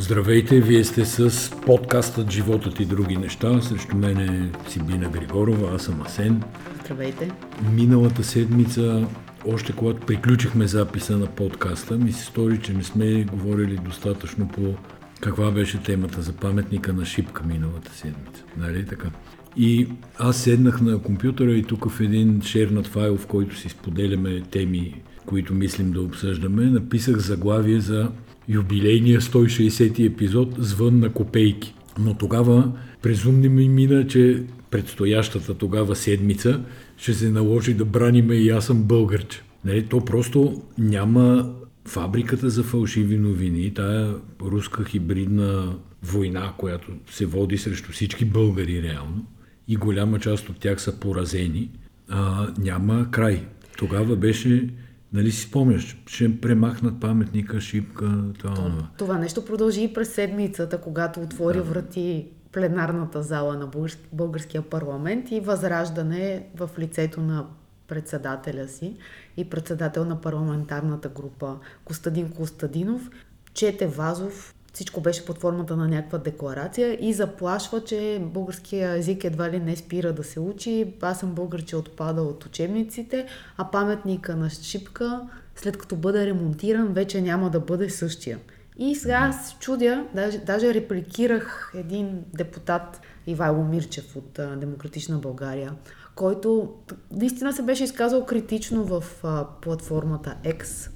Здравейте, 0.00 0.60
вие 0.60 0.84
сте 0.84 1.04
с 1.04 1.50
подкастът 1.66 2.30
Животът 2.30 2.80
и 2.80 2.84
други 2.84 3.16
неща. 3.16 3.60
Срещу 3.60 3.96
мен 3.96 4.18
е 4.18 4.50
Сибина 4.68 5.08
Григорова, 5.08 5.74
аз 5.74 5.82
съм 5.82 6.02
Асен. 6.02 6.42
Здравейте. 6.84 7.30
Миналата 7.72 8.24
седмица, 8.24 9.06
още 9.46 9.72
когато 9.72 10.06
приключихме 10.06 10.66
записа 10.66 11.16
на 11.16 11.26
подкаста, 11.26 11.98
ми 11.98 12.12
се 12.12 12.24
стори, 12.24 12.60
че 12.60 12.74
не 12.74 12.82
сме 12.82 13.24
говорили 13.24 13.76
достатъчно 13.76 14.48
по 14.48 14.74
каква 15.20 15.50
беше 15.50 15.82
темата 15.82 16.22
за 16.22 16.32
паметника 16.32 16.92
на 16.92 17.04
Шипка 17.04 17.42
миналата 17.46 17.92
седмица. 17.92 18.44
Нали 18.56 18.86
така? 18.86 19.10
И 19.56 19.88
аз 20.18 20.36
седнах 20.36 20.80
на 20.80 20.98
компютъра 20.98 21.52
и 21.52 21.62
тук 21.62 21.90
в 21.90 22.00
един 22.00 22.42
шернат 22.42 22.86
файл, 22.86 23.16
в 23.16 23.26
който 23.26 23.56
си 23.56 23.68
споделяме 23.68 24.42
теми, 24.50 25.02
които 25.26 25.54
мислим 25.54 25.92
да 25.92 26.02
обсъждаме, 26.02 26.64
написах 26.64 27.16
заглавие 27.16 27.80
за 27.80 28.10
юбилейния 28.48 29.20
160 29.20 30.06
епизод 30.06 30.54
Звън 30.58 30.98
на 30.98 31.12
копейки. 31.12 31.74
Но 31.98 32.14
тогава 32.14 32.72
презумни 33.02 33.48
ми 33.48 33.68
мина, 33.68 34.06
че 34.06 34.42
предстоящата 34.70 35.54
тогава 35.54 35.96
седмица 35.96 36.60
ще 36.96 37.14
се 37.14 37.30
наложи 37.30 37.74
да 37.74 37.84
браниме 37.84 38.34
и 38.34 38.50
аз 38.50 38.66
съм 38.66 38.82
българче. 38.82 39.42
Нали, 39.64 39.86
то 39.86 40.04
просто 40.04 40.62
няма 40.78 41.54
фабриката 41.88 42.50
за 42.50 42.62
фалшиви 42.62 43.18
новини, 43.18 43.74
тая 43.74 44.14
руска 44.42 44.84
хибридна 44.84 45.76
война, 46.02 46.52
която 46.58 46.92
се 47.10 47.26
води 47.26 47.58
срещу 47.58 47.92
всички 47.92 48.24
българи 48.24 48.82
реално 48.82 49.26
и 49.68 49.76
голяма 49.76 50.18
част 50.18 50.48
от 50.48 50.58
тях 50.58 50.82
са 50.82 51.00
поразени, 51.00 51.70
а, 52.08 52.48
няма 52.58 53.10
край. 53.10 53.44
Тогава 53.78 54.16
беше 54.16 54.68
Нали 55.12 55.30
си 55.30 55.42
спомняш, 55.42 56.02
ще 56.06 56.40
премахнат 56.40 57.00
паметника, 57.00 57.60
шипка, 57.60 58.24
това. 58.38 58.54
Това, 58.54 58.88
това 58.98 59.18
нещо 59.18 59.44
продължи 59.44 59.82
и 59.82 59.92
през 59.92 60.14
седмицата, 60.14 60.80
когато 60.80 61.20
отвори 61.20 61.56
да. 61.56 61.62
врати 61.62 62.26
пленарната 62.52 63.22
зала 63.22 63.56
на 63.56 63.70
българския 64.12 64.62
парламент 64.62 65.30
и 65.30 65.40
възраждане 65.40 66.46
в 66.56 66.70
лицето 66.78 67.20
на 67.20 67.46
председателя 67.88 68.68
си 68.68 68.96
и 69.36 69.50
председател 69.50 70.04
на 70.04 70.20
парламентарната 70.20 71.08
група 71.08 71.56
Костадин 71.84 72.30
Костадинов, 72.30 73.10
чете 73.54 73.86
Вазов 73.86 74.54
всичко 74.78 75.00
беше 75.00 75.24
под 75.24 75.38
формата 75.38 75.76
на 75.76 75.88
някаква 75.88 76.18
декларация 76.18 76.98
и 77.00 77.12
заплашва, 77.12 77.84
че 77.84 78.22
българския 78.22 78.96
език 78.96 79.24
едва 79.24 79.50
ли 79.50 79.60
не 79.60 79.76
спира 79.76 80.12
да 80.12 80.24
се 80.24 80.40
учи. 80.40 80.94
Аз 81.02 81.20
съм 81.20 81.30
българче 81.30 81.76
отпада 81.76 82.22
от 82.22 82.44
учебниците, 82.44 83.26
а 83.56 83.70
паметника 83.70 84.36
на 84.36 84.50
Шипка, 84.50 85.20
след 85.56 85.76
като 85.76 85.96
бъде 85.96 86.26
ремонтиран, 86.26 86.92
вече 86.92 87.20
няма 87.20 87.50
да 87.50 87.60
бъде 87.60 87.90
същия. 87.90 88.38
И 88.76 88.94
сега 88.94 89.14
аз 89.14 89.56
чудя, 89.58 90.06
даже, 90.14 90.38
даже 90.38 90.74
репликирах 90.74 91.72
един 91.74 92.24
депутат 92.34 93.00
Ивайло 93.26 93.64
Мирчев 93.64 94.16
от 94.16 94.38
а, 94.38 94.56
Демократична 94.56 95.18
България, 95.18 95.72
който 96.14 96.74
наистина 97.10 97.52
се 97.52 97.62
беше 97.62 97.84
изказал 97.84 98.26
критично 98.26 98.84
в 98.84 99.04
а, 99.24 99.46
платформата 99.60 100.36
X, 100.44 100.90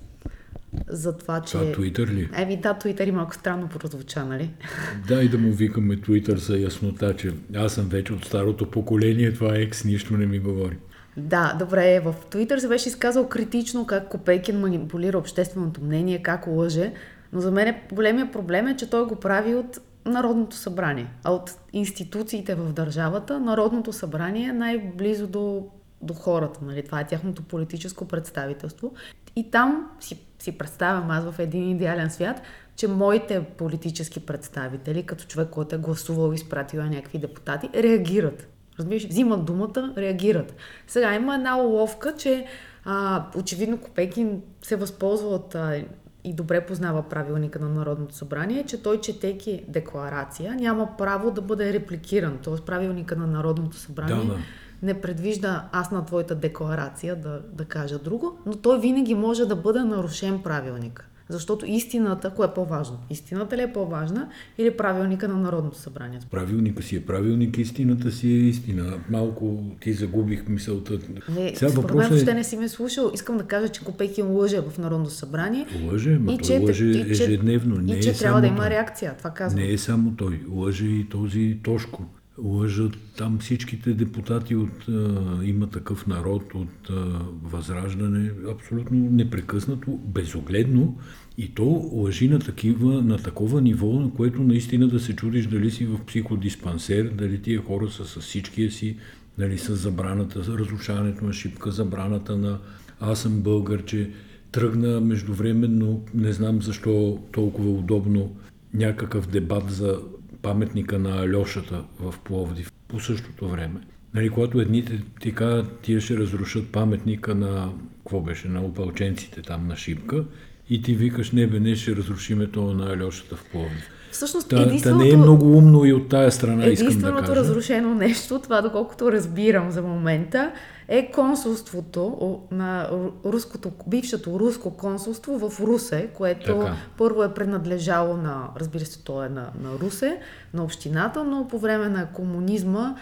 за 0.89 1.17
това, 1.17 1.41
че... 1.41 1.53
Това 1.53 1.65
Twitter 1.65 2.07
ли? 2.07 2.29
Еми 2.37 2.57
да, 2.57 2.75
Twitter 2.75 3.09
и 3.09 3.13
малко 3.13 3.35
странно 3.35 3.69
прозвуча, 3.69 4.25
нали? 4.25 4.51
Да, 5.09 5.23
и 5.23 5.29
да 5.29 5.39
му 5.39 5.53
викаме 5.53 5.97
Twitter 5.97 6.35
за 6.35 6.59
яснота, 6.59 7.17
че 7.17 7.33
аз 7.57 7.73
съм 7.75 7.89
вече 7.89 8.13
от 8.13 8.25
старото 8.25 8.71
поколение, 8.71 9.33
това 9.33 9.57
екс 9.57 9.89
нищо 9.89 10.17
не 10.17 10.27
ми 10.27 10.39
говори. 10.39 10.79
Да, 11.17 11.57
добре, 11.59 12.01
в 12.01 12.15
Twitter 12.31 12.59
се 12.59 12.69
беше 12.69 12.89
изказал 12.89 13.29
критично 13.29 13.87
как 13.87 14.09
Копейкин 14.09 14.61
манипулира 14.61 15.19
общественото 15.19 15.81
мнение, 15.81 16.23
как 16.23 16.47
лъже, 16.47 16.93
но 17.33 17.41
за 17.41 17.51
мен 17.51 17.75
големия 17.93 18.33
проблем 18.33 18.67
е, 18.67 18.77
че 18.77 18.91
той 18.91 19.07
го 19.07 19.17
прави 19.17 19.55
от 19.55 19.79
Народното 20.07 20.57
събрание, 20.57 21.07
а 21.25 21.33
от 21.33 21.51
институциите 21.73 22.55
в 22.55 22.73
държавата, 22.73 23.41
Народното 23.41 23.93
събрание 23.93 24.49
е 24.49 24.53
най-близо 24.53 25.27
до, 25.27 25.67
до 26.03 26.15
хората, 26.15 26.61
нали? 26.63 26.85
това 26.85 27.01
е 27.01 27.07
тяхното 27.07 27.43
политическо 27.43 28.09
представителство. 28.09 28.93
И 29.37 29.51
там 29.51 29.91
си 30.01 30.19
си 30.43 30.59
представям 30.59 31.11
аз 31.11 31.25
в 31.25 31.39
един 31.39 31.71
идеален 31.71 32.11
свят, 32.11 32.43
че 32.77 32.89
моите 32.89 33.45
политически 33.45 34.21
представители, 34.21 35.03
като 35.03 35.25
човек, 35.25 35.49
който 35.51 35.75
е 35.75 35.79
гласувал 35.79 36.33
и 36.33 36.35
изпратил 36.35 36.83
някакви 36.83 37.19
депутати, 37.19 37.69
реагират. 37.75 38.49
Разбираш, 38.79 39.07
взимат 39.07 39.45
думата, 39.45 39.95
реагират. 39.97 40.55
Сега 40.87 41.15
има 41.15 41.35
една 41.35 41.59
уловка, 41.59 42.15
че 42.19 42.47
а, 42.85 43.25
очевидно 43.37 43.79
Копекин 43.79 44.43
се 44.63 44.77
възползва 44.77 45.29
от 45.29 45.55
а, 45.55 45.83
и 46.25 46.35
добре 46.35 46.67
познава 46.67 47.03
правилника 47.03 47.59
на 47.59 47.69
Народното 47.69 48.15
събрание, 48.15 48.65
че 48.65 48.83
той, 48.83 49.01
четейки 49.01 49.65
декларация, 49.69 50.55
няма 50.55 50.97
право 50.99 51.31
да 51.31 51.41
бъде 51.41 51.73
репликиран. 51.73 52.39
Т.е. 52.45 52.65
правилника 52.65 53.17
на 53.17 53.27
Народното 53.27 53.77
събрание 53.77 54.17
да, 54.17 54.35
да 54.35 54.39
не 54.83 55.01
предвижда 55.01 55.69
аз 55.73 55.91
на 55.91 56.05
твоята 56.05 56.35
декларация 56.35 57.17
да, 57.17 57.41
да 57.53 57.65
кажа 57.65 57.99
друго, 57.99 58.39
но 58.47 58.53
той 58.53 58.81
винаги 58.81 59.15
може 59.15 59.47
да 59.47 59.57
бъде 59.57 59.81
нарушен 59.81 60.43
правилник. 60.43 61.09
Защото 61.29 61.67
истината, 61.67 62.31
кое 62.31 62.47
е 62.47 62.51
по-важно? 62.55 62.99
Истината 63.11 63.57
ли 63.57 63.63
е 63.63 63.73
по-важна 63.73 64.29
или 64.59 64.77
правилника 64.77 65.29
на 65.29 65.37
Народното 65.37 65.79
събрание? 65.79 66.21
Правилника 66.31 66.83
си 66.83 66.97
е 66.97 67.07
правилник, 67.07 67.59
истината 67.59 68.11
си 68.11 68.29
е 68.29 68.37
истина. 68.37 68.99
Малко 69.11 69.65
ти 69.81 69.93
загубих 69.93 70.49
мисълта. 70.49 70.99
Не, 71.29 71.57
Сега 71.57 71.71
според 71.71 71.95
мен 71.95 72.09
въобще 72.09 72.31
е... 72.31 72.35
не 72.35 72.45
си 72.45 72.57
ме 72.57 72.69
слушал. 72.69 73.11
Искам 73.15 73.39
да 73.39 73.45
кажа, 73.45 73.69
че 73.69 73.85
Копекин 73.85 74.27
лъже 74.27 74.61
в 74.61 74.79
Народното 74.79 75.15
събрание. 75.15 75.67
Лъже, 75.93 76.11
ма 76.11 76.33
и 76.33 76.39
той 76.39 76.47
че, 76.47 76.59
лъже 76.59 76.87
и, 76.87 77.11
ежедневно. 77.11 77.77
Не 77.77 77.95
и 77.95 78.03
че 78.03 78.11
е 78.11 78.13
трябва 78.13 78.41
да 78.41 78.47
има 78.47 78.71
реакция. 78.71 79.15
Това 79.19 79.31
казвам. 79.31 79.63
Не 79.63 79.73
е 79.73 79.79
само 79.79 80.17
той. 80.17 80.41
Лъже 80.51 80.87
и 80.87 81.09
този 81.09 81.59
Тошко 81.63 82.05
лъжат 82.39 82.93
там 83.17 83.39
всичките 83.39 83.95
депутати 83.95 84.57
от 84.57 84.89
а, 84.89 85.39
има 85.45 85.67
такъв 85.67 86.07
народ, 86.07 86.55
от 86.55 86.91
а, 86.91 86.95
Възраждане, 87.43 88.31
абсолютно 88.51 88.99
непрекъснато, 89.11 89.91
безогледно. 89.91 90.99
И 91.39 91.55
то 91.55 91.91
лъжи 91.93 92.29
на, 92.29 92.39
такива, 92.39 93.03
на 93.03 93.17
такова 93.17 93.61
ниво, 93.61 94.01
на 94.01 94.11
което 94.11 94.43
наистина 94.43 94.89
да 94.89 95.01
се 95.01 95.17
чудиш 95.17 95.47
дали 95.47 95.71
си 95.71 95.87
в 95.87 95.99
психодиспансер, 96.07 97.09
дали 97.09 97.43
тия 97.43 97.63
хора 97.63 97.91
са 97.91 98.05
с 98.05 98.21
всичкия 98.21 98.71
си, 98.71 98.97
дали 99.39 99.59
с 99.59 99.77
забраната, 99.77 100.43
за 100.43 100.59
разрушаването 100.59 101.25
на 101.25 101.33
шипка, 101.33 101.71
забраната 101.71 102.37
на 102.37 102.59
аз 103.01 103.23
съм 103.23 103.41
българ, 103.41 103.85
че 103.85 104.11
тръгна 104.53 105.01
междувременно, 105.01 106.05
не 106.15 106.33
знам 106.33 106.63
защо 106.63 107.23
толкова 107.33 107.71
удобно, 107.71 108.37
някакъв 108.75 109.29
дебат 109.29 109.71
за 109.71 110.01
паметника 110.43 110.99
на 110.99 111.23
Алешата 111.23 111.85
в 112.01 112.15
Пловдив 112.25 112.73
по 112.89 113.01
същото 113.01 113.49
време. 113.49 113.81
Нали, 114.15 114.31
когато 114.31 114.61
едните 114.61 115.03
ти 115.21 115.35
казват, 115.35 115.79
тия 115.81 116.01
ще 116.01 116.17
разрушат 116.17 116.73
паметника 116.73 117.35
на, 117.35 117.73
какво 117.99 118.21
беше, 118.21 118.49
на 118.49 118.63
опълченците 118.63 119.43
там 119.43 119.67
на 119.67 119.77
Шипка, 119.77 120.25
и 120.71 120.83
ти 120.83 120.95
викаш, 120.95 121.31
не 121.31 121.47
бе, 121.47 121.61
не 121.61 121.77
ще 121.77 121.97
разрушиме 121.97 122.47
това 122.47 122.75
на 122.75 122.93
Алешата 122.93 123.37
в 123.37 123.45
Пловдив. 123.53 123.89
Всъщност, 124.11 124.49
та, 124.49 124.63
единственото... 124.63 124.99
Та 124.99 125.05
не 125.05 125.11
е 125.11 125.17
много 125.17 125.57
умно 125.57 125.85
и 125.85 125.93
от 125.93 126.09
тая 126.09 126.33
страна, 126.33 126.67
искам 126.67 126.87
да 126.87 126.93
кажа. 126.93 127.09
Единственото 127.09 127.37
разрушено 127.37 127.95
нещо, 127.95 128.41
това 128.43 128.61
доколкото 128.61 129.13
разбирам 129.13 129.71
за 129.71 129.83
момента, 129.83 130.53
е 130.95 131.11
консулството 131.11 132.41
на 132.51 132.91
руското, 133.25 133.73
бившето 133.87 134.41
руско 134.41 134.77
консулство 134.77 135.49
в 135.49 135.61
Русе, 135.61 136.09
което 136.15 136.59
така. 136.59 136.77
първо 136.99 137.23
е 137.23 137.35
принадлежало 137.35 138.17
на, 138.17 138.49
разбира 138.57 138.85
се, 138.85 139.03
то 139.05 139.25
е 139.25 139.29
на, 139.29 139.51
на 139.63 139.79
Русе, 139.81 140.21
на 140.55 140.65
общината, 140.65 141.25
но 141.25 141.49
по 141.49 141.59
време 141.59 141.89
на 141.89 142.13
комунизма 142.13 142.97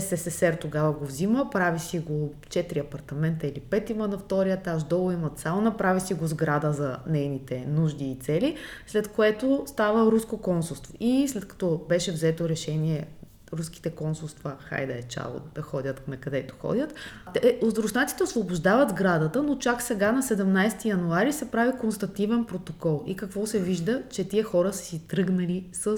СССР 0.00 0.56
тогава 0.56 0.92
го 0.92 1.04
взима, 1.06 1.50
прави 1.50 1.78
си 1.78 1.98
го 1.98 2.34
4 2.48 2.80
апартамента 2.80 3.46
или 3.46 3.60
5 3.60 3.90
има 3.90 4.08
на 4.08 4.18
втория 4.18 4.54
етаж, 4.54 4.82
долу 4.82 5.10
има 5.10 5.30
сауна, 5.36 5.76
прави 5.76 6.00
си 6.00 6.14
го 6.14 6.26
сграда 6.26 6.72
за 6.72 6.96
нейните 7.06 7.66
нужди 7.68 8.10
и 8.10 8.16
цели, 8.16 8.56
след 8.86 9.08
което 9.08 9.62
става 9.66 10.10
руско 10.10 10.38
консулство. 10.38 10.94
И 11.00 11.28
след 11.28 11.48
като 11.48 11.80
беше 11.88 12.12
взето 12.12 12.48
решение 12.48 13.06
руските 13.52 13.90
консулства, 13.90 14.56
хайде 14.60 14.92
е 14.92 15.02
чао, 15.02 15.40
да 15.54 15.62
ходят 15.62 16.08
на 16.08 16.16
където 16.16 16.54
ходят. 16.54 16.94
Руснаците 17.62 18.22
освобождават 18.22 18.90
сградата, 18.90 19.42
но 19.42 19.58
чак 19.58 19.82
сега 19.82 20.12
на 20.12 20.22
17 20.22 20.84
януари 20.84 21.32
се 21.32 21.50
прави 21.50 21.72
констативен 21.80 22.44
протокол. 22.44 23.04
И 23.06 23.16
какво 23.16 23.46
се 23.46 23.60
вижда? 23.60 24.02
Че 24.10 24.28
тия 24.28 24.44
хора 24.44 24.72
са 24.72 24.84
си 24.84 25.00
тръгнали 25.08 25.64
с 25.72 25.96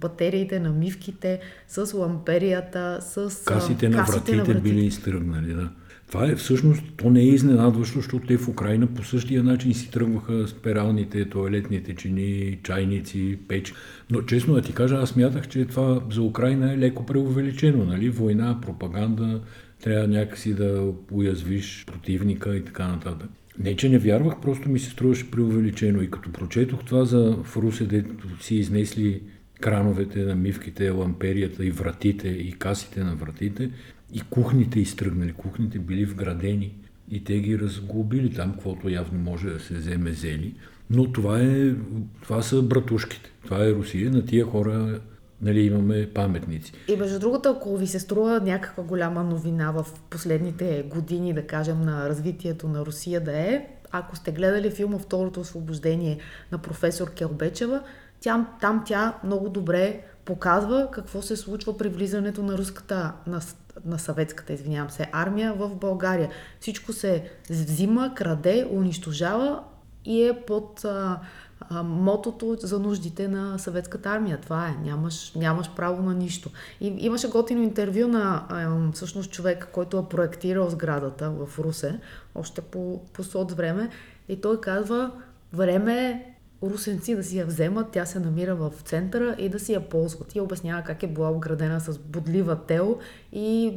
батериите 0.00 0.60
на 0.60 0.70
мивките, 0.70 1.40
с 1.68 1.94
ламперията, 1.94 2.98
с 3.00 3.44
касите 3.44 3.88
на 3.88 3.98
касите 3.98 4.18
вратите, 4.18 4.36
на 4.36 4.44
вратите. 4.44 4.60
били 4.60 4.86
изтръгнали, 4.86 5.54
да. 5.54 5.70
Това 6.08 6.26
е 6.26 6.34
всъщност, 6.34 6.82
то 6.96 7.10
не 7.10 7.20
е 7.20 7.28
изненадващо, 7.28 7.98
защото 7.98 8.26
те 8.26 8.36
в 8.36 8.48
Украина 8.48 8.86
по 8.86 9.04
същия 9.04 9.42
начин 9.42 9.74
си 9.74 9.90
тръгваха 9.90 10.48
спиралните, 10.48 11.28
туалетните 11.28 11.94
чини, 11.94 12.58
чайници, 12.62 13.38
печ. 13.48 13.74
Но 14.10 14.22
честно 14.22 14.54
да 14.54 14.62
ти 14.62 14.72
кажа, 14.72 14.96
аз 14.96 15.16
мятах, 15.16 15.48
че 15.48 15.64
това 15.64 16.00
за 16.10 16.22
Украина 16.22 16.72
е 16.72 16.78
леко 16.78 17.06
преувеличено. 17.06 17.84
Нали? 17.84 18.10
Война, 18.10 18.60
пропаганда, 18.60 19.40
трябва 19.82 20.08
някакси 20.08 20.54
да 20.54 20.92
уязвиш 21.10 21.84
противника 21.86 22.56
и 22.56 22.64
така 22.64 22.88
нататък. 22.88 23.30
Не, 23.58 23.76
че 23.76 23.88
не 23.88 23.98
вярвах, 23.98 24.40
просто 24.42 24.68
ми 24.68 24.78
се 24.78 24.90
струваше 24.90 25.30
преувеличено. 25.30 26.02
И 26.02 26.10
като 26.10 26.32
прочетох 26.32 26.84
това 26.84 27.04
за 27.04 27.36
в 27.44 27.86
дето 27.86 28.42
си 28.44 28.54
изнесли 28.54 29.22
крановете 29.60 30.18
на 30.18 30.34
мивките, 30.34 30.90
ламперията 30.90 31.64
и 31.64 31.70
вратите, 31.70 32.28
и 32.28 32.52
касите 32.52 33.04
на 33.04 33.14
вратите, 33.14 33.70
и 34.12 34.20
кухните 34.30 34.80
изтръгнали. 34.80 35.32
Кухните 35.32 35.78
били 35.78 36.04
вградени 36.04 36.74
и 37.10 37.24
те 37.24 37.40
ги 37.40 37.58
разглобили 37.58 38.34
там, 38.34 38.52
каквото 38.52 38.88
явно 38.88 39.18
може 39.18 39.50
да 39.50 39.60
се 39.60 39.74
вземе 39.74 40.12
зели. 40.12 40.54
Но 40.90 41.12
това, 41.12 41.40
е, 41.40 41.74
това 42.22 42.42
са 42.42 42.62
братушките. 42.62 43.32
Това 43.44 43.64
е 43.64 43.72
Русия. 43.72 44.10
На 44.10 44.26
тия 44.26 44.46
хора 44.46 45.00
нали, 45.42 45.60
имаме 45.60 46.10
паметници. 46.14 46.72
И 46.88 46.96
между 46.96 47.18
другото, 47.18 47.48
ако 47.48 47.76
ви 47.76 47.86
се 47.86 48.00
струва 48.00 48.40
някаква 48.40 48.84
голяма 48.84 49.24
новина 49.24 49.70
в 49.70 49.86
последните 50.10 50.84
години, 50.94 51.32
да 51.32 51.46
кажем, 51.46 51.80
на 51.80 52.08
развитието 52.08 52.68
на 52.68 52.86
Русия 52.86 53.20
да 53.20 53.32
е, 53.32 53.66
ако 53.90 54.16
сте 54.16 54.32
гледали 54.32 54.70
филма 54.70 54.98
Второто 54.98 55.40
освобождение 55.40 56.18
на 56.52 56.58
професор 56.58 57.10
Келбечева, 57.14 57.82
тя, 58.20 58.46
там 58.60 58.82
тя 58.86 59.18
много 59.24 59.48
добре 59.48 60.00
показва 60.24 60.88
какво 60.90 61.22
се 61.22 61.36
случва 61.36 61.76
при 61.76 61.88
влизането 61.88 62.42
на 62.42 62.58
руската, 62.58 63.12
на, 63.26 63.40
на 63.84 63.98
съветската, 63.98 64.52
извинявам 64.52 64.90
се, 64.90 65.08
армия 65.12 65.54
в 65.54 65.74
България. 65.74 66.30
Всичко 66.60 66.92
се 66.92 67.30
взима, 67.50 68.14
краде, 68.14 68.68
унищожава 68.70 69.62
и 70.04 70.24
е 70.24 70.42
под 70.46 70.84
а, 70.84 71.20
а, 71.60 71.82
мотото 71.82 72.56
за 72.60 72.78
нуждите 72.78 73.28
на 73.28 73.58
съветската 73.58 74.10
армия. 74.10 74.40
Това 74.40 74.68
е. 74.68 74.84
Нямаш, 74.84 75.32
нямаш 75.34 75.70
право 75.76 76.02
на 76.02 76.14
нищо. 76.14 76.50
И, 76.80 76.86
имаше 76.98 77.28
готино 77.28 77.62
интервю 77.62 78.08
на 78.08 78.46
а, 78.48 78.92
всъщност 78.92 79.30
човек, 79.30 79.68
който 79.72 79.98
е 79.98 80.08
проектирал 80.08 80.70
сградата 80.70 81.30
в 81.30 81.58
Русе, 81.58 82.00
още 82.34 82.60
по, 82.60 83.00
по 83.12 83.24
сот 83.24 83.52
време. 83.52 83.90
И 84.28 84.40
той 84.40 84.60
казва, 84.60 85.10
време 85.52 86.06
е 86.06 86.33
русенци 86.70 87.14
да 87.14 87.24
си 87.24 87.38
я 87.38 87.46
вземат, 87.46 87.86
тя 87.92 88.06
се 88.06 88.18
намира 88.18 88.54
в 88.54 88.72
центъра 88.84 89.36
и 89.38 89.48
да 89.48 89.58
си 89.58 89.72
я 89.72 89.88
ползват. 89.88 90.34
И 90.34 90.40
обяснява 90.40 90.82
как 90.82 91.02
е 91.02 91.06
била 91.06 91.30
обградена 91.30 91.80
с 91.80 91.98
бодлива 91.98 92.56
тел 92.56 92.98
и 93.32 93.72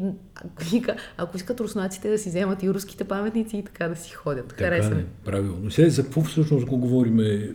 вика, 0.72 0.96
ако 1.18 1.38
искат 1.38 1.60
руснаците 1.60 2.10
да 2.10 2.18
си 2.18 2.30
вземат 2.30 2.64
и 2.64 2.70
руските 2.70 3.04
паметници 3.04 3.58
и 3.58 3.64
така 3.64 3.88
да 3.88 3.96
си 3.96 4.14
ходят. 4.14 4.48
Така 4.48 4.64
Хареса 4.64 4.96
е, 5.00 5.04
правилно. 5.26 5.72
Сега 5.72 5.90
за 5.90 6.04
какво 6.04 6.22
всъщност 6.22 6.66
го 6.66 6.78
говориме, 6.78 7.50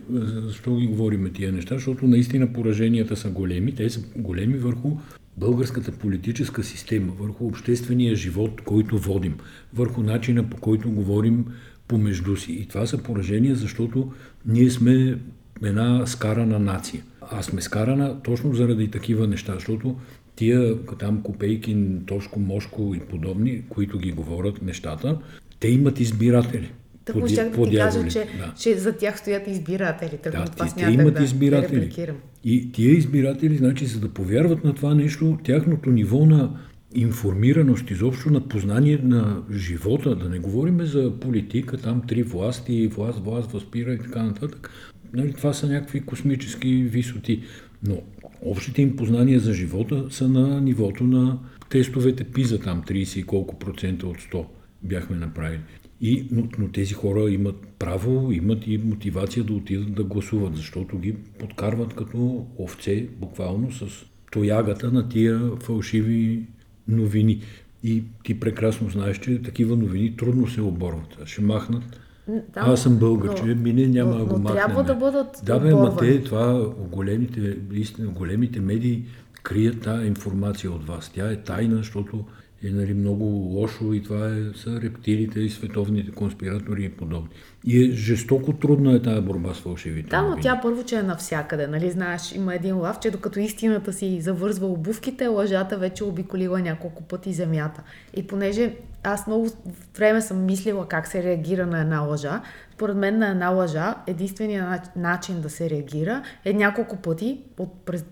защо 0.45 0.75
ги 0.75 0.87
говориме 0.87 1.29
тия 1.29 1.51
неща? 1.51 1.75
Защото 1.75 2.07
наистина 2.07 2.53
пораженията 2.53 3.15
са 3.15 3.29
големи. 3.29 3.75
Те 3.75 3.89
са 3.89 4.01
големи 4.15 4.57
върху 4.57 4.97
българската 5.37 5.91
политическа 5.91 6.63
система, 6.63 7.13
върху 7.19 7.45
обществения 7.45 8.15
живот, 8.15 8.61
който 8.61 8.97
водим, 8.97 9.37
върху 9.73 10.03
начина 10.03 10.49
по 10.49 10.57
който 10.57 10.91
говорим 10.91 11.45
помежду 11.87 12.37
си. 12.37 12.51
И 12.51 12.67
това 12.67 12.85
са 12.85 12.97
поражения, 12.97 13.55
защото 13.55 14.11
ние 14.45 14.69
сме 14.69 15.17
една 15.63 16.05
скарана 16.05 16.59
нация. 16.59 17.03
А 17.21 17.43
сме 17.43 17.61
скарана 17.61 18.21
точно 18.23 18.53
заради 18.53 18.91
такива 18.91 19.27
неща, 19.27 19.53
защото 19.53 19.95
тия 20.35 20.75
там 20.99 21.21
Копейкин, 21.21 22.03
Тошко, 22.05 22.39
Мошко 22.39 22.93
и 22.95 22.99
подобни, 22.99 23.63
които 23.69 23.97
ги 23.97 24.11
говорят 24.11 24.61
нещата, 24.61 25.19
те 25.59 25.67
имат 25.67 25.99
избиратели. 25.99 26.71
Така 27.05 27.27
щях 27.27 27.49
да 27.49 27.69
ти 27.69 27.75
кажа, 27.75 28.07
че, 28.07 28.19
да. 28.19 28.53
че 28.59 28.77
за 28.77 28.93
тях 28.93 29.19
стоят 29.19 29.47
избиратели. 29.47 30.17
Тък 30.17 30.31
да, 30.31 30.45
това 30.45 30.65
те, 30.65 30.85
те 30.85 30.91
имат 30.91 31.13
да, 31.13 31.23
избиратели. 31.23 31.89
Да 31.89 32.13
и 32.43 32.71
тия 32.71 32.91
избиратели, 32.91 33.57
значи, 33.57 33.85
за 33.85 33.99
да 33.99 34.09
повярват 34.09 34.63
на 34.63 34.73
това 34.73 34.93
нещо, 34.93 35.37
тяхното 35.43 35.89
ниво 35.91 36.25
на 36.25 36.59
информираност, 36.95 37.91
изобщо 37.91 38.29
на 38.29 38.47
познание 38.47 38.99
на 39.03 39.43
живота, 39.51 40.15
да 40.15 40.29
не 40.29 40.39
говорим 40.39 40.81
за 40.81 41.19
политика, 41.19 41.77
там 41.77 42.01
три 42.07 42.23
власти, 42.23 42.87
власт, 42.87 43.19
власт 43.19 43.51
възпира 43.51 43.93
и 43.93 43.99
така 43.99 44.23
нататък. 44.23 44.69
Нали, 45.13 45.33
това 45.33 45.53
са 45.53 45.67
някакви 45.67 46.01
космически 46.01 46.83
висоти. 46.83 47.43
Но 47.87 48.01
общите 48.41 48.81
им 48.81 48.95
познания 48.95 49.39
за 49.39 49.53
живота 49.53 50.05
са 50.09 50.29
на 50.29 50.61
нивото 50.61 51.03
на 51.03 51.39
тестовете 51.69 52.23
ПИЗа, 52.23 52.59
там 52.59 52.83
30 52.87 53.19
и 53.19 53.23
колко 53.23 53.59
процента 53.59 54.07
от 54.07 54.17
100 54.17 54.45
бяхме 54.83 55.17
направили. 55.17 55.61
И, 56.01 56.27
но, 56.31 56.47
но 56.57 56.67
тези 56.67 56.93
хора 56.93 57.29
имат 57.29 57.67
право, 57.79 58.31
имат 58.31 58.67
и 58.67 58.77
мотивация 58.77 59.43
да 59.43 59.53
отидат 59.53 59.93
да 59.93 60.03
гласуват, 60.03 60.55
защото 60.55 60.99
ги 60.99 61.13
подкарват 61.39 61.93
като 61.93 62.47
овце, 62.57 63.07
буквално 63.19 63.71
с 63.71 64.05
тоягата 64.31 64.91
на 64.91 65.09
тия 65.09 65.39
фалшиви 65.59 66.43
новини. 66.87 67.41
И 67.83 68.03
ти 68.23 68.39
прекрасно 68.39 68.89
знаеш, 68.89 69.19
че 69.19 69.41
такива 69.41 69.75
новини 69.75 70.15
трудно 70.17 70.47
се 70.47 70.61
оборват. 70.61 71.17
Ще 71.25 71.41
махнат. 71.41 71.99
Да, 72.27 72.43
Аз 72.55 72.83
съм 72.83 72.97
българче, 72.97 73.43
но, 73.45 73.55
мине 73.55 73.87
няма 73.87 74.15
но, 74.15 74.25
го 74.25 74.39
махнем. 74.39 74.53
трябва 74.53 74.83
да 74.83 74.95
бъдат 74.95 75.41
Да, 75.45 75.59
бе, 75.59 75.73
ма 75.73 75.97
те, 75.97 76.23
това 76.23 76.69
големите, 76.91 77.57
истина, 77.73 78.07
големите 78.07 78.59
медии 78.59 79.03
крият 79.43 79.81
тази 79.81 80.07
информация 80.07 80.71
от 80.71 80.87
вас. 80.87 81.11
Тя 81.15 81.31
е 81.31 81.35
тайна, 81.35 81.77
защото 81.77 82.25
е 82.63 82.69
нали, 82.71 82.93
много 82.93 83.23
лошо 83.25 83.93
и 83.93 84.03
това 84.03 84.27
е, 84.27 84.57
са 84.57 84.81
рептилите 84.81 85.39
и 85.39 85.49
световните 85.49 86.11
конспиратори 86.11 86.83
и 86.85 86.89
подобни. 86.89 87.29
И 87.65 87.85
е 87.85 87.91
жестоко 87.91 88.53
трудна 88.53 88.93
е 88.93 89.01
тази 89.01 89.21
борба 89.21 89.53
с 89.53 89.59
фалшивите. 89.59 90.09
Да, 90.09 90.21
но 90.21 90.37
тя 90.41 90.59
първо, 90.61 90.83
че 90.83 90.95
е 90.95 91.03
навсякъде. 91.03 91.67
Нали? 91.67 91.91
Знаеш, 91.91 92.31
има 92.35 92.55
един 92.55 92.77
лав, 92.77 92.99
че 92.99 93.11
докато 93.11 93.39
истината 93.39 93.93
си 93.93 94.21
завързва 94.21 94.67
обувките, 94.67 95.27
лъжата 95.27 95.77
вече 95.77 96.03
обиколила 96.03 96.59
няколко 96.61 97.03
пъти 97.03 97.33
земята. 97.33 97.83
И 98.13 98.27
понеже 98.27 98.75
аз 99.03 99.27
много 99.27 99.49
време 99.97 100.21
съм 100.21 100.45
мислила 100.45 100.87
как 100.87 101.07
се 101.07 101.23
реагира 101.23 101.65
на 101.65 101.81
една 101.81 101.99
лъжа. 101.99 102.41
Според 102.83 102.97
мен 102.97 103.19
на 103.19 103.27
една 103.27 103.49
лъжа 103.49 103.95
единственият 104.07 104.95
начин 104.95 105.41
да 105.41 105.49
се 105.49 105.69
реагира 105.69 106.23
е 106.45 106.53
няколко 106.53 106.97
пъти 106.97 107.41
по, 107.55 107.67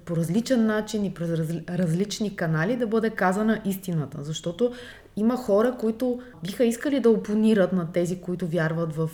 по 0.06 0.16
различен 0.16 0.66
начин 0.66 1.06
и 1.06 1.14
през 1.14 1.30
раз, 1.30 1.50
различни 1.70 2.36
канали 2.36 2.76
да 2.76 2.88
бъде 2.88 3.10
казана 3.10 3.62
истината. 3.66 4.18
Защото 4.22 4.72
има 5.18 5.38
хора, 5.38 5.76
които 5.80 6.20
биха 6.44 6.64
искали 6.64 7.00
да 7.00 7.10
опонират 7.10 7.74
на 7.74 7.92
тези, 7.92 8.22
които 8.22 8.48
вярват 8.48 8.96
в 8.96 9.10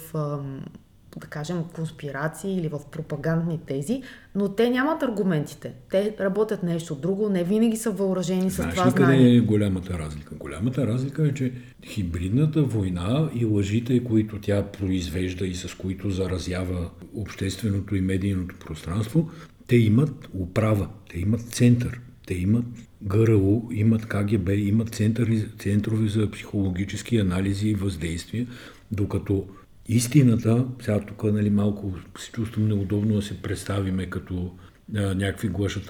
да 1.18 1.28
кажем, 1.28 1.64
конспирации 1.76 2.58
или 2.58 2.68
в 2.68 2.80
пропагандни 2.92 3.60
тези, 3.68 4.02
но 4.36 4.50
те 4.50 4.70
нямат 4.70 5.04
аргументите. 5.04 5.74
Те 5.92 6.16
работят 6.20 6.64
нещо 6.64 6.96
друго, 6.96 7.30
не 7.30 7.44
винаги 7.44 7.78
са 7.78 7.92
въоръжени 7.92 8.52
с 8.52 8.56
това 8.56 8.90
знание. 8.90 9.18
къде 9.20 9.36
е 9.36 9.40
голямата 9.40 10.00
разлика? 10.00 10.36
Голямата 10.36 10.88
разлика 10.88 11.28
е, 11.28 11.34
че 11.34 11.54
хибридната 11.86 12.64
война 12.64 13.30
и 13.36 13.46
лъжите, 13.46 14.04
които 14.04 14.42
тя 14.42 14.64
произвежда 14.64 15.48
и 15.48 15.56
с 15.56 15.78
които 15.78 16.10
заразява 16.10 16.90
общественото 17.16 17.96
и 17.96 18.02
медийното 18.02 18.56
пространство, 18.66 19.30
те 19.68 19.76
имат 19.76 20.30
управа, 20.34 20.88
те 21.10 21.20
имат 21.20 21.42
център, 21.42 22.02
те 22.28 22.34
имат 22.34 22.66
ГРУ, 23.02 23.62
имат 23.72 24.06
КГБ, 24.06 24.50
имат 24.50 24.90
центъри, 24.90 25.46
центрове 25.60 26.08
за 26.08 26.32
психологически 26.32 27.18
анализи 27.18 27.70
и 27.70 27.76
въздействия, 27.76 28.48
докато 28.92 29.46
истината, 29.88 30.66
сега 30.82 31.00
тук 31.00 31.24
нали, 31.24 31.50
малко 31.50 31.94
се 32.18 32.32
чувствам 32.32 32.68
неудобно 32.68 33.16
да 33.16 33.22
се 33.22 33.42
представиме 33.42 34.06
като 34.06 34.52
а, 34.96 35.16
някакви 35.16 35.50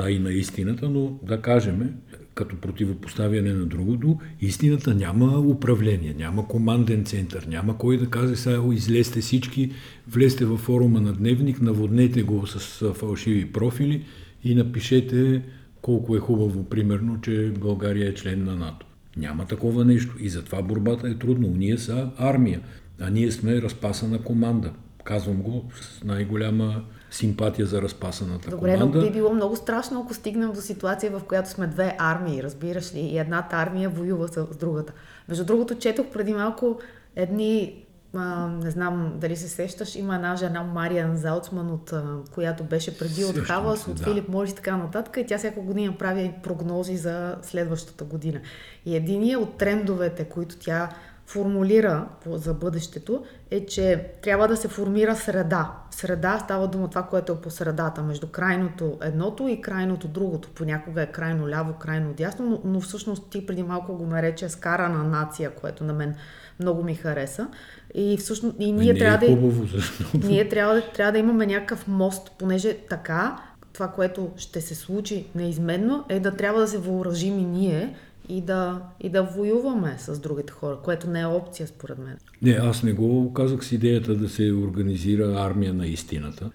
и 0.10 0.20
на 0.20 0.34
истината, 0.34 0.90
но 0.90 1.20
да 1.24 1.42
кажем, 1.42 1.94
като 2.34 2.56
противопоставяне 2.56 3.54
на 3.54 3.66
другото, 3.66 4.20
истината 4.42 4.96
няма 4.96 5.40
управление, 5.40 6.16
няма 6.18 6.48
команден 6.48 7.06
център, 7.06 7.46
няма 7.48 7.78
кой 7.78 7.98
да 7.98 8.10
каже 8.10 8.36
сега 8.36 8.62
излезте 8.74 9.22
всички, 9.22 9.72
влезте 10.08 10.46
във 10.46 10.60
форума 10.60 11.02
на 11.02 11.14
Дневник, 11.14 11.62
наводнете 11.62 12.24
го 12.24 12.48
с 12.48 12.94
фалшиви 12.94 13.52
профили 13.52 14.06
и 14.44 14.56
напишете 14.56 15.44
колко 15.82 16.16
е 16.16 16.20
хубаво, 16.20 16.64
примерно, 16.64 17.22
че 17.22 17.54
България 17.60 18.10
е 18.10 18.14
член 18.14 18.44
на 18.44 18.56
НАТО. 18.56 18.86
Няма 19.18 19.46
такова 19.46 19.86
нещо 19.86 20.16
и 20.20 20.30
затова 20.30 20.62
борбата 20.62 21.08
е 21.10 21.16
трудно. 21.16 21.48
Ние 21.48 21.78
са 21.78 22.10
армия. 22.18 22.62
А 23.02 23.10
ние 23.10 23.32
сме 23.32 23.62
разпасана 23.62 24.24
команда. 24.24 24.72
Казвам 25.04 25.42
го 25.42 25.66
с 25.82 26.04
най-голяма 26.04 26.84
симпатия 27.12 27.66
за 27.66 27.82
разпасаната 27.82 28.50
Добре, 28.50 28.74
команда. 28.74 28.86
Добре, 28.86 29.00
но 29.00 29.06
би 29.06 29.14
било 29.14 29.34
много 29.34 29.56
страшно, 29.56 30.02
ако 30.02 30.14
стигнем 30.14 30.54
до 30.54 30.62
ситуация, 30.62 31.12
в 31.12 31.24
която 31.24 31.50
сме 31.50 31.68
две 31.68 31.96
армии, 32.00 32.44
разбираш 32.44 32.94
ли, 32.94 33.00
и 33.00 33.18
едната 33.18 33.56
армия 33.56 33.90
воюва 33.90 34.28
с, 34.28 34.58
другата. 34.60 34.94
Между 35.30 35.46
другото, 35.46 35.76
четох 35.76 36.08
преди 36.08 36.34
малко 36.34 36.80
едни, 37.16 37.86
а, 38.16 38.48
не 38.48 38.72
знам 38.72 39.14
дали 39.16 39.36
се 39.36 39.48
сещаш, 39.48 39.96
има 39.96 40.16
една 40.16 40.36
жена 40.36 40.64
Мариан 40.64 41.18
Залцман, 41.18 41.72
от, 41.72 41.94
а, 41.94 42.18
която 42.34 42.64
беше 42.64 42.98
преди 42.98 43.26
от 43.26 43.38
Хавас, 43.38 43.88
от 43.88 43.96
да. 43.96 44.04
Филип 44.04 44.30
Морис 44.30 44.52
и 44.52 44.56
така 44.56 44.78
нататък, 44.78 45.18
и 45.18 45.26
тя 45.26 45.38
всяка 45.38 45.62
година 45.62 45.94
прави 46.00 46.34
прогнози 46.44 46.98
за 46.98 47.36
следващата 47.42 48.04
година. 48.04 48.40
И 48.86 48.96
единият 48.96 49.42
от 49.42 49.58
трендовете, 49.58 50.24
които 50.24 50.56
тя 50.60 50.90
формулира 51.28 52.08
за 52.26 52.54
бъдещето, 52.54 53.24
е, 53.52 53.66
че 53.66 54.08
трябва 54.22 54.48
да 54.48 54.58
се 54.58 54.68
формира 54.68 55.16
среда. 55.16 55.72
Среда 55.92 56.40
става 56.40 56.68
дума 56.68 56.90
това, 56.90 57.04
което 57.04 57.32
е 57.32 57.42
по 57.42 57.50
средата, 57.50 58.04
между 58.04 58.28
крайното 58.28 58.98
едното 59.02 59.48
и 59.48 59.62
крайното 59.62 60.08
другото. 60.08 60.50
Понякога 60.56 61.02
е 61.02 61.12
крайно 61.12 61.50
ляво, 61.50 61.74
крайно 61.74 62.14
дясно, 62.14 62.50
но, 62.50 62.62
но 62.72 62.82
всъщност 62.82 63.30
ти 63.30 63.46
преди 63.46 63.64
малко 63.64 63.94
го 63.94 64.06
нарече 64.06 64.50
скарана 64.50 65.04
нация, 65.04 65.52
което 65.52 65.84
на 65.84 65.94
мен 65.94 66.16
много 66.60 66.84
ми 66.84 66.96
хареса. 66.96 67.48
И 67.94 68.18
всъщност 68.18 68.56
и 68.60 68.72
ние 68.72 68.94
не 68.94 69.00
трябва 69.00 69.26
е 69.26 69.36
да. 69.36 69.52
Защото... 69.66 70.28
Ние 70.28 70.50
трябва 70.50 70.76
да, 70.76 70.92
трябва 70.92 71.12
да 71.12 71.20
имаме 71.20 71.46
някакъв 71.46 71.88
мост, 71.88 72.32
понеже 72.40 72.78
така 72.90 73.38
това, 73.74 73.88
което 73.88 74.30
ще 74.38 74.62
се 74.62 74.76
случи 74.76 75.28
неизменно, 75.36 76.06
е 76.10 76.20
да 76.20 76.32
трябва 76.32 76.62
да 76.62 76.68
се 76.68 76.78
въоръжим 76.78 77.40
и 77.40 77.46
ние 77.46 77.96
и 78.30 78.42
да, 78.42 78.82
и 79.00 79.10
да 79.10 79.24
воюваме 79.24 79.96
с 79.98 80.20
другите 80.20 80.54
хора, 80.54 80.78
което 80.84 81.10
не 81.10 81.22
е 81.22 81.26
опция 81.26 81.68
според 81.68 81.98
мен. 81.98 82.18
Не, 82.42 82.52
аз 82.52 82.84
не 82.84 82.94
го 82.94 83.34
казах 83.34 83.66
с 83.66 83.72
идеята 83.72 84.16
да 84.16 84.30
се 84.30 84.52
организира 84.52 85.36
армия 85.38 85.74
на 85.74 85.88
истината, 85.88 86.52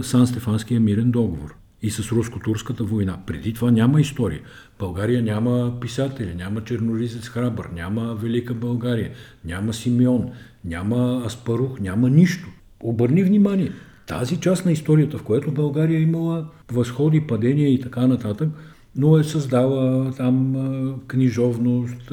Сан-Стефанския 0.02 0.80
мирен 0.80 1.10
договор 1.10 1.54
и 1.84 1.90
с 1.90 2.12
руско-турската 2.12 2.84
война. 2.84 3.18
Преди 3.26 3.52
това 3.52 3.70
няма 3.70 4.00
история. 4.00 4.40
България 4.78 5.22
няма 5.22 5.80
писатели, 5.80 6.34
няма 6.34 6.64
черноризец 6.64 7.28
Храбър, 7.28 7.68
няма 7.74 8.14
Велика 8.14 8.54
България, 8.54 9.10
няма 9.44 9.74
Симеон, 9.74 10.30
няма 10.64 11.22
Аспарух, 11.26 11.80
няма 11.80 12.10
нищо. 12.10 12.48
Обърни 12.82 13.24
внимание, 13.24 13.72
тази 14.06 14.36
част 14.36 14.66
на 14.66 14.72
историята, 14.72 15.18
в 15.18 15.22
която 15.22 15.50
България 15.50 15.98
е 15.98 16.02
имала 16.02 16.46
възходи, 16.72 17.20
падения 17.20 17.72
и 17.72 17.80
така 17.80 18.06
нататък, 18.06 18.48
но 18.96 19.18
е 19.18 19.24
създала 19.24 20.12
там 20.12 20.54
книжовност, 21.08 22.12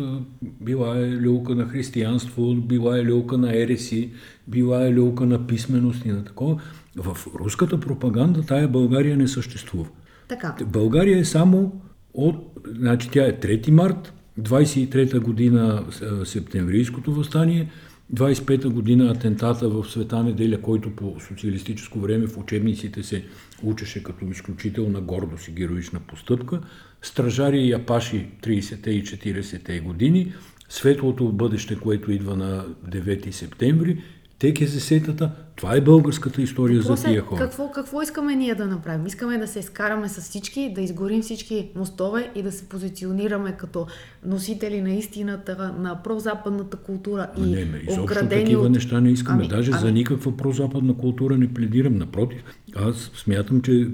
била 0.61 0.97
е 0.97 1.21
люлка 1.21 1.55
на 1.55 1.65
християнство, 1.65 2.55
била 2.55 2.97
е 2.97 3.05
люлка 3.05 3.37
на 3.37 3.57
ереси, 3.57 4.09
била 4.47 4.85
е 4.85 4.93
люлка 4.93 5.25
на 5.25 5.47
писменост 5.47 6.05
и 6.05 6.09
на 6.09 6.23
такова. 6.23 6.61
В 6.95 7.17
руската 7.35 7.79
пропаганда 7.79 8.41
тая 8.41 8.67
България 8.67 9.17
не 9.17 9.27
съществува. 9.27 9.89
така. 10.27 10.55
България 10.65 11.19
е 11.19 11.25
само 11.25 11.81
от, 12.13 12.35
значи 12.67 13.09
тя 13.09 13.27
е 13.27 13.39
3 13.39 13.71
март, 13.71 14.13
23-та 14.39 15.19
година 15.19 15.85
а, 16.01 16.25
септемврийското 16.25 17.13
възстание, 17.13 17.69
25-та 18.13 18.69
година 18.69 19.11
атентата 19.11 19.69
в 19.69 19.85
Света 19.85 20.23
неделя, 20.23 20.61
който 20.61 20.95
по 20.95 21.15
социалистическо 21.27 21.99
време 21.99 22.27
в 22.27 22.37
учебниците 22.37 23.03
се 23.03 23.25
учеше 23.63 24.03
като 24.03 24.25
изключителна 24.25 25.01
гордост 25.01 25.47
и 25.47 25.51
героична 25.51 25.99
постъпка, 25.99 26.61
стражари 27.01 27.59
и 27.59 27.73
апаши 27.73 28.27
30-те 28.43 28.91
и 28.91 29.03
40-те 29.03 29.79
години, 29.79 30.33
светлото 30.69 31.31
бъдеще, 31.31 31.75
което 31.75 32.11
идва 32.11 32.35
на 32.35 32.65
9 32.89 33.31
септември, 33.31 34.03
ТКЗС-тата, 34.41 35.29
това 35.55 35.75
е 35.75 35.81
българската 35.81 36.41
история 36.41 36.81
за 36.81 36.87
Въпрос 36.87 37.03
е, 37.03 37.07
тия 37.07 37.21
хора. 37.21 37.41
Какво, 37.41 37.71
какво 37.71 38.01
искаме 38.01 38.35
ние 38.35 38.55
да 38.55 38.65
направим? 38.65 39.05
Искаме 39.05 39.37
да 39.37 39.47
се 39.47 39.59
изкараме 39.59 40.09
с 40.09 40.21
всички, 40.21 40.71
да 40.75 40.81
изгорим 40.81 41.21
всички 41.21 41.69
мостове 41.75 42.31
и 42.35 42.43
да 42.43 42.51
се 42.51 42.69
позиционираме 42.69 43.51
като 43.51 43.87
носители 44.25 44.81
на 44.81 44.91
истината, 44.91 45.75
на 45.79 46.03
прозападната 46.03 46.77
култура 46.77 47.27
и 47.37 47.41
не, 47.41 47.65
ме, 47.65 47.81
изобщо 47.89 48.27
такива 48.29 48.65
от... 48.65 48.71
неща 48.71 49.01
не 49.01 49.11
искаме. 49.11 49.39
Ами, 49.39 49.47
Даже 49.47 49.71
ами. 49.71 49.81
за 49.81 49.91
никаква 49.91 50.37
прозападна 50.37 50.97
култура 50.97 51.37
не 51.37 51.53
пледирам. 51.53 51.95
Напротив, 51.95 52.43
аз 52.75 52.95
смятам, 52.95 53.61
че 53.61 53.87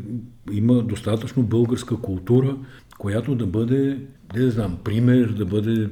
има 0.51 0.83
достатъчно 0.83 1.43
българска 1.43 1.97
култура, 1.97 2.57
която 2.97 3.35
да 3.35 3.45
бъде, 3.45 3.99
не 4.35 4.49
знам, 4.49 4.77
пример, 4.83 5.27
да 5.27 5.45
бъде 5.45 5.89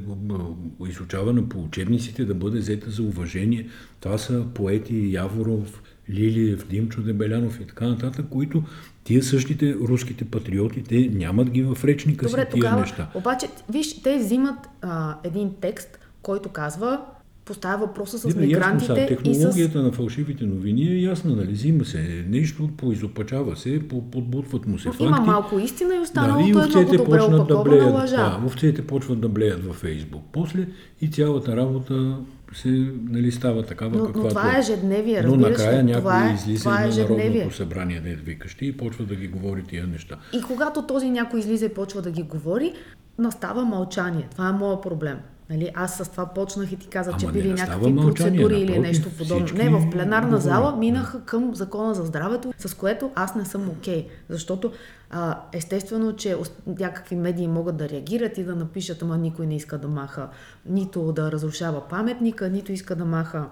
изучавана 0.90 1.50
по 1.50 1.64
учебниците, 1.64 2.26
да 2.26 2.34
бъде 2.34 2.60
взета 2.60 2.90
за 2.90 3.04
уважение. 3.04 3.68
Това 4.00 4.18
са 4.18 4.46
поети 4.54 5.14
Яворов, 5.14 5.84
Лилиев, 6.10 6.68
Димчо 6.68 7.02
Дебелянов 7.02 7.60
и 7.60 7.68
така 7.68 7.88
нататък, 7.88 8.26
които 8.30 8.64
тия 9.04 9.24
същите 9.24 9.74
руските 9.76 10.26
патриоти, 10.26 10.84
те 10.84 11.10
нямат 11.14 11.50
ги 11.50 11.64
в 11.64 11.78
речника 11.84 12.26
Добре, 12.26 12.42
си 12.42 12.48
тия 12.48 12.50
тогава, 12.52 12.82
неща. 12.82 13.10
обаче, 13.16 13.48
виж, 13.70 14.02
те 14.02 14.18
взимат 14.18 14.58
а, 14.82 15.18
един 15.24 15.52
текст, 15.62 16.00
който 16.22 16.50
казва, 16.50 17.02
поставя 17.46 17.86
въпроса 17.86 18.20
с 18.20 18.26
Не, 18.26 18.34
бе, 18.34 18.48
ясно 18.48 18.80
са, 18.80 18.94
мигрантите 18.94 19.02
и 19.02 19.36
с... 19.36 19.40
технологията 19.40 19.82
на 19.82 19.92
фалшивите 19.92 20.46
новини 20.46 20.88
е 20.88 21.02
ясна, 21.02 21.36
нали? 21.36 21.52
Взима 21.52 21.86
се 21.86 22.26
нещо, 22.30 22.70
поизопачава 22.78 23.56
се, 23.56 23.88
по- 23.88 24.12
подбутват 24.12 24.66
му 24.66 24.80
се 24.80 24.90
факти. 24.90 25.04
Има 25.04 25.20
малко 25.20 25.60
истина 25.60 25.94
и 25.94 25.98
Да, 25.98 26.02
останалото 26.04 26.48
и 26.48 26.50
е 26.50 27.28
много 27.28 27.44
добре 27.44 27.70
да 27.70 27.78
блеят. 27.78 27.94
лъжа. 27.94 28.16
Да, 28.16 28.42
овцете 28.46 28.88
почват 28.88 29.20
да 29.20 29.30
блеят 29.30 29.66
във 29.66 29.76
Фейсбук. 29.76 30.24
После 30.32 30.68
и 31.02 31.08
цялата 31.08 31.58
работа 31.58 32.18
се 32.54 32.92
нали, 33.10 33.32
става 33.32 33.64
такава, 33.64 33.92
Но, 33.92 33.98
но 33.98 34.06
каквато 34.06 34.30
това 34.30 34.56
е 34.56 34.60
ежедневие, 34.60 35.22
Но 35.22 35.34
разбираш 35.34 35.58
накрая 35.58 35.84
някой 35.84 36.00
Това 36.02 36.30
е, 36.30 36.34
излиза 36.34 36.64
това 36.64 36.84
е 36.84 36.88
на. 36.88 37.30
Народното 37.30 37.56
събрание, 37.56 38.00
да 38.00 38.10
викащи, 38.10 38.66
и 38.66 38.78
почва 38.78 39.06
да 39.06 39.16
ги 39.16 39.28
говори 39.28 39.64
тия 39.64 39.88
неща. 39.88 40.16
И 40.34 40.42
когато 40.42 40.82
този 40.82 41.10
някой 41.10 41.40
излиза 41.40 41.66
и 41.66 41.70
почва 41.70 42.02
да 42.02 42.12
ги 42.12 42.24
говори, 42.24 42.74
настава 43.18 43.66
мълчание. 43.66 44.28
Това 44.32 44.50
е 44.50 44.52
моят 44.52 44.82
проблем. 44.82 45.18
Нали, 45.50 45.72
аз 45.76 45.98
с 45.98 46.12
това 46.12 46.26
почнах 46.26 46.72
и 46.72 46.76
ти 46.76 46.88
казах, 46.88 47.14
Ама 47.14 47.20
че 47.20 47.28
били 47.28 47.54
някакви 47.54 47.94
мълчание, 47.94 48.42
процедури 48.42 48.62
или 48.62 48.80
нещо 48.80 49.10
подобно. 49.18 49.48
Не, 49.56 49.70
в 49.70 49.90
пленарна 49.92 50.38
зала 50.38 50.76
минаха 50.76 51.22
към 51.26 51.56
закона 51.56 51.96
за 51.96 52.04
здравето, 52.04 52.54
с 52.58 52.74
което 52.74 53.12
аз 53.16 53.36
не 53.36 53.46
съм 53.46 53.70
окей. 53.70 54.04
Okay, 54.04 54.10
защото 54.30 54.72
а, 55.10 55.40
естествено, 55.54 56.16
че 56.16 56.38
някакви 56.68 57.16
медии 57.16 57.48
могат 57.48 57.78
да 57.78 57.90
реагират 57.90 58.38
и 58.38 58.44
да 58.44 58.56
напишат, 58.56 59.02
ама 59.02 59.18
никой 59.18 59.46
не 59.46 59.56
иска 59.56 59.78
да 59.78 59.88
маха, 59.88 60.30
нито 60.66 61.12
да 61.12 61.32
разрушава 61.32 61.88
паметника, 61.88 62.50
нито 62.50 62.72
иска 62.72 62.96
да 62.96 63.06
маха 63.06 63.46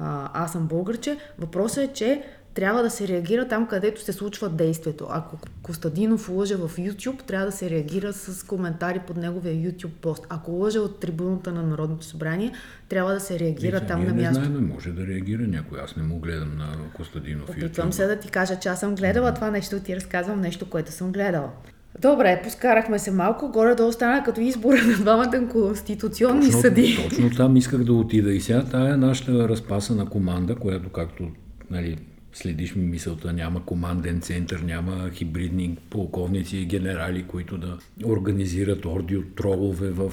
а, 0.00 0.30
аз 0.44 0.52
съм 0.52 0.66
българче. 0.66 1.18
Въпросът 1.38 1.84
е, 1.84 1.92
че 1.92 2.22
трябва 2.54 2.82
да 2.82 2.90
се 2.90 3.08
реагира 3.08 3.48
там, 3.48 3.66
където 3.66 4.04
се 4.04 4.12
случва 4.12 4.48
действието. 4.48 5.06
Ако 5.10 5.38
Костадинов 5.62 6.28
лъже 6.28 6.56
в 6.56 6.70
YouTube, 6.78 7.22
трябва 7.22 7.46
да 7.46 7.52
се 7.52 7.70
реагира 7.70 8.12
с 8.12 8.46
коментари 8.46 9.00
под 9.06 9.16
неговия 9.16 9.54
YouTube 9.54 9.92
пост. 10.00 10.26
Ако 10.28 10.50
лъже 10.50 10.78
от 10.78 11.00
трибуната 11.00 11.52
на 11.52 11.62
Народното 11.62 12.04
събрание, 12.04 12.52
трябва 12.88 13.12
да 13.12 13.20
се 13.20 13.38
реагира 13.38 13.78
Вижте, 13.78 13.86
там 13.86 14.04
на 14.04 14.12
не 14.12 14.22
място. 14.22 14.44
знаем, 14.44 14.68
може 14.74 14.90
да 14.90 15.06
реагира 15.06 15.42
някой. 15.42 15.80
Аз 15.80 15.96
не 15.96 16.02
му 16.02 16.18
гледам 16.18 16.56
на 16.58 16.66
Костадинов. 16.94 17.50
Опитвам 17.50 17.88
YouTube. 17.88 17.94
се 17.94 18.06
да 18.06 18.16
ти 18.16 18.28
кажа, 18.28 18.58
че 18.58 18.68
аз 18.68 18.80
съм 18.80 18.94
гледала 18.94 19.34
това 19.34 19.50
нещо, 19.50 19.80
ти 19.80 19.96
разказвам 19.96 20.40
нещо, 20.40 20.70
което 20.70 20.92
съм 20.92 21.12
гледала. 21.12 21.50
Добре, 21.98 22.40
поскарахме 22.44 22.98
се 22.98 23.10
малко, 23.10 23.48
горе-долу 23.48 23.92
стана 23.92 24.22
като 24.24 24.40
избора 24.40 24.82
на 24.86 24.92
двамата 24.94 25.48
конституционни 25.52 26.46
Точно, 26.46 26.60
съди. 26.60 26.98
точно 27.08 27.30
там 27.30 27.56
исках 27.56 27.84
да 27.84 27.92
отида. 27.92 28.32
И 28.32 28.40
сега 28.40 28.64
тая 28.64 28.96
нашата 28.96 29.48
разпасана 29.48 30.06
команда, 30.06 30.54
която 30.54 30.88
както 30.88 31.28
нали, 31.70 31.98
следиш 32.32 32.74
ми 32.74 32.86
мисълта, 32.86 33.32
няма 33.32 33.64
команден 33.64 34.20
център, 34.20 34.60
няма 34.60 35.10
хибридни 35.10 35.76
полковници 35.90 36.56
и 36.56 36.66
генерали, 36.66 37.22
които 37.22 37.58
да 37.58 37.78
организират 38.04 38.84
орди 38.84 39.16
от 39.16 39.34
тролове 39.34 39.90
в 39.90 40.12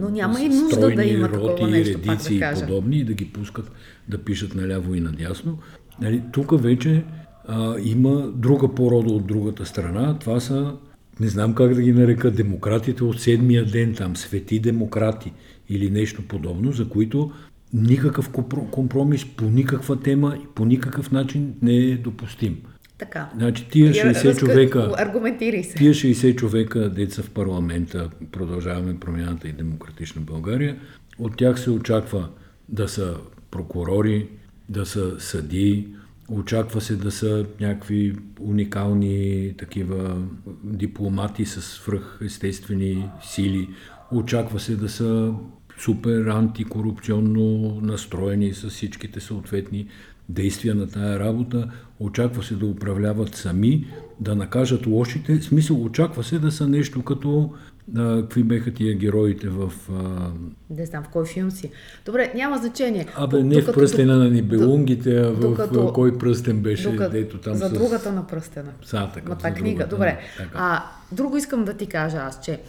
Но 0.00 0.08
няма 0.08 0.40
и 0.40 0.48
нужда 0.48 0.90
да 0.94 1.04
има 1.04 1.28
роти, 1.28 1.64
нещо, 1.64 1.98
пак 1.98 2.04
да 2.04 2.12
редици 2.12 2.34
и 2.34 2.60
подобни 2.60 2.98
и 2.98 3.04
да 3.04 3.12
ги 3.12 3.32
пускат 3.32 3.70
да 4.08 4.18
пишат 4.18 4.54
наляво 4.54 4.94
и 4.94 5.00
надясно. 5.00 5.58
Нали, 6.00 6.22
тук 6.32 6.62
вече 6.62 7.04
а, 7.48 7.74
има 7.84 8.32
друга 8.34 8.74
порода 8.74 9.12
от 9.12 9.26
другата 9.26 9.66
страна. 9.66 10.18
Това 10.18 10.40
са, 10.40 10.74
не 11.20 11.28
знам 11.28 11.54
как 11.54 11.74
да 11.74 11.82
ги 11.82 11.92
нарека, 11.92 12.30
демократите 12.30 13.04
от 13.04 13.20
седмия 13.20 13.64
ден, 13.64 13.94
там, 13.94 14.16
свети 14.16 14.60
демократи 14.60 15.32
или 15.68 15.90
нещо 15.90 16.22
подобно, 16.28 16.72
за 16.72 16.88
които 16.88 17.32
никакъв 17.72 18.30
компро- 18.30 18.70
компромис 18.70 19.24
по 19.36 19.44
никаква 19.44 20.00
тема 20.00 20.38
и 20.44 20.46
по 20.54 20.64
никакъв 20.64 21.10
начин 21.12 21.54
не 21.62 21.74
е 21.76 21.96
допустим. 21.96 22.56
Така. 22.98 23.30
Значи 23.36 23.66
тия 23.70 23.92
60 23.92 24.14
Разка- 24.14 24.36
човека, 24.38 24.90
Аргументирай 24.98 25.64
се. 25.64 25.74
Тия 25.74 25.94
60 25.94 26.34
човека, 26.36 26.90
деца 26.90 27.22
в 27.22 27.30
парламента, 27.30 28.10
продължаваме 28.32 29.00
промяната 29.00 29.48
и 29.48 29.52
демократична 29.52 30.22
България, 30.22 30.76
от 31.18 31.36
тях 31.36 31.60
се 31.60 31.70
очаква 31.70 32.28
да 32.68 32.88
са 32.88 33.16
прокурори, 33.50 34.28
да 34.68 34.86
са 34.86 35.20
съдии, 35.20 35.86
очаква 36.28 36.80
се 36.80 36.96
да 36.96 37.10
са 37.10 37.46
някакви 37.60 38.16
уникални 38.40 39.54
такива 39.58 40.22
дипломати 40.64 41.44
с 41.44 41.62
свръхестествени 41.62 43.04
сили, 43.22 43.68
очаква 44.12 44.60
се 44.60 44.76
да 44.76 44.88
са 44.88 45.32
супер 45.78 46.26
антикорупционно 46.26 47.48
настроени 47.82 48.52
с 48.54 48.68
всичките 48.68 49.20
съответни 49.20 49.86
действия 50.28 50.74
на 50.74 50.88
тая 50.88 51.20
работа. 51.20 51.70
Очаква 52.00 52.42
се 52.42 52.54
да 52.54 52.66
управляват 52.66 53.34
сами, 53.34 53.86
да 54.20 54.34
накажат 54.34 54.86
лошите. 54.86 55.34
В 55.34 55.44
смисъл, 55.44 55.82
очаква 55.82 56.24
се 56.24 56.38
да 56.38 56.52
са 56.52 56.68
нещо 56.68 57.02
като 57.02 57.50
а, 57.96 58.20
какви 58.20 58.42
беха 58.42 58.74
тия 58.74 58.94
героите 58.96 59.48
в... 59.48 59.72
А, 59.90 60.30
Не 60.70 60.86
знам 60.86 61.04
в 61.04 61.08
кой 61.08 61.26
филм 61.26 61.50
си. 61.50 61.70
Добре, 62.06 62.32
няма 62.34 62.58
значение. 62.58 63.06
абе, 63.16 63.42
не 63.42 63.54
в 63.54 63.58
Докато- 63.60 63.74
пръстена 63.74 64.16
на 64.16 64.30
нибелунгите, 64.30 65.16
а 65.16 65.30
в 65.30 65.40
докато- 65.40 65.92
кой 65.92 66.18
пръстен 66.18 66.60
беше, 66.60 66.90
Докато, 66.90 67.10
дето 67.10 67.38
там 67.38 67.54
за 67.54 67.68
с... 67.68 67.72
другата 67.72 68.12
на 68.12 68.26
пръстена. 68.26 68.70
Са, 68.84 69.10
така, 69.14 69.36
Ма 69.42 69.48
е 69.48 69.54
книга. 69.54 69.76
другата, 69.76 69.90
Добре. 69.90 70.18
така. 70.36 70.50
А, 70.54 70.84
друго 71.12 71.36
искам 71.36 71.64
да 71.64 71.74
ти 71.74 71.86
кажа 71.86 72.16
аз, 72.18 72.40
че 72.40 72.60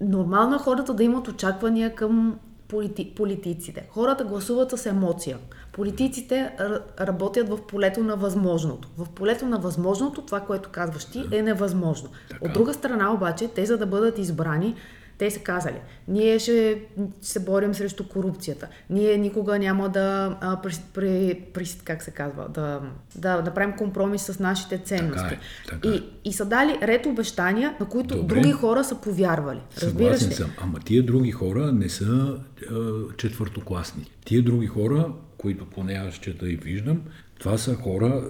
нормално 0.00 0.54
е 0.54 0.58
хората 0.58 0.94
да 0.94 1.04
имат 1.04 1.28
очаквания 1.28 1.94
към 1.94 2.38
полити... 2.70 3.14
политиците. 3.14 3.86
Хората 3.90 4.24
гласуват 4.24 4.70
с 4.70 4.86
емоция. 4.86 5.38
Политиците 5.72 6.52
работят 7.00 7.48
в 7.48 7.66
полето 7.66 8.02
на 8.02 8.16
възможното. 8.16 8.88
В 8.98 9.08
полето 9.14 9.46
на 9.46 9.58
възможното, 9.58 10.22
това, 10.22 10.40
което 10.40 10.68
казваш 10.68 11.04
ти, 11.04 11.24
е 11.32 11.42
невъзможно. 11.42 12.08
Така. 12.28 12.46
От 12.46 12.52
друга 12.52 12.74
страна 12.74 13.12
обаче, 13.12 13.48
те 13.48 13.66
за 13.66 13.78
да 13.78 13.86
бъдат 13.86 14.18
избрани, 14.18 14.74
те 15.20 15.30
са 15.30 15.40
казали, 15.40 15.76
ние 16.08 16.38
ще 16.38 16.82
се 17.20 17.40
борим 17.40 17.74
срещу 17.74 18.08
корупцията. 18.08 18.68
Ние 18.90 19.16
никога 19.16 19.58
няма 19.58 19.88
да, 19.88 20.38
а, 20.40 20.62
при, 20.62 20.72
при, 20.94 21.40
при, 21.54 21.64
как 21.84 22.02
се 22.02 22.10
казва, 22.10 22.48
да, 22.48 22.80
да, 23.14 23.42
да 23.42 23.54
правим 23.54 23.76
компромис 23.76 24.22
с 24.22 24.38
нашите 24.38 24.78
ценности. 24.78 25.28
Така 25.28 25.34
е, 25.34 25.38
така 25.68 25.88
е. 25.88 25.90
И, 25.90 26.02
и 26.24 26.32
са 26.32 26.44
дали 26.44 26.78
ред 26.82 27.06
обещания, 27.06 27.76
на 27.80 27.88
които 27.88 28.16
Добре. 28.16 28.34
други 28.34 28.52
хора 28.52 28.84
са 28.84 29.00
повярвали. 29.00 29.60
Разбираш 29.82 30.18
Съгласен 30.18 30.28
ли? 30.28 30.34
съм. 30.34 30.50
Ама 30.62 30.80
тия 30.80 31.02
други 31.02 31.30
хора 31.30 31.72
не 31.72 31.88
са 31.88 32.38
е, 32.62 32.64
четвъртокласни. 33.16 34.10
Тия 34.24 34.42
други 34.42 34.66
хора, 34.66 35.12
които 35.38 35.66
поне 35.66 35.92
аз 35.92 36.14
чета 36.14 36.50
и 36.50 36.56
виждам, 36.56 37.02
това 37.38 37.58
са 37.58 37.74
хора 37.74 38.28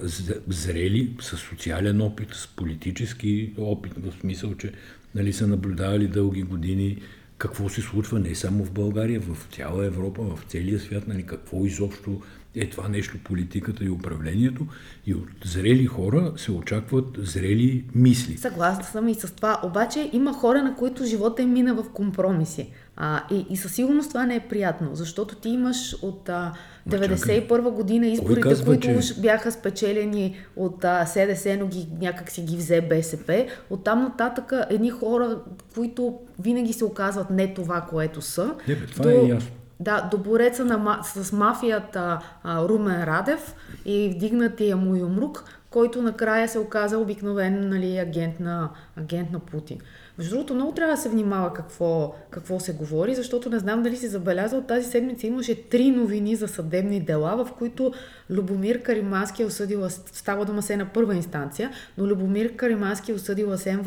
зрели, 0.48 1.16
с 1.20 1.36
социален 1.36 2.00
опит, 2.00 2.28
с 2.34 2.46
политически 2.46 3.52
опит, 3.58 3.92
в 3.96 4.20
смисъл, 4.20 4.54
че 4.54 4.72
нали, 5.14 5.32
са 5.32 5.46
наблюдавали 5.46 6.08
дълги 6.08 6.42
години 6.42 7.02
какво 7.38 7.68
се 7.68 7.80
случва 7.80 8.18
не 8.18 8.34
само 8.34 8.64
в 8.64 8.72
България, 8.72 9.20
в 9.20 9.46
цяла 9.54 9.86
Европа, 9.86 10.22
в 10.22 10.38
целия 10.48 10.80
свят, 10.80 11.08
нали, 11.08 11.22
какво 11.22 11.64
изобщо 11.64 12.20
е 12.54 12.70
това 12.70 12.88
нещо, 12.88 13.18
политиката 13.24 13.84
и 13.84 13.90
управлението. 13.90 14.66
И 15.06 15.14
от 15.14 15.28
зрели 15.44 15.86
хора 15.86 16.32
се 16.36 16.52
очакват 16.52 17.18
зрели 17.18 17.84
мисли. 17.94 18.36
Съгласна 18.36 18.84
съм 18.84 19.08
и 19.08 19.14
с 19.14 19.34
това. 19.36 19.60
Обаче 19.64 20.10
има 20.12 20.32
хора, 20.32 20.62
на 20.62 20.76
които 20.76 21.04
живота 21.04 21.42
им 21.42 21.52
мина 21.52 21.74
в 21.74 21.92
компромиси. 21.92 22.70
А, 22.96 23.22
и, 23.30 23.46
и 23.50 23.56
със 23.56 23.74
сигурност 23.74 24.08
това 24.08 24.26
не 24.26 24.36
е 24.36 24.48
приятно, 24.48 24.90
защото 24.94 25.34
ти 25.34 25.48
имаш 25.48 25.96
от 26.02 26.28
а, 26.28 26.52
91 26.88 27.70
година 27.70 28.06
изборите, 28.06 28.40
казва, 28.40 28.66
които 28.66 28.80
че- 28.82 28.94
уж 28.94 29.14
бяха 29.14 29.52
спечелени 29.52 30.36
от 30.56 30.84
а, 30.84 31.06
СДС, 31.06 31.56
но 31.56 31.66
ги, 31.66 31.88
някак 32.00 32.30
си 32.30 32.42
ги 32.42 32.56
взе 32.56 32.80
БСП. 32.80 33.46
Оттам 33.70 34.02
нататък 34.02 34.52
едни 34.70 34.90
хора, 34.90 35.38
които 35.74 36.18
винаги 36.38 36.72
се 36.72 36.84
оказват 36.84 37.30
не 37.30 37.54
това, 37.54 37.80
което 37.80 38.22
са. 38.22 38.54
Не, 38.68 38.74
бе, 38.74 38.86
това 38.86 39.10
е 39.10 39.14
ясно. 39.14 39.50
Да, 39.80 40.08
до 40.10 40.18
бореца 40.18 40.64
на, 40.64 41.00
с 41.04 41.32
мафията 41.32 42.18
а, 42.42 42.62
Румен 42.62 43.04
Радев 43.04 43.54
и 43.84 44.12
вдигнатия 44.16 44.76
му 44.76 44.96
юмрук, 44.96 45.59
който 45.70 46.02
накрая 46.02 46.48
се 46.48 46.58
оказа 46.58 46.98
обикновен 46.98 47.68
нали, 47.68 47.98
агент, 47.98 48.40
на, 48.40 48.70
агент 48.96 49.30
на 49.30 49.38
Путин. 49.38 49.78
Между 50.18 50.34
другото, 50.34 50.54
много 50.54 50.72
трябва 50.72 50.94
да 50.94 51.02
се 51.02 51.08
внимава 51.08 51.52
какво, 51.52 52.14
какво 52.30 52.60
се 52.60 52.72
говори, 52.72 53.14
защото 53.14 53.50
не 53.50 53.58
знам 53.58 53.82
дали 53.82 53.96
си 53.96 54.08
забелязал, 54.08 54.62
тази 54.62 54.90
седмица 54.90 55.26
имаше 55.26 55.68
три 55.68 55.90
новини 55.90 56.36
за 56.36 56.48
съдебни 56.48 57.00
дела, 57.00 57.44
в 57.44 57.52
които 57.58 57.92
Любомир 58.30 58.82
Каримански 58.82 59.42
е 59.42 59.46
осъдил, 59.46 59.90
става 59.90 60.44
дума 60.44 60.62
се 60.62 60.76
на 60.76 60.86
първа 60.86 61.14
инстанция, 61.14 61.70
но 61.98 62.06
Любомир 62.06 62.56
Каримански 62.56 63.10
е 63.10 63.14
осъдил 63.14 63.52
Асен 63.52 63.80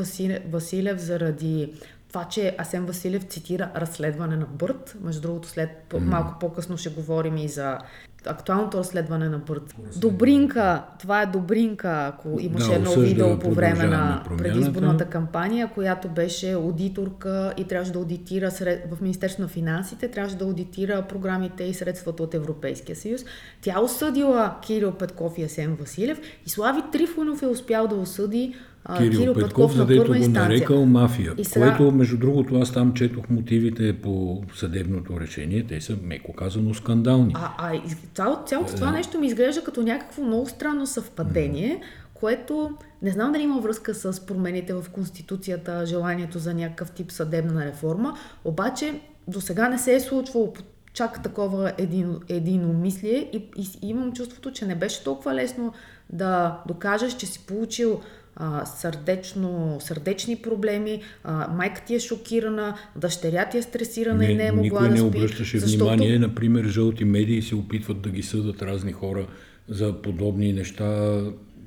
Василев, 0.49 0.99
заради 0.99 1.73
това, 2.07 2.25
че 2.25 2.55
Асен 2.57 2.85
Василев 2.85 3.23
цитира 3.23 3.71
разследване 3.75 4.35
на 4.35 4.45
Бърт. 4.45 4.95
Между 5.01 5.21
другото, 5.21 5.47
след 5.47 5.93
малко 6.01 6.39
по-късно 6.39 6.77
ще 6.77 6.89
говорим 6.89 7.37
и 7.37 7.47
за 7.47 7.77
актуалното 8.27 8.77
разследване 8.77 9.29
на 9.29 9.37
Бърт. 9.37 9.75
Добринка, 9.97 10.83
това 10.99 11.21
е 11.21 11.25
Добринка, 11.25 12.05
ако 12.07 12.37
имаше 12.39 12.67
Да, 12.67 12.75
едно 12.75 12.91
видео 12.91 13.39
по 13.39 13.51
време 13.51 13.83
на 13.83 14.23
предизборната 14.37 15.05
кампания, 15.05 15.71
която 15.73 16.07
беше 16.09 16.51
аудиторка 16.51 17.53
и 17.57 17.63
трябваше 17.63 17.91
да 17.91 17.99
аудитира 17.99 18.51
сред... 18.51 18.83
в 18.91 19.01
Министерство 19.01 19.41
на 19.41 19.47
финансите, 19.47 20.07
трябваше 20.07 20.35
да 20.35 20.45
аудитира 20.45 21.05
програмите 21.09 21.63
и 21.63 21.73
средствата 21.73 22.23
от 22.23 22.33
Европейския 22.33 22.95
съюз. 22.95 23.21
Тя 23.61 23.79
осъдила 23.81 24.55
Кирил 24.61 24.91
Петков 24.91 25.37
и 25.37 25.43
Асен 25.43 25.75
Василев 25.75 26.21
и 26.45 26.49
Слави 26.49 26.81
Трифонов 26.91 27.41
е 27.41 27.47
успял 27.47 27.87
да 27.87 27.95
осъди 27.95 28.55
а, 28.85 28.97
Кирил, 28.97 29.33
Петков, 29.33 29.73
задето 29.73 30.01
първа 30.01 30.13
го 30.13 30.23
инстанция. 30.23 30.43
нарекал 30.49 30.85
мафия. 30.85 31.33
И 31.37 31.45
сега- 31.45 31.77
Което, 31.77 31.91
между 31.91 32.17
другото, 32.17 32.55
аз 32.55 32.71
там 32.71 32.93
четох 32.93 33.29
мотивите 33.29 33.93
по 33.93 34.43
съдебното 34.55 35.19
решение. 35.19 35.65
Те 35.69 35.81
са, 35.81 35.97
меко 36.03 36.33
казано, 36.33 36.73
скандални. 36.73 37.33
А, 37.35 37.51
а 37.57 37.75
из- 37.75 37.97
цяло, 38.13 38.37
цялото 38.45 38.75
това 38.75 38.91
нещо 38.91 39.19
ми 39.19 39.27
изглежда 39.27 39.63
като 39.63 39.83
някакво 39.83 40.23
много 40.23 40.49
странно 40.49 40.87
съвпадение, 40.87 41.81
което 42.13 42.71
не 43.01 43.11
знам 43.11 43.31
дали 43.31 43.43
има 43.43 43.59
връзка 43.59 43.93
с 43.93 44.25
промените 44.25 44.73
в 44.73 44.85
Конституцията, 44.91 45.85
желанието 45.85 46.39
за 46.39 46.53
някакъв 46.53 46.91
тип 46.91 47.11
съдебна 47.11 47.65
реформа, 47.65 48.13
обаче 48.45 48.93
до 49.27 49.41
сега 49.41 49.69
не 49.69 49.77
се 49.77 49.95
е 49.95 49.99
случвало 49.99 50.53
чак 50.93 51.23
такова 51.23 51.71
един, 51.77 52.15
единомислие 52.29 53.29
и, 53.33 53.37
и, 53.57 53.67
и 53.81 53.89
имам 53.89 54.13
чувството, 54.13 54.51
че 54.51 54.65
не 54.65 54.75
беше 54.75 55.03
толкова 55.03 55.33
лесно 55.33 55.73
да 56.09 56.59
докажеш, 56.67 57.13
че 57.13 57.25
си 57.25 57.39
получил 57.39 57.99
а, 58.35 58.65
сърдечно, 58.65 59.77
сърдечни 59.79 60.35
проблеми, 60.35 61.01
а, 61.23 61.47
майка 61.47 61.81
ти 61.81 61.95
е 61.95 61.99
шокирана, 61.99 62.75
дъщеря 62.95 63.45
ти 63.45 63.57
е 63.57 63.61
стресирана 63.61 64.25
и 64.25 64.35
не 64.35 64.45
е 64.45 64.51
могла 64.51 64.61
никой 64.63 64.81
да 64.81 64.89
не 64.89 64.97
спи. 64.99 65.07
обръщаше 65.07 65.59
защото- 65.59 65.85
внимание. 65.85 66.19
Например, 66.19 66.65
жълти 66.65 67.05
медии 67.05 67.41
се 67.41 67.55
опитват 67.55 68.01
да 68.01 68.09
ги 68.09 68.23
съдат 68.23 68.61
разни 68.61 68.91
хора 68.91 69.27
за 69.69 69.93
подобни 69.93 70.53
неща 70.53 71.19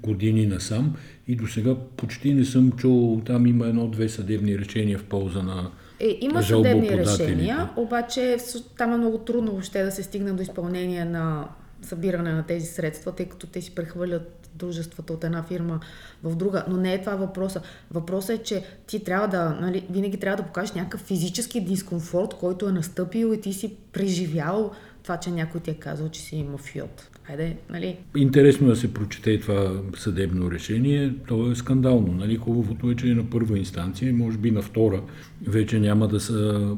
години 0.02 0.46
насам. 0.46 0.96
И 1.28 1.36
до 1.36 1.46
сега 1.46 1.74
почти 1.96 2.34
не 2.34 2.44
съм 2.44 2.72
чул, 2.72 3.22
там 3.26 3.46
има 3.46 3.66
едно-две 3.66 4.08
съдебни 4.08 4.58
решения 4.58 4.98
в 4.98 5.04
полза 5.04 5.42
на 5.42 5.70
Е, 6.00 6.18
има 6.20 6.42
съдебни 6.42 6.90
решения, 6.90 7.70
обаче 7.76 8.36
всъ- 8.38 8.62
там 8.68 8.92
е 8.92 8.98
много 8.98 9.18
трудно 9.18 9.50
въобще 9.50 9.82
да 9.82 9.90
се 9.90 10.02
стигне 10.02 10.32
до 10.32 10.42
изпълнение 10.42 11.04
на 11.04 11.48
събиране 11.86 12.32
на 12.32 12.42
тези 12.42 12.66
средства, 12.66 13.12
тъй 13.12 13.26
като 13.26 13.46
те 13.46 13.62
си 13.62 13.74
прехвърлят 13.74 14.50
дружествата 14.54 15.12
от 15.12 15.24
една 15.24 15.42
фирма 15.42 15.80
в 16.22 16.36
друга. 16.36 16.64
Но 16.68 16.76
не 16.76 16.94
е 16.94 17.00
това 17.00 17.16
въпроса. 17.16 17.62
Въпросът 17.90 18.40
е, 18.40 18.42
че 18.42 18.64
ти 18.86 19.04
трябва 19.04 19.28
да, 19.28 19.58
нали, 19.60 19.86
винаги 19.90 20.16
трябва 20.16 20.36
да 20.36 20.46
покажеш 20.46 20.74
някакъв 20.74 21.00
физически 21.00 21.60
дискомфорт, 21.60 22.34
който 22.34 22.68
е 22.68 22.72
настъпил 22.72 23.32
и 23.34 23.40
ти 23.40 23.52
си 23.52 23.74
преживял 23.92 24.72
това, 25.02 25.16
че 25.16 25.30
някой 25.30 25.60
ти 25.60 25.70
е 25.70 25.74
казал, 25.74 26.08
че 26.08 26.20
си 26.20 26.46
мафиот. 26.52 27.10
Хайде, 27.22 27.56
нали? 27.70 27.98
Интересно 28.16 28.66
е 28.66 28.70
да 28.70 28.76
се 28.76 28.94
прочете 28.94 29.40
това 29.40 29.82
съдебно 29.96 30.50
решение. 30.50 31.14
То 31.28 31.50
е 31.50 31.54
скандално. 31.54 32.12
Нали? 32.12 32.36
Хубавото 32.36 32.90
е, 32.90 32.96
че 32.96 33.10
е 33.10 33.14
на 33.14 33.30
първа 33.30 33.58
инстанция 33.58 34.12
може 34.12 34.38
би 34.38 34.50
на 34.50 34.62
втора 34.62 35.02
вече 35.46 35.80
няма 35.80 36.08
да 36.08 36.20
са 36.20 36.70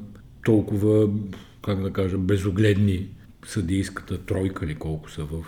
толкова, 0.45 1.09
как 1.65 1.83
да 1.83 1.93
кажа, 1.93 2.19
безогледни 2.19 3.09
съдийската 3.49 4.19
тройка 4.19 4.65
или 4.65 4.75
колко 4.75 5.11
са 5.11 5.25
в 5.25 5.45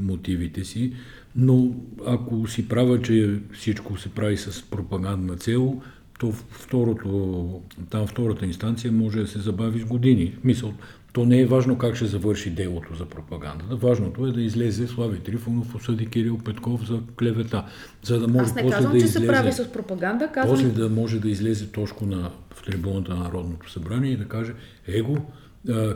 мотивите 0.00 0.64
си. 0.64 0.92
Но 1.36 1.74
ако 2.06 2.46
си 2.46 2.68
права, 2.68 3.02
че 3.02 3.40
всичко 3.52 3.98
се 3.98 4.08
прави 4.08 4.36
с 4.36 4.62
пропагандна 4.62 5.36
цел, 5.36 5.82
то 6.18 6.32
второто, 6.50 7.60
там 7.90 8.06
втората 8.06 8.46
инстанция 8.46 8.92
може 8.92 9.20
да 9.20 9.26
се 9.26 9.38
забави 9.38 9.80
с 9.80 9.84
години. 9.84 10.34
Мисъл, 10.44 10.74
то 11.12 11.24
не 11.24 11.40
е 11.40 11.46
важно 11.46 11.78
как 11.78 11.96
ще 11.96 12.06
завърши 12.06 12.50
делото 12.50 12.94
за 12.94 13.04
пропагандата. 13.04 13.76
Важното 13.76 14.26
е 14.26 14.32
да 14.32 14.42
излезе 14.42 14.86
Слави 14.86 15.18
Трифонов, 15.18 15.74
осъди 15.74 16.06
Кирил 16.06 16.38
Петков 16.38 16.86
за 16.86 17.00
клевета. 17.18 17.64
За 18.02 18.20
да 18.20 18.28
може 18.28 18.44
Аз 18.44 18.54
не 18.54 18.62
после 18.62 18.74
казвам, 18.74 18.92
да 18.92 18.98
че 18.98 19.04
излезе, 19.04 19.26
се 19.26 19.26
прави 19.26 19.52
с 19.52 19.72
пропаганда, 19.72 20.30
казвам, 20.32 20.56
после 20.56 20.68
да 20.68 20.88
може 20.88 21.20
да 21.20 21.28
излезе 21.28 21.66
точко 21.66 22.06
на, 22.06 22.30
в 22.54 22.62
трибуната 22.62 23.14
на 23.14 23.22
Народното 23.22 23.70
събрание 23.70 24.12
и 24.12 24.16
да 24.16 24.28
каже, 24.28 24.52
его, 24.86 25.16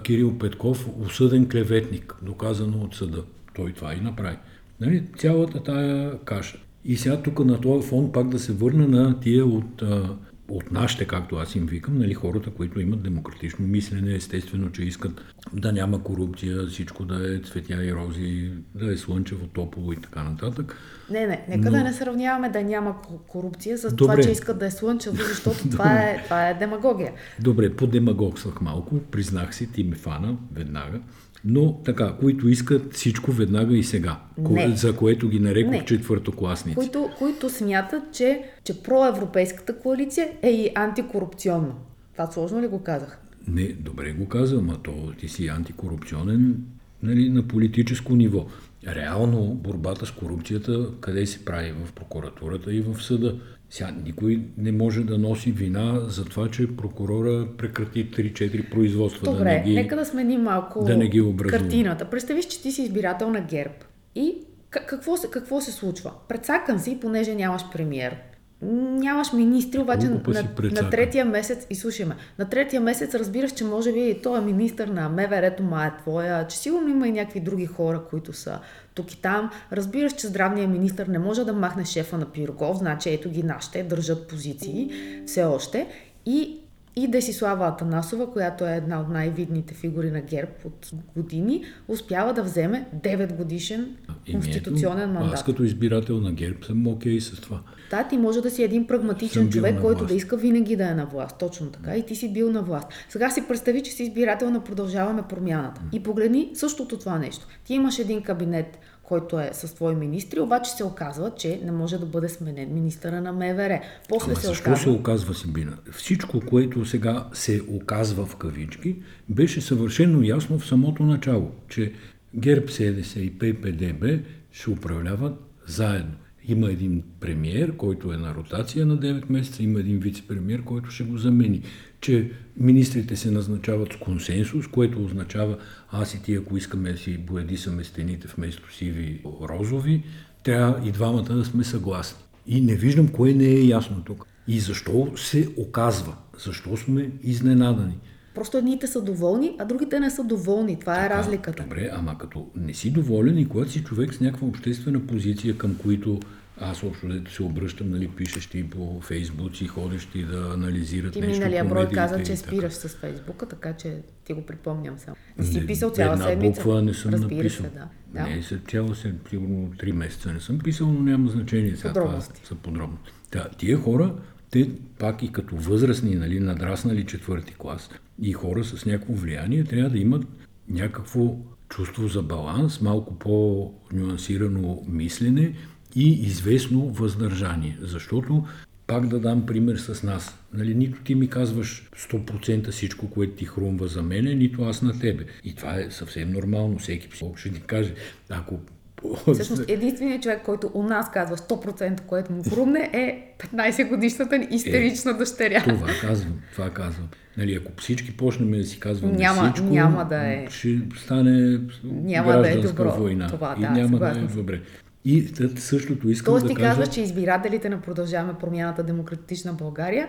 Кирил 0.02 0.38
Петков, 0.38 0.88
осъден 1.00 1.48
клеветник, 1.48 2.16
доказано 2.22 2.78
от 2.78 2.94
съда. 2.94 3.24
Той 3.54 3.72
това 3.72 3.94
и 3.94 4.00
направи. 4.00 4.36
Нали? 4.80 5.04
Цялата 5.18 5.62
тая 5.62 6.18
каша. 6.18 6.58
И 6.84 6.96
сега 6.96 7.22
тук 7.22 7.44
на 7.44 7.60
този 7.60 7.88
фон 7.88 8.12
пак 8.12 8.28
да 8.28 8.38
се 8.38 8.52
върна 8.52 8.88
на 8.88 9.20
тия 9.20 9.46
от, 9.46 9.82
а, 9.82 10.16
от 10.50 10.72
нашите, 10.72 11.04
както 11.04 11.36
аз 11.36 11.54
им 11.54 11.66
викам, 11.66 11.98
нали, 11.98 12.14
хората, 12.14 12.50
които 12.50 12.80
имат 12.80 13.02
демократично 13.02 13.66
мислене, 13.66 14.14
естествено, 14.14 14.72
че 14.72 14.82
искат 14.82 15.20
да 15.52 15.72
няма 15.72 16.02
корупция, 16.02 16.66
всичко 16.66 17.04
да 17.04 17.34
е 17.34 17.38
цветя 17.38 17.84
и 17.84 17.94
рози, 17.94 18.50
да 18.74 18.92
е 18.92 18.96
слънчево, 18.96 19.46
топло 19.46 19.92
и 19.92 19.96
така 19.96 20.22
нататък. 20.22 20.76
Не, 21.10 21.26
не, 21.26 21.44
нека 21.48 21.64
Но- 21.64 21.78
да 21.78 21.84
не 21.84 21.92
сравняваме 21.92 22.48
да 22.48 22.62
няма 22.62 23.02
ко- 23.02 23.18
корупция 23.18 23.78
с 23.78 23.82
Добре. 23.84 23.96
това, 23.96 24.22
че 24.22 24.30
искат 24.30 24.58
да 24.58 24.66
е 24.66 24.70
слънчево, 24.70 25.16
защото 25.28 25.68
това 25.70 25.92
е, 25.94 26.20
това 26.24 26.48
е 26.48 26.54
демагогия. 26.54 27.12
Добре, 27.40 27.76
подемагогствах 27.76 28.60
малко, 28.60 28.98
признах 29.00 29.54
си, 29.54 29.72
ти 29.72 29.84
ме 29.84 29.96
фана 29.96 30.36
веднага, 30.52 31.00
но 31.44 31.72
така, 31.84 32.12
които 32.20 32.48
искат 32.48 32.94
всичко 32.94 33.32
веднага 33.32 33.76
и 33.76 33.84
сега, 33.84 34.20
Не. 34.38 34.76
за 34.76 34.96
което 34.96 35.28
ги 35.28 35.40
нарекох 35.40 35.72
Не. 35.72 35.84
четвъртокласници. 35.84 36.76
Които, 36.76 37.10
които 37.18 37.50
смятат, 37.50 38.02
че, 38.12 38.42
че 38.64 38.82
проевропейската 38.82 39.78
коалиция 39.78 40.28
е 40.42 40.50
и 40.50 40.70
антикорупционна. 40.74 41.74
Това 42.12 42.26
сложно 42.26 42.62
ли 42.62 42.66
го 42.68 42.82
казах? 42.82 43.20
Не, 43.48 43.64
добре 43.64 44.12
го 44.12 44.28
казвам, 44.28 44.70
а 44.70 44.76
то 44.76 45.12
ти 45.18 45.28
си 45.28 45.48
антикорупционен 45.48 46.56
нали, 47.02 47.28
на 47.30 47.48
политическо 47.48 48.14
ниво. 48.14 48.46
Реално 48.86 49.54
борбата 49.54 50.06
с 50.06 50.10
корупцията 50.10 50.86
къде 51.00 51.26
се 51.26 51.44
прави? 51.44 51.72
В 51.84 51.92
прокуратурата 51.92 52.74
и 52.74 52.80
в 52.80 53.02
съда. 53.02 53.38
Сега 53.70 53.90
никой 54.04 54.42
не 54.58 54.72
може 54.72 55.04
да 55.04 55.18
носи 55.18 55.52
вина 55.52 56.00
за 56.08 56.24
това, 56.24 56.50
че 56.50 56.76
прокурора 56.76 57.48
прекрати 57.58 58.10
3-4 58.10 58.70
производства. 58.70 59.32
Добре, 59.32 59.44
да 59.44 59.50
не 59.50 59.62
ги... 59.62 59.74
нека 59.74 59.96
да 59.96 60.04
сменим 60.04 60.42
малко 60.42 60.84
да 60.84 60.96
не 60.96 61.08
ги 61.08 61.20
образува. 61.20 61.58
картината. 61.58 62.04
Представиш, 62.04 62.44
че 62.44 62.62
ти 62.62 62.72
си 62.72 62.82
избирател 62.82 63.30
на 63.30 63.40
ГЕРБ 63.40 63.74
и 64.14 64.34
какво 64.70 65.16
се, 65.16 65.30
какво 65.30 65.60
се 65.60 65.72
случва? 65.72 66.12
Предсакан 66.28 66.80
си, 66.80 66.98
понеже 67.00 67.34
нямаш 67.34 67.62
премиер. 67.72 68.16
Нямаш 68.62 69.32
министри, 69.32 69.80
обаче 69.80 70.08
на, 70.08 70.20
на 70.62 70.90
третия 70.90 71.24
месец, 71.24 71.66
и 71.70 71.74
слушай 71.74 72.06
ме, 72.06 72.14
на 72.38 72.48
третия 72.48 72.80
месец 72.80 73.14
разбираш, 73.14 73.52
че 73.52 73.64
може 73.64 73.92
би 73.92 74.20
той 74.22 74.38
е 74.38 74.44
министър 74.44 74.88
на 74.88 75.08
МВР-то, 75.08 75.62
ма 75.62 75.84
е 75.84 76.02
твоя, 76.02 76.46
че 76.46 76.58
сигурно 76.58 76.88
има 76.88 77.08
и 77.08 77.12
някакви 77.12 77.40
други 77.40 77.66
хора, 77.66 78.02
които 78.10 78.32
са 78.32 78.58
тук 79.00 79.12
и 79.12 79.22
там. 79.22 79.50
Разбираш, 79.72 80.12
че 80.12 80.26
здравният 80.26 80.70
министър 80.70 81.06
не 81.06 81.18
може 81.18 81.44
да 81.44 81.52
махне 81.52 81.84
шефа 81.84 82.18
на 82.18 82.26
Пирогов, 82.26 82.78
значи 82.78 83.10
ето 83.10 83.30
ги 83.30 83.42
нашите, 83.42 83.82
държат 83.82 84.28
позиции 84.28 84.90
все 85.26 85.44
още. 85.44 85.86
И 86.26 86.60
и 86.96 87.08
Десислава 87.08 87.66
Атанасова, 87.66 88.32
която 88.32 88.66
е 88.66 88.76
една 88.76 89.00
от 89.00 89.08
най-видните 89.08 89.74
фигури 89.74 90.10
на 90.10 90.20
ГЕРБ 90.20 90.52
от 90.64 90.90
години, 91.16 91.64
успява 91.88 92.32
да 92.32 92.42
вземе 92.42 92.86
9 92.96 93.36
годишен 93.36 93.96
конституционен 94.32 95.10
ето, 95.10 95.12
мандат. 95.12 95.34
Аз 95.34 95.44
като 95.44 95.62
избирател 95.62 96.20
на 96.20 96.32
ГЕРБ 96.32 96.66
съм 96.66 96.86
окей 96.86 97.20
с 97.20 97.40
това. 97.40 97.60
Да, 97.90 98.04
ти 98.04 98.18
може 98.18 98.40
да 98.40 98.50
си 98.50 98.62
един 98.62 98.86
прагматичен 98.86 99.42
Съм 99.42 99.50
човек, 99.50 99.80
който 99.80 100.06
да 100.06 100.14
иска 100.14 100.36
винаги 100.36 100.76
да 100.76 100.90
е 100.90 100.94
на 100.94 101.06
власт. 101.06 101.38
Точно 101.38 101.66
така. 101.66 101.96
И 101.96 102.06
ти 102.06 102.16
си 102.16 102.32
бил 102.32 102.52
на 102.52 102.62
власт. 102.62 102.88
Сега 103.08 103.30
си 103.30 103.44
представи, 103.48 103.82
че 103.82 103.92
си 103.92 104.02
избирател 104.02 104.50
на 104.50 104.64
продължаваме 104.64 105.22
промяната. 105.28 105.80
И 105.92 106.02
погледни 106.02 106.50
същото 106.54 106.98
това 106.98 107.18
нещо. 107.18 107.46
Ти 107.64 107.74
имаш 107.74 107.98
един 107.98 108.22
кабинет, 108.22 108.78
който 109.10 109.40
е 109.40 109.50
с 109.52 109.74
твои 109.74 109.94
министри, 109.94 110.40
обаче 110.40 110.70
се 110.70 110.84
оказва, 110.84 111.32
че 111.36 111.60
не 111.64 111.72
може 111.72 111.98
да 111.98 112.06
бъде 112.06 112.28
сменен 112.28 112.74
министъра 112.74 113.20
на 113.20 113.32
МВР. 113.32 113.80
После 114.08 114.30
Ама 114.30 114.40
се 114.40 114.46
защо 114.46 114.70
оказва... 114.70 114.82
се 114.82 114.90
оказва 114.90 115.34
Сибина? 115.34 115.76
Всичко, 115.92 116.40
което 116.40 116.84
сега 116.84 117.26
се 117.32 117.62
оказва 117.68 118.26
в 118.26 118.36
кавички, 118.36 118.96
беше 119.28 119.60
съвършено 119.60 120.22
ясно 120.22 120.58
в 120.58 120.66
самото 120.66 121.02
начало, 121.02 121.50
че 121.68 121.92
ГЕРБ, 122.34 122.68
СДС 122.68 123.20
и 123.20 123.38
ППДБ 123.38 124.04
ще 124.52 124.70
управляват 124.70 125.34
заедно. 125.66 126.14
Има 126.48 126.70
един 126.70 127.02
премиер, 127.20 127.76
който 127.76 128.12
е 128.12 128.16
на 128.16 128.34
ротация 128.34 128.86
на 128.86 128.98
9 128.98 129.30
месеца, 129.30 129.62
има 129.62 129.80
един 129.80 130.00
вице-премиер, 130.00 130.64
който 130.64 130.90
ще 130.90 131.04
го 131.04 131.18
замени. 131.18 131.62
Че 132.00 132.30
министрите 132.56 133.16
се 133.16 133.30
назначават 133.30 133.92
с 133.92 133.96
консенсус, 133.96 134.66
което 134.66 135.04
означава 135.04 135.58
аз 135.90 136.14
и 136.14 136.22
ти, 136.22 136.34
ако 136.34 136.56
искаме 136.56 136.92
да 136.92 136.98
си 136.98 137.18
боядисаме 137.18 137.84
стените 137.84 138.28
вместо 138.36 138.74
сиви 138.74 139.22
розови, 139.42 140.02
трябва 140.42 140.88
и 140.88 140.92
двамата 140.92 141.22
да 141.22 141.44
сме 141.44 141.64
съгласни. 141.64 142.24
И 142.46 142.60
не 142.60 142.74
виждам 142.74 143.08
кое 143.08 143.32
не 143.32 143.44
е 143.44 143.66
ясно 143.66 144.02
тук. 144.04 144.26
И 144.48 144.60
защо 144.60 145.12
се 145.16 145.48
оказва? 145.56 146.16
Защо 146.44 146.76
сме 146.76 147.10
изненадани? 147.22 147.98
Просто 148.34 148.58
едните 148.58 148.86
са 148.86 149.02
доволни, 149.02 149.56
а 149.58 149.64
другите 149.64 150.00
не 150.00 150.10
са 150.10 150.24
доволни. 150.24 150.80
Това 150.80 151.06
е 151.06 151.10
разликата. 151.10 151.62
Добре, 151.62 151.90
ама 151.92 152.18
като 152.18 152.46
не 152.56 152.74
си 152.74 152.90
доволен 152.90 153.38
и 153.38 153.48
когато 153.48 153.70
си 153.70 153.84
човек 153.84 154.14
с 154.14 154.20
някаква 154.20 154.48
обществена 154.48 155.06
позиция, 155.06 155.58
към 155.58 155.76
които 155.82 156.20
аз 156.60 156.82
общо 156.82 157.08
дето 157.08 157.32
се 157.32 157.42
обръщам, 157.42 157.90
нали, 157.90 158.08
пишеш 158.08 158.46
ти 158.46 158.70
по 158.70 159.00
Фейсбук 159.00 159.60
и 159.60 159.66
ходиш 159.66 160.06
ти 160.06 160.24
да 160.24 160.50
анализират 160.54 161.12
Ти 161.12 161.20
нещо 161.20 161.32
миналия 161.32 161.64
по 161.64 161.70
брой 161.70 161.90
каза, 161.90 162.16
че 162.18 162.24
така. 162.24 162.36
спираш 162.36 162.72
с 162.72 162.88
Фейсбука, 162.88 163.46
така 163.48 163.72
че 163.72 163.96
ти 164.24 164.32
го 164.32 164.46
припомням 164.46 164.98
само. 164.98 165.16
Не 165.38 165.44
си 165.44 165.66
писал 165.66 165.90
цяла 165.90 166.12
една 166.12 166.24
седмица. 166.26 166.62
буква 166.62 166.82
не 166.82 166.94
съм 166.94 167.12
Разбира 167.12 167.36
написал. 167.36 167.64
се, 167.64 167.70
да. 167.70 167.88
да. 168.14 168.28
Не, 168.28 168.42
след 168.42 168.60
цяло 168.70 168.94
се, 168.94 169.14
сигурно 169.30 169.72
3 169.78 169.92
месеца 169.92 170.32
не 170.32 170.40
съм 170.40 170.58
писал, 170.58 170.92
но 170.92 171.00
няма 171.02 171.28
значение 171.28 171.76
сега. 171.76 171.92
Това 171.92 172.20
са 172.20 172.54
подробно. 172.54 172.98
Да, 173.32 173.48
тия 173.58 173.78
хора, 173.78 174.14
те 174.50 174.70
пак 174.98 175.22
и 175.22 175.32
като 175.32 175.56
възрастни, 175.56 176.14
нали, 176.14 176.40
надраснали 176.40 177.06
четвърти 177.06 177.54
клас 177.58 177.90
и 178.22 178.32
хора 178.32 178.64
с 178.64 178.86
някакво 178.86 179.12
влияние, 179.12 179.64
трябва 179.64 179.90
да 179.90 179.98
имат 179.98 180.22
някакво 180.68 181.36
чувство 181.68 182.08
за 182.08 182.22
баланс, 182.22 182.80
малко 182.80 183.18
по-нюансирано 183.18 184.82
мислене 184.88 185.54
и 185.96 186.12
известно 186.12 186.88
въздържание. 186.88 187.78
Защото 187.80 188.44
пак 188.86 189.06
да 189.06 189.20
дам 189.20 189.46
пример 189.46 189.76
с 189.76 190.02
нас. 190.02 190.38
Нали, 190.54 190.74
нито 190.74 191.02
ти 191.02 191.14
ми 191.14 191.28
казваш 191.28 191.88
100% 191.96 192.70
всичко, 192.70 193.10
което 193.10 193.32
ти 193.32 193.44
хрумва 193.44 193.88
за 193.88 194.02
мене, 194.02 194.34
нито 194.34 194.62
аз 194.62 194.82
на 194.82 194.98
тебе. 194.98 195.24
И 195.44 195.54
това 195.54 195.74
е 195.74 195.90
съвсем 195.90 196.32
нормално. 196.32 196.78
Всеки 196.78 197.08
психолог 197.08 197.38
ще 197.38 197.50
ни 197.50 197.60
каже, 197.60 197.94
ако 198.28 198.58
Всъщност 199.34 199.64
единственият 199.68 200.22
човек, 200.22 200.42
който 200.44 200.70
у 200.74 200.82
нас 200.82 201.10
казва 201.10 201.36
100%, 201.36 202.00
което 202.00 202.32
му 202.32 202.42
хрумне, 202.42 202.90
е 202.92 203.34
15 203.38 203.88
годишната 203.88 204.38
ни 204.38 204.48
истерична 204.50 205.18
дъщеря. 205.18 205.64
Това 205.64 205.88
казвам, 206.00 206.32
това 206.52 206.70
казвам. 206.70 207.08
Нали, 207.36 207.54
ако 207.54 207.72
всички 207.80 208.16
почнем 208.16 208.50
да 208.50 208.64
си 208.64 208.80
казваме 208.80 209.16
Няма- 209.16 209.52
всичко, 209.52 209.70
няма 209.72 210.04
да 210.04 210.16
е- 210.16 210.46
ще 210.50 210.78
стане 210.96 211.60
Няма 211.84 212.32
да 212.32 212.38
е 212.38 212.42
гражданска 212.52 212.84
добро. 212.84 212.98
война. 213.00 213.26
Това, 213.26 213.54
и 213.58 213.60
да, 213.60 213.70
няма 213.70 213.98
да 213.98 214.08
е 214.08 214.14
добре. 214.36 214.60
И 215.04 215.24
същото 215.56 216.08
искам 216.08 216.32
Тоест 216.32 216.42
да 216.42 216.48
ти 216.48 216.54
кажа... 216.54 216.68
казваш, 216.68 216.88
че 216.88 217.00
избирателите 217.00 217.68
на 217.68 217.80
Продължаваме 217.80 218.34
промяната 218.34 218.82
Демократична 218.82 219.52
България 219.52 220.08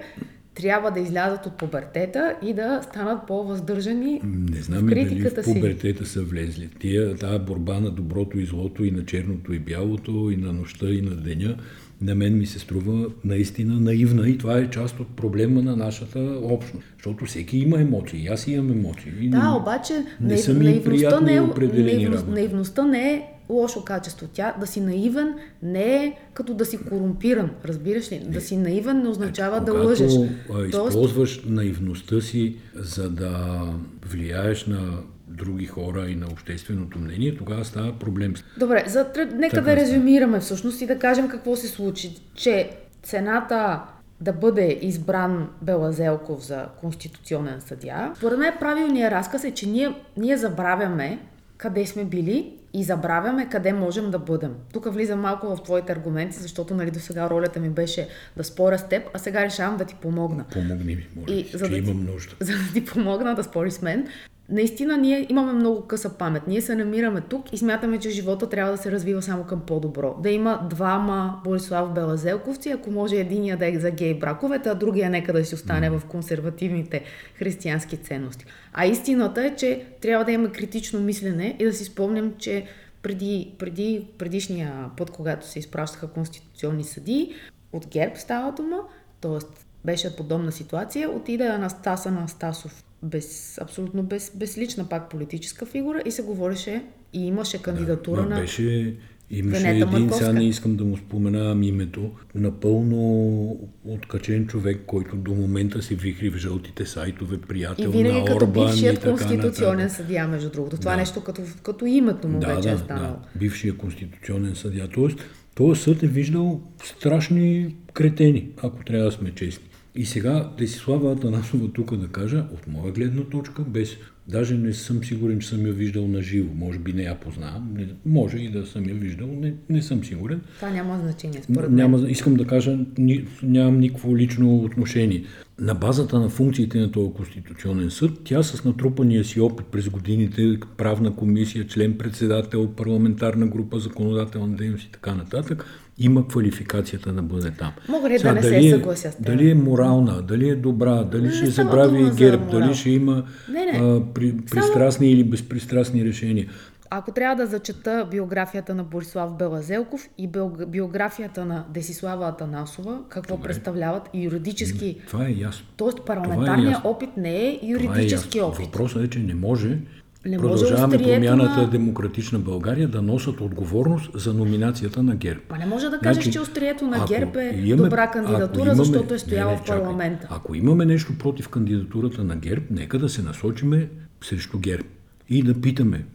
трябва 0.55 0.91
да 0.91 0.99
излязат 0.99 1.45
от 1.45 1.53
пубертета 1.53 2.35
и 2.41 2.53
да 2.53 2.81
станат 2.83 3.27
по-въздържани 3.27 4.21
Не 4.23 4.57
знам 4.57 4.79
в 4.79 4.91
и 4.91 4.95
дали 4.95 5.01
в 5.01 5.07
критиката 5.07 5.43
си. 5.43 5.53
пубертета 5.53 6.05
са 6.05 6.21
влезли. 6.21 6.69
Тия, 6.79 7.15
тая 7.15 7.39
борба 7.39 7.79
на 7.79 7.91
доброто 7.91 8.39
и 8.39 8.45
злото, 8.45 8.83
и 8.83 8.91
на 8.91 9.05
черното 9.05 9.53
и 9.53 9.59
бялото, 9.59 10.11
и 10.31 10.37
на 10.37 10.53
нощта 10.53 10.85
и 10.85 11.01
на 11.01 11.11
деня, 11.11 11.55
на 12.01 12.15
мен 12.15 12.37
ми 12.37 12.45
се 12.45 12.59
струва 12.59 13.07
наистина 13.23 13.79
наивна 13.79 14.29
и 14.29 14.37
това 14.37 14.57
е 14.57 14.69
част 14.69 14.99
от 14.99 15.07
проблема 15.09 15.61
на 15.61 15.75
нашата 15.75 16.19
общност. 16.43 16.85
Защото 16.97 17.25
всеки 17.25 17.57
има 17.57 17.81
емоции, 17.81 18.27
аз 18.27 18.47
имам 18.47 18.71
емоции. 18.71 19.11
И 19.19 19.29
Да, 19.29 19.43
не- 19.43 19.49
обаче 19.51 19.93
не 20.21 20.27
наив- 20.27 20.47
ми 20.49 20.63
наивността, 20.63 21.19
не 21.21 21.33
е, 21.33 21.41
наивност, 21.73 22.27
наивността 22.27 22.85
не 22.85 23.13
е 23.13 23.23
лошо 23.51 23.83
качество. 23.83 24.27
Тя 24.33 24.55
да 24.59 24.67
си 24.67 24.81
наивен 24.81 25.35
не 25.63 26.05
е 26.05 26.17
като 26.33 26.53
да 26.53 26.65
си 26.65 26.77
корумпиран, 26.77 27.49
разбираш 27.65 28.11
ли? 28.11 28.25
Да 28.29 28.41
си 28.41 28.57
наивен 28.57 29.01
не 29.01 29.07
означава 29.07 29.59
да 29.59 29.71
Когато 29.71 29.87
лъжеш. 29.87 30.11
а, 30.53 30.65
използваш 30.65 31.41
наивността 31.45 32.21
си, 32.21 32.55
за 32.75 33.09
да 33.09 33.61
влияеш 34.05 34.65
на 34.67 34.97
други 35.27 35.65
хора 35.65 36.09
и 36.09 36.15
на 36.15 36.27
общественото 36.31 36.99
мнение, 36.99 37.37
тогава 37.37 37.65
става 37.65 37.99
проблем. 37.99 38.33
Добре, 38.57 38.83
за, 38.87 39.05
нека 39.33 39.55
Така 39.55 39.61
да 39.61 39.75
резюмираме 39.75 40.39
всъщност 40.39 40.81
и 40.81 40.87
да 40.87 40.99
кажем 40.99 41.27
какво 41.27 41.55
се 41.55 41.67
случи. 41.67 42.15
Че 42.35 42.69
цената 43.03 43.81
да 44.21 44.33
бъде 44.33 44.79
избран 44.81 45.49
Белазелков 45.61 46.45
за 46.45 46.65
конституционен 46.81 47.61
съдия, 47.61 48.11
според 48.17 48.39
мен 48.39 48.53
правилният 48.59 49.11
разказ 49.11 49.43
е, 49.43 49.51
че 49.51 49.69
ние, 49.69 49.95
ние 50.17 50.37
забравяме 50.37 51.19
къде 51.57 51.85
сме 51.85 52.05
били 52.05 52.53
и 52.73 52.83
забравяме 52.83 53.49
къде 53.49 53.73
можем 53.73 54.11
да 54.11 54.19
бъдем. 54.19 54.55
Тук 54.73 54.93
влизам 54.93 55.19
малко 55.19 55.55
в 55.55 55.63
твоите 55.63 55.91
аргументи, 55.91 56.37
защото 56.37 56.75
нали, 56.75 56.91
до 56.91 56.99
сега 56.99 57.29
ролята 57.29 57.59
ми 57.59 57.69
беше 57.69 58.07
да 58.37 58.43
споря 58.43 58.79
с 58.79 58.83
теб, 58.83 59.03
а 59.13 59.19
сега 59.19 59.45
решавам 59.45 59.77
да 59.77 59.85
ти 59.85 59.95
помогна. 59.95 60.45
Помогни 60.45 60.95
ми, 60.95 61.07
моля, 61.15 61.25
И 61.29 61.49
за 61.53 61.57
да 61.59 61.67
ти- 61.67 61.75
имам 61.77 62.05
нужда. 62.05 62.35
за 62.39 62.53
да 62.53 62.73
ти 62.73 62.85
помогна 62.85 63.35
да 63.35 63.43
спориш 63.43 63.73
с 63.73 63.81
мен. 63.81 64.07
Наистина 64.51 64.97
ние 64.97 65.27
имаме 65.29 65.53
много 65.53 65.81
къса 65.81 66.17
памет. 66.17 66.47
Ние 66.47 66.61
се 66.61 66.75
намираме 66.75 67.21
тук 67.21 67.53
и 67.53 67.57
смятаме, 67.57 67.99
че 67.99 68.09
живота 68.09 68.49
трябва 68.49 68.71
да 68.71 68.77
се 68.77 68.91
развива 68.91 69.21
само 69.21 69.43
към 69.43 69.61
по-добро. 69.61 70.15
Да 70.23 70.29
има 70.29 70.67
двама 70.69 71.41
Борислав 71.43 71.93
Белазелковци, 71.93 72.69
ако 72.69 72.91
може 72.91 73.15
единия 73.15 73.57
да 73.57 73.67
е 73.67 73.79
за 73.79 73.91
гей 73.91 74.13
браковете, 74.13 74.69
а 74.69 74.75
другия 74.75 75.09
нека 75.09 75.33
да 75.33 75.45
си 75.45 75.55
остане 75.55 75.89
в 75.89 76.01
консервативните 76.07 77.03
християнски 77.35 77.97
ценности. 77.97 78.45
А 78.73 78.85
истината 78.85 79.45
е, 79.45 79.55
че 79.55 79.85
трябва 80.01 80.25
да 80.25 80.31
имаме 80.31 80.51
критично 80.51 80.99
мислене 80.99 81.55
и 81.59 81.65
да 81.65 81.73
си 81.73 81.83
спомням, 81.83 82.33
че 82.37 82.65
преди, 83.01 83.53
преди 83.59 84.07
предишния 84.17 84.89
път, 84.97 85.11
когато 85.11 85.47
се 85.47 85.59
изпращаха 85.59 86.07
конституционни 86.07 86.83
съдии, 86.83 87.33
от 87.73 87.87
ГЕРБ 87.87 88.15
става 88.15 88.51
дума, 88.51 88.77
т.е. 89.21 89.45
беше 89.85 90.15
подобна 90.15 90.51
ситуация, 90.51 91.11
отиде 91.11 91.47
Анастас 91.47 92.05
Анастасов, 92.05 92.83
без, 93.03 93.57
абсолютно 93.61 94.03
без, 94.03 94.31
безлична 94.35 94.89
пак 94.89 95.09
политическа 95.09 95.65
фигура 95.65 96.01
и 96.05 96.11
се 96.11 96.21
говореше 96.21 96.83
и 97.13 97.25
имаше 97.25 97.61
кандидатура 97.61 98.21
Ма 98.21 98.29
на... 98.29 98.39
Беше, 98.41 98.95
имаше 99.29 99.61
Венета 99.63 99.85
един, 99.87 99.99
Марковска. 99.99 100.25
сега 100.25 100.33
не 100.33 100.47
искам 100.47 100.75
да 100.75 100.85
му 100.85 100.97
споменавам 100.97 101.63
името, 101.63 102.11
напълно 102.35 103.59
откачен 103.85 104.47
човек, 104.47 104.81
който 104.87 105.15
до 105.15 105.33
момента 105.33 105.81
се 105.81 105.95
вихри 105.95 106.29
в 106.29 106.37
жълтите 106.37 106.85
сайтове, 106.85 107.35
И 107.35 107.41
приятел 107.41 107.91
винаги 107.91 108.19
на 108.19 108.25
като 108.25 108.45
Орбан 108.45 108.63
и 108.63 108.71
бившият 108.71 108.95
така 108.95 109.09
конституционен 109.09 109.77
нататък. 109.77 109.97
съдия, 109.97 110.27
между 110.27 110.49
другото. 110.49 110.77
Това 110.77 110.91
Да. 110.91 110.97
нещо 110.97 111.23
като, 111.23 111.41
като 111.63 111.85
името 111.85 112.27
му 112.27 112.39
Да, 112.39 112.55
вече 112.55 112.69
да, 112.69 112.75
е 112.75 112.77
станало. 112.77 113.07
да, 113.07 113.39
бившия 113.39 113.77
конституционен 113.77 114.55
съдия. 114.55 114.87
Тоест, 114.87 115.19
този 115.55 115.81
съд 115.81 116.03
е 116.03 116.07
виждал 116.07 116.61
страшни 116.83 117.75
кретени, 117.93 118.49
ако 118.63 118.83
трябва 118.85 119.05
да 119.05 119.11
сме 119.11 119.31
честни. 119.35 119.65
И 119.95 120.05
сега 120.05 120.49
Десислава 120.57 121.11
Атанасова 121.11 121.73
тук 121.73 121.95
да 121.95 122.07
кажа, 122.07 122.45
от 122.53 122.67
моя 122.67 122.93
гледна 122.93 123.23
точка, 123.23 123.61
без 123.61 123.97
Даже 124.27 124.57
не 124.57 124.73
съм 124.73 125.03
сигурен, 125.03 125.39
че 125.39 125.47
съм 125.47 125.67
я 125.67 125.73
виждал 125.73 126.07
на 126.07 126.21
живо. 126.21 126.53
Може 126.55 126.79
би 126.79 126.93
не 126.93 127.03
я 127.03 127.19
познавам. 127.19 127.73
Не, 127.77 127.87
може 128.05 128.37
и 128.37 128.49
да 128.49 128.65
съм 128.65 128.89
я 128.89 128.95
виждал. 128.95 129.27
Не, 129.27 129.53
не 129.69 129.81
съм 129.81 130.03
сигурен. 130.03 130.41
Това 130.55 130.69
няма 130.69 130.99
значение, 130.99 131.41
според 131.43 131.69
мен. 131.69 131.75
Няма, 131.75 132.09
искам 132.09 132.33
да 132.33 132.47
кажа, 132.47 132.79
ни, 132.97 133.27
нямам 133.43 133.79
никакво 133.79 134.17
лично 134.17 134.57
отношение. 134.57 135.23
На 135.59 135.73
базата 135.73 136.19
на 136.19 136.29
функциите 136.29 136.79
на 136.79 136.91
този 136.91 137.13
Конституционен 137.13 137.89
съд, 137.89 138.11
тя 138.23 138.43
с 138.43 138.63
натрупания 138.63 139.23
си 139.23 139.39
опит 139.39 139.65
през 139.65 139.89
годините, 139.89 140.59
правна 140.77 141.15
комисия, 141.15 141.67
член 141.67 141.97
председател, 141.97 142.71
парламентарна 142.71 143.47
група, 143.47 143.79
законодателна 143.79 144.55
дейност 144.55 144.83
и 144.83 144.91
така 144.91 145.15
нататък, 145.15 145.65
има 146.01 146.27
квалификацията 146.27 147.11
да 147.11 147.21
бъде 147.21 147.51
там. 147.51 147.71
Мога 147.89 148.09
ли 148.09 148.13
да 148.13 148.19
Сега, 148.19 148.33
не 148.33 148.43
се 148.43 148.49
дали 148.49 148.67
е- 148.67 148.71
съглася 148.71 149.11
с 149.11 149.15
теб? 149.15 149.25
Дали 149.25 149.49
е 149.49 149.55
морална, 149.55 150.21
дали 150.21 150.49
е 150.49 150.55
добра, 150.55 151.03
дали 151.03 151.23
Не 151.23 151.31
ще 151.31 151.51
става 151.51 151.69
забрави 151.69 152.11
ГЕРБ, 152.11 152.45
дали 152.49 152.73
ще 152.73 152.89
има 152.89 153.23
Не, 153.49 153.65
не. 153.65 153.79
А, 153.79 154.01
при, 154.13 154.37
пристрастни 154.37 155.11
или 155.11 155.23
безпристрастни 155.23 156.05
решения. 156.05 156.47
Ако 156.89 157.11
трябва 157.11 157.35
да 157.35 157.47
зачета 157.47 158.07
биографията 158.11 158.75
на 158.75 158.83
Борислав 158.83 159.33
Белазелков 159.33 160.09
и 160.17 160.29
биог- 160.29 160.65
биографията 160.65 161.45
на 161.45 161.65
Десислава 161.69 162.27
Атанасова, 162.27 162.99
какво 163.09 163.35
Добре. 163.35 163.47
представляват 163.47 164.09
и 164.13 164.23
юридически... 164.23 164.97
Това 165.07 165.25
е 165.25 165.31
ясно. 165.31 165.65
Тоест 165.77 165.99
е 165.99 166.01
парламентарният 166.01 166.71
ясно. 166.71 166.89
опит 166.89 167.09
не 167.17 167.35
е 167.39 167.57
Това 167.57 167.67
е 167.67 167.71
юридически 167.71 168.37
ясно. 168.37 168.49
опит. 168.49 168.65
Въпросът 168.65 169.03
е, 169.03 169.09
че 169.09 169.19
не 169.19 169.33
може 169.35 169.77
Не 170.25 170.37
може 170.37 170.41
продължаваме 170.41 170.85
острието 170.87 171.13
промяната 171.15 171.61
на- 171.61 171.69
Демократична 171.69 172.39
България 172.39 172.87
да 172.87 173.01
носят 173.01 173.41
отговорност 173.41 174.09
за 174.15 174.33
номинацията 174.33 175.03
на 175.03 175.15
ГЕРБ. 175.15 175.41
Ма 175.49 175.57
не 175.57 175.65
може 175.65 175.89
да 175.89 175.99
кажеш, 175.99 176.15
Значи, 176.15 176.31
че 176.31 176.39
острието 176.41 176.87
на 176.87 177.05
ГЕРБ 177.07 177.41
е 177.41 177.53
имаме- 177.57 177.83
добра 177.83 178.11
кандидатура, 178.11 178.61
имаме- 178.63 178.75
защото 178.75 179.09
е 179.09 179.13
Не, 179.13 179.19
стояла 179.19 179.51
не, 179.51 179.57
в 179.57 179.61
чакай. 179.61 179.81
парламента. 179.81 180.27
Ако 180.31 180.55
имаме 180.55 180.85
нещо 180.85 181.17
против 181.17 181.49
кандидатурата 181.49 182.23
на 182.23 182.35
ГЕРБ, 182.35 182.65
нека 182.71 182.99
да 182.99 183.09
се 183.09 183.21
насочиме 183.21 183.89
срещу 184.23 184.59
ГЕРБ. 184.59 184.83
И 185.29 185.43
да 185.43 185.61
питаме 185.61 186.05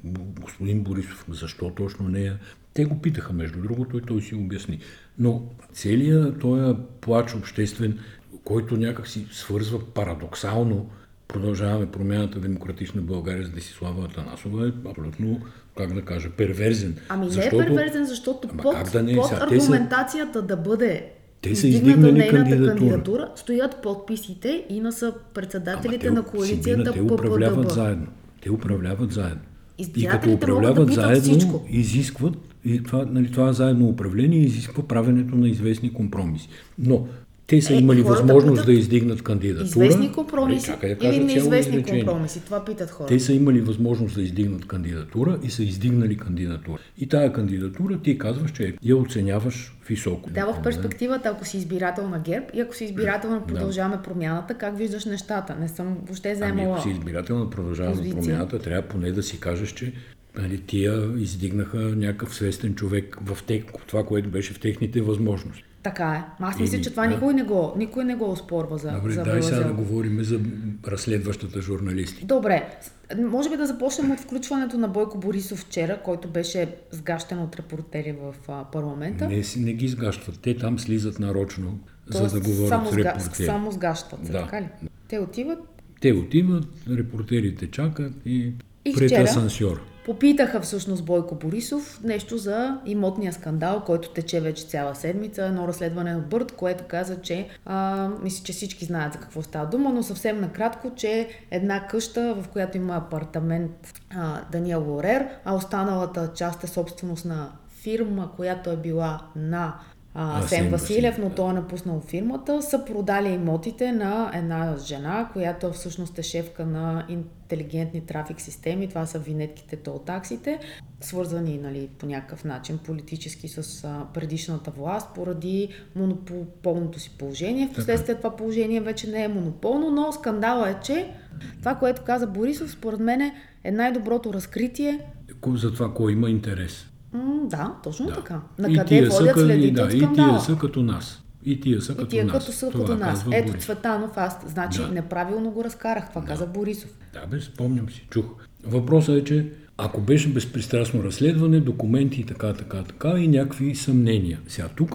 господин 0.40 0.80
Борисов, 0.80 1.24
защо 1.30 1.70
точно 1.70 2.08
нея. 2.08 2.38
Те 2.74 2.84
го 2.84 3.00
питаха, 3.00 3.32
между 3.32 3.60
другото, 3.60 3.98
и 3.98 4.02
той 4.02 4.22
си 4.22 4.34
обясни. 4.34 4.78
Но 5.18 5.42
целият 5.72 6.38
този 6.38 6.62
плач 7.00 7.34
обществен, 7.34 7.98
който 8.44 8.76
някак 8.76 9.08
си 9.08 9.26
свързва 9.32 9.80
парадоксално 9.84 10.86
продължаваме 11.28 11.86
промяната 11.86 12.40
Демократична 12.40 13.00
България 13.02 13.46
с 13.46 13.50
Десислава 13.50 14.04
Атанасова 14.04 14.66
е 14.66 14.72
абсолютно, 14.86 15.40
как 15.76 15.94
да 15.94 16.02
кажа, 16.02 16.30
перверзен. 16.30 16.96
Ами 17.08 17.26
не 17.26 17.46
е 17.46 17.50
перверзен, 17.50 18.06
защото 18.06 18.48
Ама 18.50 18.62
под, 18.62 18.74
как 18.74 18.90
да 18.90 19.02
не 19.02 19.12
е? 19.12 19.16
под 19.16 19.26
Сега, 19.26 19.46
те 19.48 19.60
са- 19.60 19.66
аргументацията 19.66 20.42
да 20.42 20.56
бъде 20.56 21.06
Те 21.42 21.56
са 21.56 21.66
издигнали 21.68 22.12
нейната 22.12 22.30
кандидатура. 22.32 22.68
кандидатура, 22.68 23.30
стоят 23.36 23.82
подписите 23.82 24.64
и 24.68 24.80
на 24.80 24.92
са 24.92 25.12
председателите 25.34 26.06
Ама 26.06 26.14
на 26.14 26.22
коалицията 26.24 26.62
Сибина, 26.64 26.92
те 26.92 27.02
управляват 27.04 27.56
ППДБ. 27.58 27.70
заедно. 27.70 28.06
Те 28.42 28.50
управляват 28.50 29.12
заедно. 29.12 29.40
И 29.78 30.06
като 30.06 30.28
да 30.28 30.34
управляват 30.34 30.88
питат 30.88 30.94
заедно, 30.94 31.20
всичко. 31.22 31.64
изискват, 31.68 32.34
и 32.64 32.82
това, 32.82 33.04
нали, 33.04 33.30
това 33.30 33.52
заедно 33.52 33.86
управление 33.86 34.38
изисква 34.38 34.82
правенето 34.82 35.36
на 35.36 35.48
известни 35.48 35.92
компромиси. 35.92 36.48
Но 36.78 37.06
те 37.46 37.62
са 37.62 37.74
Е, 37.74 37.76
имали 37.76 38.02
възможност 38.02 38.66
да 38.66 38.72
издигнат 38.72 39.22
кандидатура. 39.22 39.64
Известни 39.66 40.12
компромиси 40.12 40.70
Е, 40.70 40.74
чакай 40.74 40.94
да 40.94 41.06
или 41.06 41.14
кажа 41.14 41.24
неизвестни 41.24 41.84
компромиси? 41.84 42.40
Това 42.44 42.64
питат 42.64 42.90
хората. 42.90 43.14
Те 43.14 43.20
са 43.20 43.32
имали 43.32 43.60
възможност 43.60 44.14
да 44.14 44.22
издигнат 44.22 44.66
кандидатура 44.66 45.38
и 45.42 45.50
са 45.50 45.62
издигнали 45.62 46.16
кандидатура. 46.16 46.78
И 46.98 47.08
тая 47.08 47.32
кандидатура 47.32 47.98
ти 47.98 48.18
казваш, 48.18 48.52
че 48.52 48.74
я 48.82 48.96
оценяваш 48.96 49.76
високо. 49.88 50.30
Да, 50.30 50.46
в 50.52 50.62
перспективата, 50.62 51.28
ако 51.28 51.44
си 51.44 51.56
избирател 51.56 52.08
на 52.08 52.18
ГЕРБ 52.18 52.46
и 52.54 52.60
ако 52.60 52.76
си 52.76 52.84
избирател 52.84 53.30
на 53.30 53.46
продължаваме 53.46 54.02
промяната, 54.02 54.54
как 54.54 54.78
виждаш 54.78 55.04
нещата? 55.04 55.56
Не 55.60 55.68
съм 55.68 55.96
въобще 56.06 56.28
Ами, 56.28 56.38
заемала. 56.38 56.74
ако 56.76 56.82
си 56.82 56.90
избирател 56.90 57.38
на 57.38 57.50
продължаване 57.50 57.96
на 57.96 58.02
позиция. 58.02 58.22
промяната, 58.22 58.58
трябва 58.58 58.82
поне 58.82 59.12
да 59.12 59.22
си 59.22 59.40
кажеш, 59.40 59.72
че 59.72 59.92
нали, 60.38 60.60
тия 60.60 61.12
издигнаха 61.18 61.76
някакъв 61.78 62.34
свестен 62.34 62.74
човек 62.74 63.16
в 63.24 63.38
те, 63.46 63.64
това, 63.86 64.04
което 64.06 64.28
беше 64.28 64.52
в 64.54 64.60
техните 64.60 65.00
възможности. 65.00 65.62
Така 65.86 66.12
е. 66.12 66.44
Аз 66.44 66.58
мисля, 66.58 66.80
че 66.80 66.90
това 66.90 67.06
да. 67.06 67.14
никой 67.14 67.34
не 67.34 67.42
го, 67.42 67.72
никой 67.76 68.04
не 68.04 68.14
го 68.14 68.30
оспорва 68.30 68.78
за, 68.78 68.92
Добре, 68.92 69.12
за 69.12 69.22
дай 69.22 69.42
сега 69.42 69.60
да 69.60 69.72
говорим 69.72 70.24
за 70.24 70.40
разследващата 70.86 71.62
журналистика. 71.62 72.26
Добре, 72.26 72.78
може 73.18 73.50
би 73.50 73.56
да 73.56 73.66
започнем 73.66 74.10
от 74.10 74.20
включването 74.20 74.78
на 74.78 74.88
Бойко 74.88 75.18
Борисов 75.18 75.58
вчера, 75.58 76.00
който 76.04 76.28
беше 76.28 76.74
сгащен 76.90 77.38
от 77.38 77.56
репортери 77.56 78.12
в 78.22 78.34
а, 78.48 78.64
парламента. 78.64 79.28
Не, 79.28 79.42
не 79.56 79.72
ги 79.72 79.88
сгащат. 79.88 80.40
Те 80.40 80.56
там 80.56 80.78
слизат 80.78 81.18
нарочно, 81.18 81.78
Тоест, 82.12 82.30
за 82.30 82.40
да 82.40 82.48
говорят 82.48 82.68
само, 82.68 82.92
с 82.92 82.96
репортери. 82.96 83.46
само 83.46 83.70
сгащат 83.70 84.26
се, 84.26 84.32
Да. 84.32 84.42
така 84.42 84.60
ли? 84.60 84.68
Те 85.08 85.18
отиват, 85.18 85.58
Те 86.00 86.12
отиват, 86.12 86.68
репортерите 86.90 87.70
чакат 87.70 88.12
и, 88.24 88.52
И 88.86 88.94
пред 88.94 89.10
вчера? 89.10 89.22
асансьор. 89.22 89.80
Попитаха 90.04 90.60
всъщност 90.60 91.04
Бойко 91.04 91.34
Борисов 91.34 92.00
нещо 92.04 92.38
за 92.38 92.80
имотния 92.86 93.32
скандал, 93.32 93.82
който 93.86 94.08
тече 94.10 94.40
вече 94.40 94.64
цяла 94.64 94.94
седмица. 94.94 95.42
Едно 95.42 95.68
разследване 95.68 96.12
на 96.12 96.18
Бърт, 96.18 96.52
което 96.52 96.84
каза, 96.84 97.20
че 97.22 97.48
а, 97.64 98.08
мисля, 98.22 98.44
че 98.44 98.52
всички 98.52 98.84
знаят 98.84 99.12
за 99.12 99.18
какво 99.18 99.42
става 99.42 99.66
дума, 99.66 99.92
но 99.92 100.02
съвсем 100.02 100.40
накратко, 100.40 100.90
че 100.96 101.28
една 101.50 101.86
къща, 101.86 102.34
в 102.34 102.48
която 102.48 102.76
има 102.76 102.96
апартамент 102.96 104.00
а, 104.16 104.40
Даниел 104.52 104.84
Лорер, 104.88 105.28
а 105.44 105.54
останалата 105.54 106.32
част 106.34 106.64
е 106.64 106.66
собственост 106.66 107.24
на 107.24 107.52
фирма, 107.80 108.30
която 108.36 108.70
е 108.70 108.76
била 108.76 109.20
на 109.36 109.74
а, 110.18 110.42
Сен 110.42 110.70
Василев, 110.70 111.18
но 111.18 111.30
той 111.30 111.50
е 111.50 111.52
напуснал 111.52 112.00
фирмата, 112.00 112.62
са 112.62 112.84
продали 112.84 113.28
имотите 113.28 113.92
на 113.92 114.30
една 114.34 114.76
жена, 114.76 115.28
която 115.32 115.72
всъщност 115.72 116.18
е 116.18 116.22
шефка 116.22 116.66
на 116.66 117.06
интелигентни 117.08 118.00
трафик 118.00 118.40
системи. 118.40 118.88
Това 118.88 119.06
са 119.06 119.18
винетките, 119.18 119.76
тол 119.76 119.98
таксите, 119.98 120.58
свързани 121.00 121.58
нали, 121.58 121.88
по 121.98 122.06
някакъв 122.06 122.44
начин 122.44 122.78
политически 122.78 123.48
с 123.48 123.84
а, 123.84 124.06
предишната 124.14 124.70
власт, 124.70 125.08
поради 125.14 125.68
монополното 125.96 127.00
си 127.00 127.10
положение. 127.18 127.68
Впоследствие 127.72 128.14
това 128.14 128.36
положение 128.36 128.80
вече 128.80 129.10
не 129.10 129.24
е 129.24 129.28
монополно, 129.28 129.90
но 129.90 130.12
скандала 130.12 130.70
е, 130.70 130.74
че 130.82 131.10
това, 131.58 131.74
което 131.74 132.02
каза 132.02 132.26
Борисов, 132.26 132.70
според 132.70 133.00
мен 133.00 133.32
е 133.64 133.70
най-доброто 133.70 134.32
разкритие. 134.32 135.00
За 135.46 135.72
това 135.72 135.94
кой 135.94 136.12
има 136.12 136.30
интерес. 136.30 136.86
М, 137.12 137.20
да, 137.44 137.74
точно 137.82 138.06
Да. 138.06 138.12
така. 138.14 138.40
И 138.58 138.62
На 138.62 138.68
къде 138.68 138.84
тия 138.84 139.10
са 139.10 139.18
водят 139.18 139.36
и, 139.36 139.40
следите 139.40 139.70
да, 139.72 139.82
от 139.84 139.92
и 139.92 139.98
скандала? 139.98 140.28
тия 140.30 140.40
са 140.40 140.56
като 140.58 140.82
нас. 140.82 141.22
И 141.44 141.60
тия 141.60 141.82
са 141.82 141.92
И 141.92 141.96
като 141.96 142.08
тия 142.08 142.24
нас. 142.24 142.32
като 142.38 142.52
са 142.52 142.70
Това 142.70 142.84
като 142.86 142.98
нас. 142.98 143.24
Ето 143.32 143.46
Борис. 143.48 143.64
Цветанов, 143.64 144.10
аз, 144.16 144.38
значи 144.46 144.80
Да. 144.82 144.88
неправилно 144.88 145.50
го 145.50 145.64
разкарах. 145.64 146.08
Това 146.08 146.22
каза 146.24 146.46
Борисов. 146.46 146.90
Да, 147.12 147.26
бе, 147.26 147.40
спомням 147.40 147.90
си, 147.90 148.06
чух. 148.10 148.24
Въпросът 148.64 149.16
е, 149.16 149.24
че 149.24 149.46
ако 149.78 150.00
беше 150.00 150.28
безпристрастно 150.28 151.02
разследване, 151.04 151.60
документи 151.60 152.20
и 152.20 152.24
така, 152.24 152.52
така, 152.52 152.82
така 152.82 153.14
и 153.18 153.28
някакви 153.28 153.74
съмнения. 153.74 154.38
Сега 154.48 154.68
тук 154.68 154.94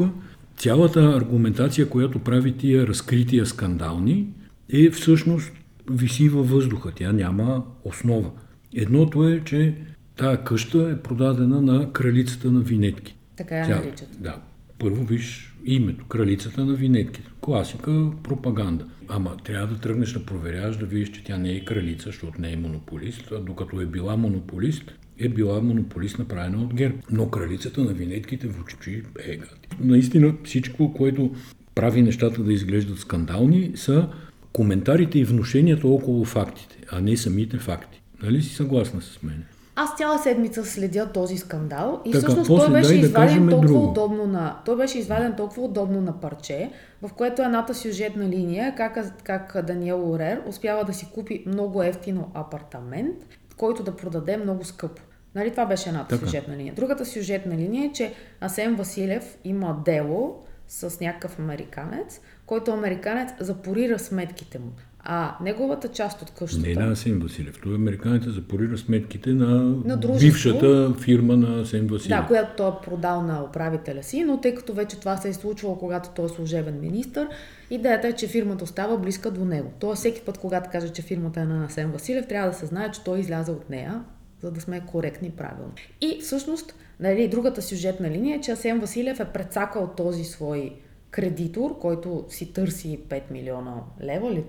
цялата 0.57 0.99
аргументация, 1.01 1.89
която 1.89 2.19
прави 2.19 2.57
тия 2.57 2.87
разкрития 2.87 3.45
скандални, 3.45 4.27
е 4.73 4.89
всъщност 4.89 5.51
виси 5.91 6.29
във 6.29 6.49
въздуха. 6.49 6.91
Тя 6.95 7.11
няма 7.11 7.63
основа. 7.83 8.29
Едното 8.75 9.27
е, 9.27 9.41
че 9.45 9.75
тая 10.15 10.43
къща 10.43 10.89
е 10.91 11.01
продадена 11.01 11.61
на 11.61 11.93
кралицата 11.93 12.51
на 12.51 12.59
винетки. 12.59 13.15
Така 13.35 13.57
я 13.57 13.67
наричат. 13.67 14.09
Да. 14.19 14.41
Първо 14.79 15.03
виж 15.03 15.55
името, 15.65 16.05
кралицата 16.05 16.65
на 16.65 16.73
винетките. 16.73 17.29
Класика, 17.41 18.11
пропаганда. 18.23 18.85
Ама 19.07 19.37
трябва 19.43 19.67
да 19.67 19.79
тръгнеш 19.79 20.13
да 20.13 20.25
проверяваш, 20.25 20.77
да 20.77 20.85
видиш, 20.85 21.11
че 21.11 21.23
тя 21.23 21.37
не 21.37 21.51
е 21.51 21.65
кралица, 21.65 22.05
защото 22.05 22.41
не 22.41 22.53
е 22.53 22.57
монополист, 22.57 23.31
а 23.31 23.39
докато 23.39 23.81
е 23.81 23.85
била 23.85 24.17
монополист, 24.17 24.91
е 25.19 25.29
била 25.29 25.61
монополист 25.61 26.19
направена 26.19 26.63
от 26.63 26.73
ГЕРБ. 26.73 26.97
Но 27.11 27.29
кралицата 27.29 27.81
на 27.81 27.93
винетките 27.93 28.47
в 28.47 28.63
очи 28.63 29.03
е 29.19 29.37
гати. 29.37 29.69
Наистина 29.79 30.33
всичко, 30.43 30.93
което 30.93 31.35
прави 31.75 32.01
нещата 32.01 32.43
да 32.43 32.53
изглеждат 32.53 32.99
скандални, 32.99 33.71
са 33.75 34.09
коментарите 34.53 35.19
и 35.19 35.23
внушенията 35.23 35.87
около 35.87 36.25
фактите, 36.25 36.77
а 36.91 37.01
не 37.01 37.17
самите 37.17 37.57
факти. 37.57 38.01
Нали 38.23 38.41
си 38.41 38.55
съгласна 38.55 39.01
с 39.01 39.23
мен? 39.23 39.43
Аз 39.75 39.97
цяла 39.97 40.19
седмица 40.19 40.65
следя 40.65 41.11
този 41.11 41.37
скандал 41.37 42.01
и 42.05 42.11
Така, 42.11 42.25
всъщност 42.25 42.47
после 42.47 42.65
той 42.65 42.73
беше 42.73 42.89
да 42.89 42.95
изваден 42.95 43.49
толкова 43.49 43.67
друго. 43.67 43.89
удобно 43.89 44.27
на... 44.27 44.61
Той 44.65 44.77
беше 44.77 44.99
изваден 44.99 45.35
толкова 45.35 45.61
удобно 45.61 46.01
на 46.01 46.19
парче, 46.19 46.71
в 47.01 47.13
което 47.13 47.41
едната 47.41 47.75
сюжетна 47.75 48.29
линия 48.29 48.75
как, 48.75 49.23
как 49.23 49.65
Даниел 49.65 50.05
Лорер 50.07 50.41
успява 50.47 50.85
да 50.85 50.93
си 50.93 51.07
купи 51.13 51.43
много 51.47 51.83
ефтино 51.83 52.31
апартамент, 52.33 53.15
който 53.57 53.83
да 53.83 53.95
продаде 53.95 54.37
много 54.37 54.63
скъпо. 54.63 55.01
Нали, 55.35 55.51
това 55.51 55.65
беше 55.65 55.89
едната 55.89 56.09
Така. 56.09 56.25
сюжетна 56.25 56.57
линия. 56.57 56.73
Другата 56.73 57.05
сюжетна 57.05 57.57
линия 57.57 57.85
е, 57.85 57.91
че 57.93 58.13
Асен 58.41 58.75
Василев 58.75 59.37
има 59.43 59.81
дело 59.85 60.43
с 60.67 60.99
някакъв 60.99 61.39
американец, 61.39 62.21
който 62.45 62.71
американец 62.71 63.29
запорира 63.39 63.99
сметките 63.99 64.59
му. 64.59 64.71
А 65.03 65.35
неговата 65.43 65.87
част 65.87 66.21
от 66.21 66.31
къщата... 66.31 66.67
Не 66.67 66.73
на 66.73 66.91
Асен 66.91 67.19
Василев. 67.19 67.59
Той 67.63 67.75
американецът 67.75 68.33
запорира 68.33 68.77
сметките 68.77 69.29
на, 69.29 69.47
На 69.85 69.97
дружество. 69.97 70.27
бившата 70.27 70.93
фирма 70.99 71.37
на 71.37 71.61
Асен 71.61 71.87
Василев. 71.87 72.19
Да, 72.21 72.27
която 72.27 72.51
той 72.57 72.69
е 72.69 72.85
продал 72.85 73.21
на 73.21 73.43
управителя 73.43 74.03
си, 74.03 74.23
но 74.23 74.41
тъй 74.41 74.55
като 74.55 74.73
вече 74.73 74.99
това 74.99 75.17
се 75.17 75.29
е 75.29 75.33
случвало, 75.33 75.77
когато 75.77 76.09
той 76.15 76.25
е 76.25 76.29
служебен 76.29 76.79
министр, 76.81 77.27
идеята 77.69 78.07
е, 78.07 78.13
че 78.13 78.27
фирмата 78.27 78.63
остава 78.63 78.97
близка 78.97 79.31
до 79.31 79.45
него. 79.45 79.71
Тоест 79.79 79.99
всеки 79.99 80.21
път, 80.21 80.37
когато 80.37 80.69
каже, 80.69 80.89
че 80.89 81.01
фирмата 81.01 81.41
е 81.41 81.45
на 81.45 81.65
Асен 81.65 81.91
Василев, 81.91 82.27
трябва 82.27 82.49
да 82.49 82.55
се 82.57 82.65
знае, 82.65 82.91
че 82.91 83.03
той 83.03 83.19
изляза 83.19 83.51
от 83.51 83.69
нея, 83.69 84.03
за 84.41 84.51
да 84.51 84.61
сме 84.61 84.81
коректни 84.85 85.27
и 85.27 85.31
правилни. 85.31 85.73
И 86.01 86.19
всъщност, 86.21 86.75
нали, 86.99 87.27
другата 87.27 87.61
сюжетна 87.61 88.09
линия 88.09 88.37
е, 88.37 88.41
че 88.41 88.51
Асен 88.51 88.79
Василев 88.79 89.19
е 89.19 89.25
прецакал 89.25 89.93
този 89.97 90.23
свой 90.23 90.73
кредитор, 91.11 91.79
който 91.79 92.25
си 92.29 92.53
търси 92.53 92.99
5 93.09 93.21
милиона 93.31 93.75
лева, 94.03 94.31
ли 94.31 94.43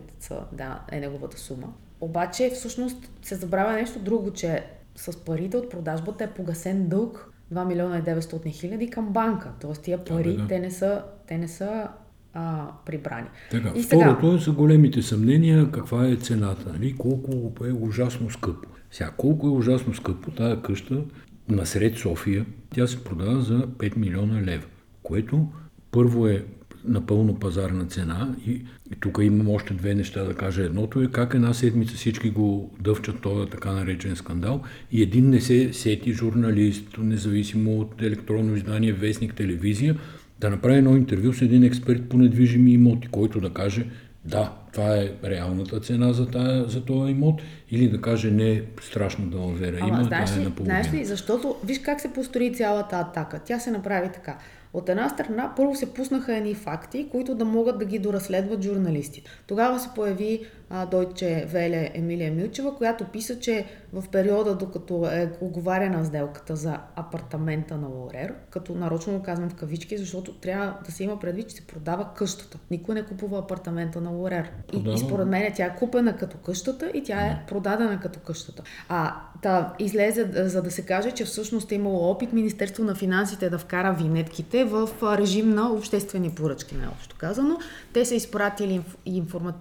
да, 0.52 0.80
е 0.92 1.00
неговата 1.00 1.38
сума. 1.38 1.72
Обаче, 2.00 2.50
всъщност, 2.54 3.10
се 3.22 3.34
забравя 3.34 3.72
нещо 3.72 3.98
друго, 3.98 4.32
че 4.32 4.64
с 4.96 5.24
парите 5.24 5.56
от 5.56 5.70
продажбата 5.70 6.24
е 6.24 6.30
погасен 6.30 6.88
дълг 6.88 7.32
2 7.54 7.66
милиона 7.66 7.98
и 7.98 8.02
900 8.02 8.50
хиляди 8.50 8.90
към 8.90 9.08
банка. 9.08 9.50
Тоест 9.60 9.82
тия 9.82 10.04
пари, 10.04 10.36
да. 10.36 10.46
те 10.46 10.58
не 10.58 10.70
са, 10.70 11.02
те 11.26 11.38
не 11.38 11.48
са 11.48 11.88
а, 12.34 12.66
прибрани. 12.86 13.28
Така, 13.50 13.72
и 13.74 13.82
сега, 13.82 14.14
второто 14.14 14.40
са 14.40 14.52
големите 14.52 15.02
съмнения 15.02 15.70
каква 15.70 16.06
е 16.06 16.16
цената, 16.16 16.72
нали? 16.72 16.96
колко 16.96 17.52
е 17.66 17.72
ужасно 17.72 18.30
скъпо. 18.30 18.68
Сега, 18.90 19.10
колко 19.16 19.46
е 19.46 19.50
ужасно 19.50 19.94
скъпо 19.94 20.30
тая 20.30 20.62
къща 20.62 21.04
насред 21.48 21.96
София, 21.96 22.46
тя 22.74 22.86
се 22.86 23.04
продава 23.04 23.40
за 23.40 23.66
5 23.66 23.96
милиона 23.96 24.42
лева, 24.42 24.64
което 25.02 25.48
първо 25.92 26.28
е 26.28 26.44
напълно 26.84 27.34
пазарна 27.34 27.84
цена 27.84 28.34
и, 28.46 28.50
и 28.50 28.96
тук 29.00 29.18
имам 29.22 29.48
още 29.48 29.74
две 29.74 29.94
неща 29.94 30.24
да 30.24 30.34
кажа. 30.34 30.62
Едното 30.62 31.02
е 31.02 31.10
как 31.10 31.34
една 31.34 31.54
седмица 31.54 31.94
всички 31.94 32.30
го 32.30 32.70
дъвчат 32.80 33.20
този 33.20 33.50
така 33.50 33.72
наречен 33.72 34.16
скандал 34.16 34.62
и 34.92 35.02
един 35.02 35.30
не 35.30 35.40
се 35.40 35.72
сети 35.72 36.12
журналист, 36.12 36.98
независимо 36.98 37.80
от 37.80 38.02
електронно 38.02 38.56
издание, 38.56 38.92
вестник, 38.92 39.34
телевизия, 39.34 39.96
да 40.40 40.50
направи 40.50 40.78
едно 40.78 40.96
интервю 40.96 41.32
с 41.32 41.42
един 41.42 41.64
експерт 41.64 42.08
по 42.08 42.16
недвижими 42.16 42.72
имоти, 42.72 43.08
който 43.08 43.40
да 43.40 43.50
каже 43.50 43.86
да, 44.24 44.52
това 44.72 44.96
е 44.96 45.12
реалната 45.24 45.80
цена 45.80 46.12
за, 46.12 46.30
тая, 46.30 46.64
за 46.68 46.84
този 46.84 47.12
имот 47.12 47.42
или 47.70 47.88
да 47.88 48.00
каже 48.00 48.30
не, 48.30 48.62
страшно 48.82 49.26
да 49.26 49.38
Ама, 49.38 49.88
има, 49.88 50.04
знаеш, 50.04 50.30
това 50.30 50.40
е 50.40 50.40
ли, 50.40 50.44
наполовина. 50.44 50.82
знаеш 50.82 51.00
ли, 51.00 51.04
защото 51.04 51.56
виж 51.64 51.78
как 51.78 52.00
се 52.00 52.12
построи 52.12 52.54
цялата 52.54 52.96
атака. 52.96 53.40
Тя 53.44 53.58
се 53.58 53.70
направи 53.70 54.08
така. 54.14 54.38
От 54.74 54.88
една 54.88 55.08
страна, 55.08 55.52
първо 55.56 55.74
се 55.74 55.94
пуснаха 55.94 56.36
едни 56.36 56.54
факти, 56.54 57.08
които 57.10 57.34
да 57.34 57.44
могат 57.44 57.78
да 57.78 57.84
ги 57.84 57.98
доразследват 57.98 58.62
журналистите. 58.62 59.30
Тогава 59.46 59.78
се 59.80 59.88
появи 59.94 60.46
Дойче 60.90 61.46
Веле 61.48 61.90
Емилия 61.94 62.32
Милчева, 62.32 62.76
която 62.76 63.04
писа, 63.04 63.38
че 63.38 63.66
в 63.92 64.04
периода, 64.12 64.54
докато 64.54 65.06
е 65.06 65.32
оговаряна 65.40 66.04
сделката 66.04 66.56
за 66.56 66.78
апартамента 66.96 67.76
на 67.76 67.88
Лорер, 67.88 68.34
като 68.50 68.74
нарочно 68.74 69.12
го 69.12 69.22
казвам 69.22 69.50
в 69.50 69.54
кавички, 69.54 69.98
защото 69.98 70.34
трябва 70.34 70.74
да 70.86 70.92
се 70.92 71.04
има 71.04 71.18
предвид, 71.18 71.48
че 71.48 71.56
се 71.56 71.66
продава 71.66 72.08
къщата. 72.16 72.58
Никой 72.70 72.94
не 72.94 73.02
купува 73.02 73.38
апартамента 73.38 74.00
на 74.00 74.10
Лорер. 74.10 74.50
И, 74.72 74.92
и 74.94 74.98
според 74.98 75.26
мен 75.26 75.52
тя 75.56 75.66
е 75.66 75.76
купена 75.76 76.16
като 76.16 76.36
къщата 76.36 76.90
и 76.94 77.02
тя 77.02 77.20
е 77.20 77.44
продадена 77.48 78.00
като 78.00 78.20
къщата. 78.20 78.62
А 78.88 79.14
та 79.42 79.74
излезе, 79.78 80.30
за 80.34 80.62
да 80.62 80.70
се 80.70 80.86
каже, 80.86 81.10
че 81.10 81.24
всъщност 81.24 81.72
е 81.72 81.74
имало 81.74 82.10
опит 82.10 82.32
Министерство 82.32 82.84
на 82.84 82.94
финансите 82.94 83.50
да 83.50 83.58
вкара 83.58 83.92
винетките 83.92 84.64
в 84.64 84.88
режим 85.18 85.50
на 85.50 85.72
обществени 85.72 86.30
поръчки, 86.30 86.74
най-общо 86.74 87.16
казано. 87.18 87.58
Те 87.92 88.04
са 88.04 88.14
изпратили 88.14 88.82
информа... 89.06 89.54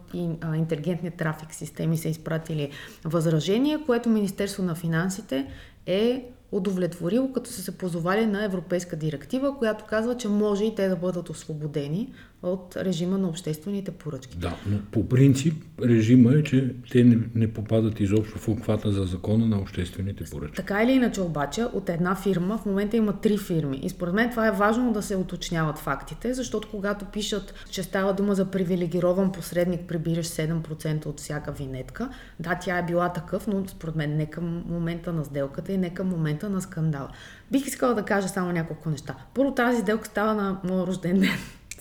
интелигентни 0.55 1.00
трафик 1.09 1.53
системи, 1.53 1.97
са 1.97 2.09
изпратили 2.09 2.71
възражение, 3.05 3.83
което 3.85 4.09
Министерство 4.09 4.63
на 4.63 4.75
финансите 4.75 5.47
е 5.85 6.25
удовлетворило, 6.51 7.33
като 7.33 7.49
са 7.49 7.61
се 7.61 7.77
позовали 7.77 8.25
на 8.25 8.43
европейска 8.43 8.95
директива, 8.95 9.57
която 9.57 9.85
казва, 9.85 10.17
че 10.17 10.27
може 10.27 10.65
и 10.65 10.75
те 10.75 10.87
да 10.87 10.95
бъдат 10.95 11.29
освободени 11.29 12.13
от 12.43 12.77
режима 12.77 13.17
на 13.17 13.27
обществените 13.27 13.91
поръчки. 13.91 14.37
Да, 14.37 14.55
но 14.65 14.77
по 14.91 15.09
принцип 15.09 15.63
режима 15.81 16.33
е, 16.33 16.43
че 16.43 16.75
те 16.91 17.03
не, 17.03 17.17
не 17.35 17.53
попадат 17.53 17.99
изобщо 17.99 18.39
в 18.39 18.47
обхвата 18.47 18.91
за 18.91 19.03
закона 19.03 19.47
на 19.47 19.59
обществените 19.59 20.23
поръчки. 20.23 20.55
Така 20.55 20.83
или 20.83 20.91
иначе 20.91 21.21
обаче, 21.21 21.63
от 21.63 21.89
една 21.89 22.15
фирма 22.15 22.57
в 22.57 22.65
момента 22.65 22.97
има 22.97 23.13
три 23.13 23.37
фирми. 23.37 23.79
И 23.83 23.89
според 23.89 24.13
мен 24.13 24.29
това 24.29 24.47
е 24.47 24.51
важно 24.51 24.93
да 24.93 25.01
се 25.01 25.15
уточняват 25.15 25.79
фактите, 25.79 26.33
защото 26.33 26.67
когато 26.71 27.05
пишат, 27.05 27.53
че 27.69 27.83
става 27.83 28.13
дума 28.13 28.35
за 28.35 28.45
привилегирован 28.45 29.31
посредник, 29.31 29.81
прибираш 29.87 30.27
7% 30.27 31.05
от 31.05 31.19
всяка 31.19 31.51
винетка, 31.51 32.09
да, 32.39 32.55
тя 32.55 32.77
е 32.77 32.85
била 32.85 33.09
такъв, 33.09 33.47
но 33.47 33.67
според 33.67 33.95
мен 33.95 34.17
не 34.17 34.25
към 34.25 34.63
момента 34.67 35.13
на 35.13 35.25
сделката 35.25 35.73
и 35.73 35.77
не 35.77 35.93
към 35.93 36.07
момента 36.07 36.49
на 36.49 36.61
скандала. 36.61 37.09
Бих 37.51 37.67
искала 37.67 37.93
да 37.93 38.03
кажа 38.03 38.27
само 38.27 38.51
няколко 38.51 38.89
неща. 38.89 39.15
Първо 39.33 39.53
тази 39.53 39.81
сделка 39.81 40.05
става 40.05 40.33
на 40.33 40.59
моят 40.63 40.87
рожден 40.87 41.19
ден. 41.19 41.29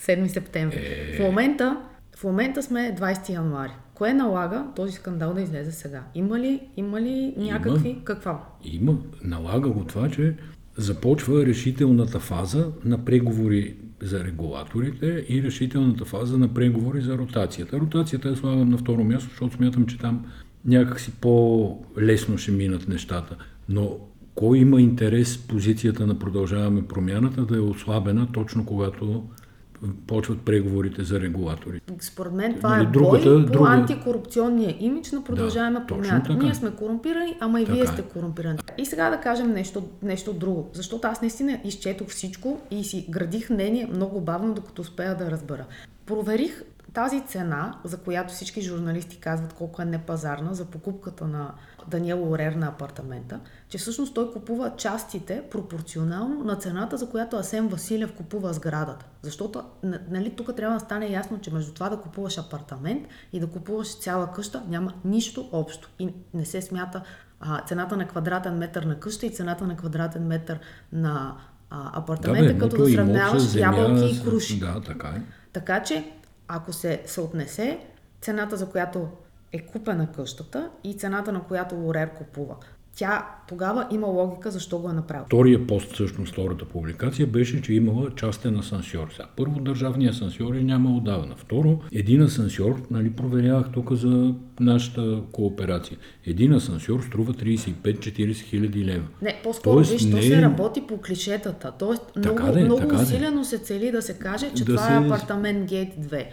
7 0.01 0.27
септември. 0.27 0.77
Е... 0.77 1.17
В, 1.17 1.19
момента, 1.19 1.77
в 2.15 2.23
момента 2.23 2.63
сме 2.63 2.95
20 2.99 3.29
януари. 3.29 3.71
Кое 3.93 4.13
налага 4.13 4.65
този 4.75 4.93
скандал 4.93 5.33
да 5.33 5.41
излезе 5.41 5.71
сега? 5.71 6.03
Има 6.15 6.39
ли, 6.39 6.59
има 6.77 7.01
ли 7.01 7.33
някакви... 7.37 7.89
Има, 7.89 8.03
какво? 8.03 8.39
Има. 8.63 8.97
Налага 9.23 9.69
го 9.69 9.85
това, 9.85 10.09
че 10.09 10.35
започва 10.77 11.45
решителната 11.45 12.19
фаза 12.19 12.71
на 12.85 13.05
преговори 13.05 13.75
за 14.01 14.23
регулаторите 14.23 15.25
и 15.29 15.43
решителната 15.43 16.05
фаза 16.05 16.37
на 16.37 16.53
преговори 16.53 17.01
за 17.01 17.17
ротацията. 17.17 17.79
Ротацията 17.79 18.29
я 18.29 18.35
слагам 18.35 18.69
на 18.69 18.77
второ 18.77 19.03
място, 19.03 19.29
защото 19.29 19.55
смятам, 19.55 19.85
че 19.85 19.97
там 19.97 20.25
някакси 20.65 21.11
по-лесно 21.11 22.37
ще 22.37 22.51
минат 22.51 22.87
нещата. 22.87 23.35
Но 23.69 23.97
кой 24.35 24.57
има 24.57 24.81
интерес 24.81 25.37
позицията 25.37 26.07
на 26.07 26.19
продължаваме 26.19 26.87
промяната 26.87 27.45
да 27.45 27.57
е 27.57 27.59
ослабена 27.59 28.27
точно 28.31 28.65
когато 28.65 29.23
почват 30.07 30.41
преговорите 30.41 31.03
за 31.03 31.19
регулатори. 31.19 31.81
Според 31.99 32.33
мен 32.33 32.55
това 32.55 32.69
нали, 32.69 32.87
е 32.87 32.91
другата, 32.91 33.29
бой 33.29 33.45
по 33.45 33.51
друга... 33.51 33.69
антикорупционния 33.69 34.75
имидж 34.79 35.11
на 35.11 35.23
продължаваме 35.23 35.79
да, 35.79 35.87
промяната. 35.87 36.33
Ние 36.33 36.55
сме 36.55 36.71
корумпирани, 36.71 37.37
ама 37.39 37.61
и 37.61 37.65
така 37.65 37.75
вие 37.75 37.87
сте 37.87 38.01
корумпирани. 38.01 38.59
И 38.77 38.85
сега 38.85 39.09
да 39.09 39.17
кажем 39.17 39.51
нещо, 39.51 39.83
нещо 40.03 40.33
друго, 40.33 40.69
защото 40.73 41.07
аз 41.07 41.21
наистина 41.21 41.59
изчетох 41.63 42.07
всичко 42.07 42.61
и 42.71 42.83
си 42.83 43.07
градих 43.09 43.49
мнение 43.49 43.89
много 43.93 44.21
бавно, 44.21 44.53
докато 44.53 44.81
успея 44.81 45.17
да 45.17 45.31
разбера. 45.31 45.65
Проверих 46.05 46.63
тази 46.93 47.21
цена, 47.21 47.79
за 47.83 47.97
която 47.97 48.33
всички 48.33 48.61
журналисти 48.61 49.17
казват 49.17 49.53
колко 49.53 49.81
е 49.81 49.85
непазарна 49.85 50.53
за 50.53 50.65
покупката 50.65 51.27
на 51.27 51.53
Даниел 51.87 52.31
Орер 52.31 52.51
на 52.51 52.67
апартамента, 52.67 53.39
че 53.69 53.77
всъщност 53.77 54.13
той 54.13 54.33
купува 54.33 54.75
частите 54.77 55.43
пропорционално 55.51 56.43
на 56.43 56.55
цената, 56.55 56.97
за 56.97 57.09
която 57.09 57.35
Асен 57.35 57.67
Василев 57.67 58.13
купува 58.13 58.53
сградата. 58.53 59.05
Защото 59.21 59.63
нали, 60.09 60.35
тук 60.35 60.55
трябва 60.55 60.73
да 60.73 60.79
стане 60.79 61.11
ясно, 61.11 61.41
че 61.41 61.53
между 61.53 61.73
това 61.73 61.89
да 61.89 61.97
купуваш 61.97 62.37
апартамент 62.37 63.07
и 63.33 63.39
да 63.39 63.47
купуваш 63.47 63.99
цяла 63.99 64.31
къща 64.31 64.63
няма 64.67 64.93
нищо 65.05 65.49
общо. 65.51 65.89
И 65.99 66.13
не 66.33 66.45
се 66.45 66.61
смята 66.61 67.03
а, 67.39 67.65
цената 67.65 67.97
на 67.97 68.07
квадратен 68.07 68.57
метър 68.57 68.83
на 68.83 68.99
къща 68.99 69.25
и 69.25 69.29
цената 69.29 69.67
на 69.67 69.77
квадратен 69.77 70.27
метър 70.27 70.59
на 70.91 71.37
а, 71.69 71.99
апартамента, 71.99 72.47
да, 72.47 72.53
бе, 72.53 72.59
като 72.59 72.77
да 72.77 72.91
сравняваш 72.91 73.55
ябълки 73.55 74.15
и 74.15 74.23
круши. 74.23 74.59
Да, 74.59 74.81
така 74.81 75.07
е. 75.07 75.21
Така 75.53 75.83
че 75.83 76.11
ако 76.47 76.73
се 76.73 77.03
съотнесе 77.05 77.79
цената, 78.21 78.57
за 78.57 78.69
която 78.69 79.07
е 79.53 79.65
купена 79.65 80.11
къщата 80.11 80.71
и 80.83 80.97
цената, 80.97 81.31
на 81.31 81.43
която 81.43 81.75
Лорер 81.75 82.13
купува. 82.13 82.55
Тя 82.95 83.25
тогава 83.47 83.87
има 83.91 84.07
логика 84.07 84.51
защо 84.51 84.77
го 84.77 84.89
е 84.89 84.93
направил. 84.93 85.25
Втория 85.25 85.67
пост, 85.67 85.93
всъщност 85.93 86.31
втората 86.31 86.65
публикация, 86.65 87.27
беше, 87.27 87.61
че 87.61 87.73
имала 87.73 88.15
частен 88.15 88.59
асансьор. 88.59 89.07
Сега, 89.11 89.27
първо, 89.37 89.59
държавния 89.59 90.09
асансьор 90.09 90.55
е 90.55 90.63
няма 90.63 90.95
отдавна. 90.97 91.35
Второ, 91.37 91.79
един 91.91 92.21
асансьор, 92.21 92.81
нали, 92.91 93.11
проверявах 93.11 93.71
тук 93.73 93.93
за 93.93 94.33
нашата 94.59 95.21
кооперация. 95.31 95.97
Един 96.25 96.53
асансьор 96.53 97.01
струва 97.01 97.33
35-40 97.33 98.33
хиляди 98.33 98.85
лева. 98.85 99.05
Не, 99.21 99.39
по-скоро 99.43 99.75
Тоест, 99.75 99.91
виж, 99.91 100.03
не... 100.03 100.11
то 100.11 100.21
се 100.21 100.37
е- 100.37 100.41
работи 100.41 100.81
по 100.87 101.01
клишетата. 101.01 101.71
Тоест, 101.79 102.01
така 102.13 102.43
много, 102.43 102.51
де, 102.51 102.63
много 102.63 102.81
така 102.81 103.01
усилено 103.01 103.39
де. 103.39 103.45
се 103.45 103.57
цели 103.57 103.91
да 103.91 104.01
се 104.01 104.13
каже, 104.13 104.51
че 104.55 104.65
да 104.65 104.75
това 104.75 104.87
е 104.87 104.89
се... 104.89 104.93
е 104.93 104.97
апартамент 104.97 105.69
Гейт 105.69 105.93
2. 105.99 106.25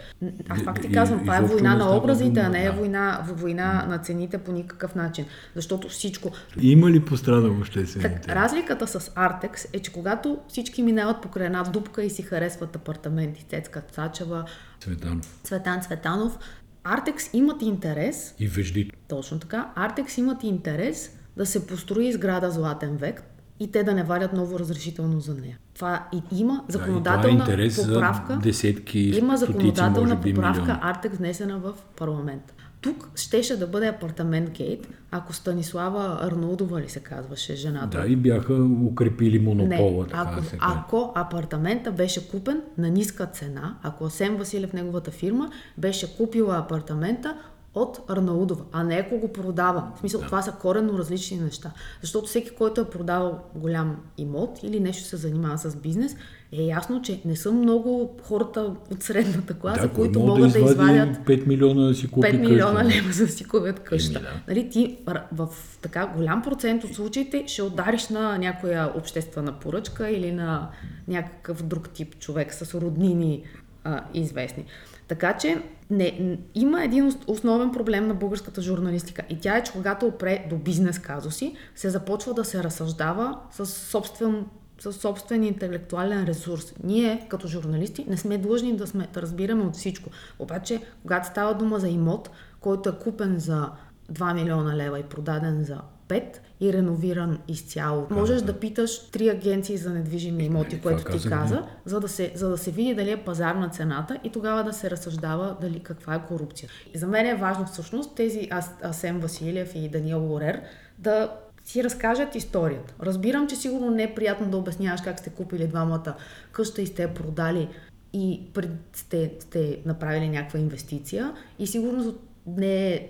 Аз 0.49 0.65
пак 0.65 0.81
ти 0.81 0.91
казвам, 0.91 1.19
това 1.19 1.37
е 1.37 1.41
война 1.41 1.75
на 1.75 1.97
образите, 1.97 2.39
а 2.39 2.49
не 2.49 2.65
е 2.65 2.71
война, 2.71 3.25
война 3.33 3.85
на 3.89 3.97
цените 3.97 4.37
по 4.37 4.51
никакъв 4.51 4.95
начин. 4.95 5.25
Защото 5.55 5.89
всичко... 5.89 6.31
Има 6.61 6.91
ли 6.91 7.05
пострадал 7.05 7.53
въобще 7.53 7.85
Так, 8.01 8.29
разликата 8.29 8.87
с 8.87 9.11
Артекс 9.15 9.67
е, 9.73 9.79
че 9.79 9.93
когато 9.93 10.37
всички 10.47 10.83
минават 10.83 11.21
покрай 11.21 11.45
една 11.45 11.63
дупка 11.63 12.03
и 12.03 12.09
си 12.09 12.21
харесват 12.21 12.75
апартаменти, 12.75 13.45
Цецка 13.49 13.81
Цачева, 13.91 14.45
Цветанов. 14.79 15.39
Цветан 15.43 15.81
Цветанов, 15.81 16.39
Артекс 16.83 17.29
имат 17.33 17.61
интерес. 17.61 18.35
И 18.39 18.47
вежди. 18.47 18.91
Точно 19.07 19.39
така. 19.39 19.71
Артекс 19.75 20.17
имат 20.17 20.43
интерес 20.43 21.17
да 21.37 21.45
се 21.45 21.67
построи 21.67 22.13
сграда 22.13 22.51
Златен 22.51 22.97
век 22.97 23.23
и 23.59 23.71
те 23.71 23.83
да 23.83 23.93
не 23.93 24.03
валят 24.03 24.33
ново 24.33 24.59
разрешително 24.59 25.19
за 25.19 25.33
нея. 25.35 25.57
Това 25.75 26.07
и 26.13 26.39
има 26.39 26.63
законодателна 26.67 27.45
да, 27.45 27.63
и 27.63 27.67
е 27.67 27.71
поправка. 27.75 28.33
За 28.33 28.39
десетки, 28.39 28.99
има 28.99 29.37
законодателна 29.37 30.21
поправка 30.21 30.79
Артекс 30.81 31.17
внесена 31.17 31.59
в 31.59 31.73
парламент. 31.97 32.53
Тук 32.81 33.09
щеше 33.15 33.57
да 33.57 33.67
бъде 33.67 33.87
апартамент 33.87 34.49
гейт, 34.49 34.87
ако 35.11 35.33
Станислава 35.33 36.19
Арнолдова 36.21 36.81
ли 36.81 36.89
се 36.89 36.99
казваше 36.99 37.55
жената. 37.55 38.01
Да, 38.01 38.07
и 38.07 38.15
бяха 38.15 38.53
укрепили 38.85 39.39
монопола. 39.39 40.03
Не, 40.03 40.09
така 40.09 40.31
ако, 40.33 40.43
сега. 40.43 40.57
ако 40.61 41.11
апартамента 41.15 41.91
беше 41.91 42.29
купен 42.29 42.61
на 42.77 42.89
ниска 42.89 43.25
цена, 43.25 43.77
ако 43.83 44.05
Асен 44.05 44.35
Василев, 44.35 44.73
неговата 44.73 45.11
фирма, 45.11 45.49
беше 45.77 46.17
купила 46.17 46.57
апартамента 46.57 47.37
от 47.73 47.99
Арнаудова, 48.07 48.63
а 48.71 48.83
не 48.83 48.95
ако 48.95 49.17
го 49.17 49.33
продава. 49.33 49.91
В 49.95 49.99
смисъл, 49.99 50.19
да. 50.19 50.25
това 50.25 50.41
са 50.41 50.51
коренно 50.51 50.97
различни 50.97 51.37
неща. 51.37 51.71
Защото 52.01 52.27
всеки, 52.27 52.49
който 52.49 52.81
е 52.81 52.89
продавал 52.89 53.39
голям 53.55 53.97
имот 54.17 54.59
или 54.63 54.79
нещо 54.79 55.03
се 55.03 55.17
занимава 55.17 55.57
с 55.57 55.75
бизнес, 55.75 56.15
е 56.51 56.61
ясно, 56.61 57.01
че 57.01 57.21
не 57.25 57.35
са 57.35 57.51
много 57.51 58.17
хората 58.23 58.73
от 58.91 59.03
средната 59.03 59.53
класа, 59.53 59.87
да, 59.87 59.93
които 59.93 60.19
могат 60.19 60.53
да, 60.53 60.59
да 60.59 60.71
извадят 60.71 61.17
5 61.17 61.47
милиона 61.47 61.87
да 61.87 61.95
си 61.95 62.11
купи 62.11 62.27
5 62.27 62.37
милиона 62.39 62.85
лева 62.85 63.11
за 63.11 63.25
да 63.25 63.31
си 63.31 63.43
купят 63.43 63.79
къща. 63.79 64.19
да. 64.19 64.29
нали, 64.47 64.69
ти 64.69 64.97
в 65.31 65.49
така 65.81 66.07
голям 66.07 66.41
процент 66.41 66.83
от 66.83 66.95
случаите 66.95 67.43
ще 67.47 67.63
удариш 67.63 68.07
на 68.07 68.37
някоя 68.37 68.91
обществена 68.97 69.59
поръчка 69.59 70.09
или 70.09 70.31
на 70.31 70.69
някакъв 71.07 71.63
друг 71.63 71.89
тип 71.89 72.19
човек 72.19 72.53
с 72.53 72.81
роднини 72.81 73.43
а, 73.83 74.03
известни. 74.13 74.65
Така 75.07 75.37
че 75.37 75.61
не, 75.89 76.37
има 76.55 76.83
един 76.83 77.13
основен 77.27 77.71
проблем 77.71 78.07
на 78.07 78.13
българската 78.13 78.61
журналистика 78.61 79.23
и 79.29 79.39
тя 79.39 79.57
е, 79.57 79.63
че 79.63 79.71
когато 79.71 80.05
опре 80.05 80.45
до 80.49 80.55
бизнес 80.55 80.99
казуси, 80.99 81.55
се 81.75 81.89
започва 81.89 82.33
да 82.33 82.45
се 82.45 82.63
разсъждава 82.63 83.39
с 83.51 83.65
собствен 83.65 84.45
с 84.81 84.93
собствен 84.93 85.43
интелектуален 85.43 86.23
ресурс. 86.23 86.73
Ние, 86.83 87.25
като 87.29 87.47
журналисти, 87.47 88.05
не 88.09 88.17
сме 88.17 88.37
длъжни 88.37 88.75
да, 88.75 88.87
сме, 88.87 89.07
да 89.13 89.21
разбираме 89.21 89.63
от 89.63 89.75
всичко. 89.75 90.09
Обаче, 90.39 90.81
когато 91.01 91.27
става 91.27 91.53
дума 91.53 91.79
за 91.79 91.89
имот, 91.89 92.29
който 92.59 92.89
е 92.89 92.97
купен 93.03 93.39
за 93.39 93.69
2 94.11 94.33
милиона 94.33 94.75
лева 94.75 94.99
и 94.99 95.03
продаден 95.03 95.63
за 95.63 95.81
5 96.07 96.37
и 96.61 96.73
реновиран 96.73 97.39
изцяло. 97.47 98.07
Можеш 98.09 98.41
да 98.41 98.59
питаш 98.59 99.09
три 99.11 99.29
агенции 99.29 99.77
за 99.77 99.93
недвижими 99.93 100.43
имоти, 100.43 100.75
е, 100.75 100.79
което 100.79 101.17
ти 101.17 101.29
каза, 101.29 101.63
за 101.85 101.99
да, 101.99 102.07
се, 102.07 102.31
за 102.35 102.49
да 102.49 102.57
се 102.57 102.71
види 102.71 102.95
дали 102.95 103.11
е 103.11 103.23
пазарна 103.23 103.69
цената 103.69 104.19
и 104.23 104.29
тогава 104.29 104.63
да 104.63 104.73
се 104.73 104.91
разсъждава 104.91 105.57
дали 105.61 105.79
каква 105.79 106.15
е 106.15 106.25
корупция. 106.27 106.69
И 106.93 106.97
за 106.97 107.07
мен 107.07 107.25
е 107.25 107.35
важно 107.35 107.65
всъщност 107.65 108.15
тези 108.15 108.49
Асем 108.83 109.19
Василев 109.19 109.71
и 109.75 109.89
Даниел 109.89 110.23
Лорер 110.23 110.61
да 110.97 111.35
си 111.63 111.83
разкажат 111.83 112.35
историята. 112.35 112.93
Разбирам, 113.03 113.47
че 113.47 113.55
сигурно 113.55 113.91
не 113.91 114.03
е 114.03 114.15
приятно 114.15 114.49
да 114.49 114.57
обясняваш 114.57 115.01
как 115.01 115.19
сте 115.19 115.29
купили 115.29 115.67
двамата 115.67 116.15
къща 116.51 116.81
и 116.81 116.87
сте 116.87 117.01
я 117.01 117.13
продали 117.13 117.69
и 118.13 118.41
пред, 118.53 118.71
сте, 118.93 119.31
сте 119.39 119.79
направили 119.85 120.29
някаква 120.29 120.59
инвестиция 120.59 121.33
и 121.59 121.67
сигурно 121.67 122.15
не 122.47 122.93
е 122.93 123.09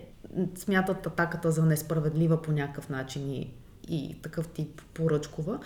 смятат 0.55 1.07
атаката 1.07 1.51
за 1.51 1.65
несправедлива 1.65 2.41
по 2.41 2.51
някакъв 2.51 2.89
начин 2.89 3.31
и, 3.31 3.51
и 3.89 4.15
такъв 4.21 4.47
тип 4.47 4.81
поръчкова. 4.93 5.59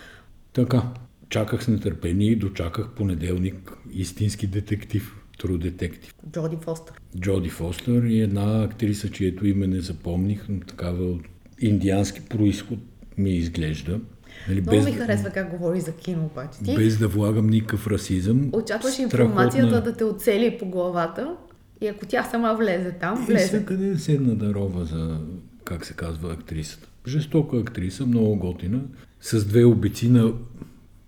Така, 0.52 0.82
чаках 1.28 1.64
с 1.64 1.68
нетърпение 1.68 2.30
и 2.30 2.36
дочаках 2.36 2.90
понеделник 2.90 3.72
истински 3.92 4.46
детектив. 4.46 5.20
True 5.38 5.70
Detective. 5.70 6.12
Джоди 6.30 6.56
Фостер. 6.56 6.94
Джоди 7.20 7.48
Фостер 7.48 8.02
и 8.02 8.20
една 8.20 8.62
актриса, 8.62 9.10
чието 9.10 9.46
име 9.46 9.66
не 9.66 9.80
запомних, 9.80 10.46
но 10.48 10.60
такава 10.60 11.04
от 11.04 11.22
индиански 11.58 12.20
происход 12.20 12.78
ми 13.18 13.30
изглежда. 13.30 14.00
Нали, 14.48 14.60
Много 14.60 14.76
без, 14.76 14.84
ми 14.84 14.92
харесва 14.92 15.30
как 15.30 15.50
говори 15.50 15.80
за 15.80 15.92
кино 15.92 16.24
обаче. 16.24 16.58
Ти 16.64 16.74
без 16.74 16.98
да 16.98 17.08
влагам 17.08 17.46
никакъв 17.46 17.86
расизъм. 17.86 18.50
Очакваш 18.52 18.98
информацията 18.98 19.82
да 19.82 19.92
те 19.92 20.04
оцели 20.04 20.58
по 20.58 20.66
главата 20.66 21.36
и 21.80 21.86
ако 21.86 22.06
тя 22.06 22.24
сама 22.24 22.54
влезе 22.54 22.92
там, 22.92 23.26
влезе. 23.26 23.56
И 23.56 23.64
къде 23.64 23.88
е 23.88 23.96
седна 23.96 24.34
дарова 24.34 24.84
за, 24.84 25.20
как 25.64 25.86
се 25.86 25.94
казва, 25.94 26.32
актрисата. 26.32 26.88
Жестока 27.06 27.56
актриса, 27.56 28.06
много 28.06 28.36
готина, 28.36 28.80
с 29.20 29.44
две 29.44 29.64
обици 29.64 30.08
на, 30.08 30.32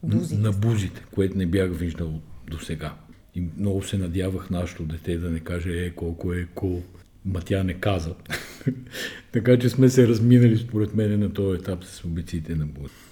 бузите. 0.03 0.41
на 0.41 0.53
бузите, 0.53 1.05
което 1.15 1.39
не 1.39 1.47
бях 1.47 1.71
виждал 1.71 2.21
до 2.51 2.59
сега. 2.59 2.95
И 3.35 3.45
много 3.59 3.83
се 3.83 3.99
надявах 3.99 4.51
нашето 4.51 4.85
дете 4.85 5.19
да 5.19 5.31
не 5.31 5.41
каже 5.41 5.71
е 5.71 5.91
колко 5.91 6.33
е 6.33 6.47
кул. 6.55 6.83
Ма 7.25 7.41
тя 7.41 7.63
не 7.63 7.75
каза. 7.75 8.15
така 9.33 9.59
че 9.59 9.69
сме 9.69 9.89
се 9.89 10.09
разминали 10.09 10.57
според 10.57 10.95
мен 10.95 11.21
на 11.21 11.33
този 11.33 11.61
етап 11.61 11.85
с 11.85 12.05
обиците 12.05 12.55
на 12.55 12.67
бузите. 12.67 13.06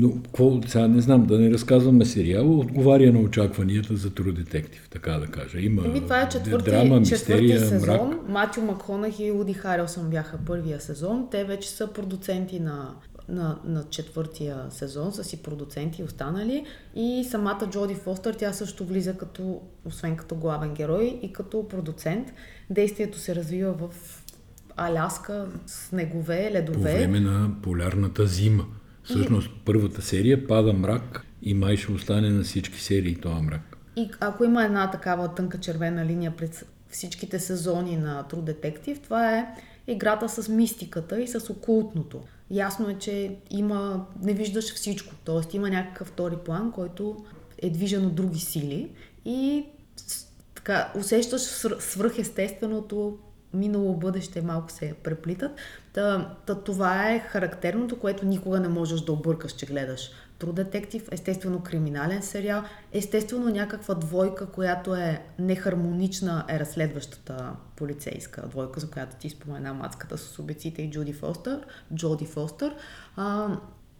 Но 0.00 0.22
какво, 0.22 0.60
сега 0.66 0.88
не 0.88 1.00
знам, 1.00 1.26
да 1.26 1.38
не 1.38 1.50
разказваме 1.50 2.04
сериала, 2.04 2.56
отговаря 2.56 3.12
на 3.12 3.20
очакванията 3.20 3.96
за 3.96 4.10
True 4.10 4.44
Detective, 4.44 4.90
така 4.90 5.12
да 5.12 5.26
кажа. 5.26 5.60
Има 5.60 5.86
Еми, 5.86 6.00
това 6.00 6.20
е 6.20 6.28
четвърти, 6.28 6.70
драма, 6.70 7.00
мистерия, 7.00 7.60
сезон. 7.60 8.08
Мрак. 8.08 8.28
Матю 8.28 8.60
Макхонах 8.60 9.20
и 9.20 9.30
Уди 9.30 9.52
Харелсън 9.52 10.10
бяха 10.10 10.38
първия 10.46 10.80
сезон. 10.80 11.28
Те 11.30 11.44
вече 11.44 11.70
са 11.70 11.86
продуценти 11.86 12.60
на, 12.60 12.94
на, 13.28 13.58
на 13.64 13.84
четвъртия 13.90 14.56
сезон, 14.70 15.12
са 15.12 15.24
си 15.24 15.42
продуценти 15.42 16.02
останали. 16.02 16.64
И 16.94 17.26
самата 17.30 17.68
Джоди 17.70 17.94
Фостър, 17.94 18.34
тя 18.34 18.52
също 18.52 18.84
влиза 18.84 19.14
като, 19.14 19.60
освен 19.84 20.16
като 20.16 20.34
главен 20.34 20.74
герой 20.74 21.18
и 21.22 21.32
като 21.32 21.68
продуцент. 21.68 22.32
Действието 22.70 23.18
се 23.18 23.34
развива 23.34 23.72
в 23.72 23.88
Аляска, 24.76 25.46
снегове, 25.66 26.50
ледове. 26.52 26.90
По 26.92 26.96
време 26.96 27.20
на 27.20 27.50
полярната 27.62 28.26
зима. 28.26 28.64
Всъщност 29.08 29.50
първата 29.64 30.02
серия 30.02 30.46
пада 30.46 30.72
мрак 30.72 31.26
и 31.42 31.54
май 31.54 31.76
ще 31.76 31.92
остане 31.92 32.30
на 32.30 32.42
всички 32.42 32.80
серии 32.80 33.16
този 33.16 33.42
мрак. 33.42 33.76
И 33.96 34.10
ако 34.20 34.44
има 34.44 34.64
една 34.64 34.90
такава 34.90 35.34
тънка 35.34 35.60
червена 35.60 36.06
линия 36.06 36.36
пред 36.36 36.66
всичките 36.88 37.38
сезони 37.40 37.96
на 37.96 38.24
True 38.30 38.52
Detective, 38.52 39.02
това 39.02 39.38
е 39.38 39.46
играта 39.86 40.28
с 40.28 40.48
мистиката 40.48 41.20
и 41.20 41.28
с 41.28 41.50
окултното. 41.50 42.20
Ясно 42.50 42.88
е, 42.88 42.94
че 42.94 43.36
има, 43.50 44.06
не 44.22 44.32
виждаш 44.32 44.74
всичко, 44.74 45.14
т.е. 45.24 45.56
има 45.56 45.70
някакъв 45.70 46.08
втори 46.08 46.36
план, 46.44 46.72
който 46.72 47.16
е 47.62 47.70
движен 47.70 48.06
от 48.06 48.14
други 48.14 48.40
сили 48.40 48.90
и 49.24 49.64
така, 50.54 50.92
усещаш 50.98 51.40
свръхестественото 51.78 53.18
минало, 53.54 53.96
бъдеще 53.96 54.42
малко 54.42 54.72
се 54.72 54.94
преплитат. 55.02 55.52
Та, 55.92 56.34
та, 56.46 56.54
това 56.54 57.10
е 57.10 57.18
характерното, 57.18 57.98
което 57.98 58.26
никога 58.26 58.60
не 58.60 58.68
можеш 58.68 59.00
да 59.00 59.12
объркаш, 59.12 59.52
че 59.52 59.66
гледаш. 59.66 60.10
True 60.40 60.64
Detective, 60.64 61.08
естествено 61.12 61.62
криминален 61.62 62.22
сериал, 62.22 62.62
естествено 62.92 63.50
някаква 63.50 63.94
двойка, 63.94 64.46
която 64.46 64.94
е 64.94 65.22
нехармонична, 65.38 66.44
е 66.48 66.60
разследващата 66.60 67.52
полицейска 67.76 68.46
двойка, 68.46 68.80
за 68.80 68.90
която 68.90 69.16
ти 69.16 69.30
спомена 69.30 69.74
мацката 69.74 70.18
с 70.18 70.38
обеците 70.38 70.82
и 70.82 70.90
Джуди 70.90 71.12
Фостер, 71.12 71.66
Джоди 71.94 72.26
Фостер. 72.26 72.74
А, 73.16 73.48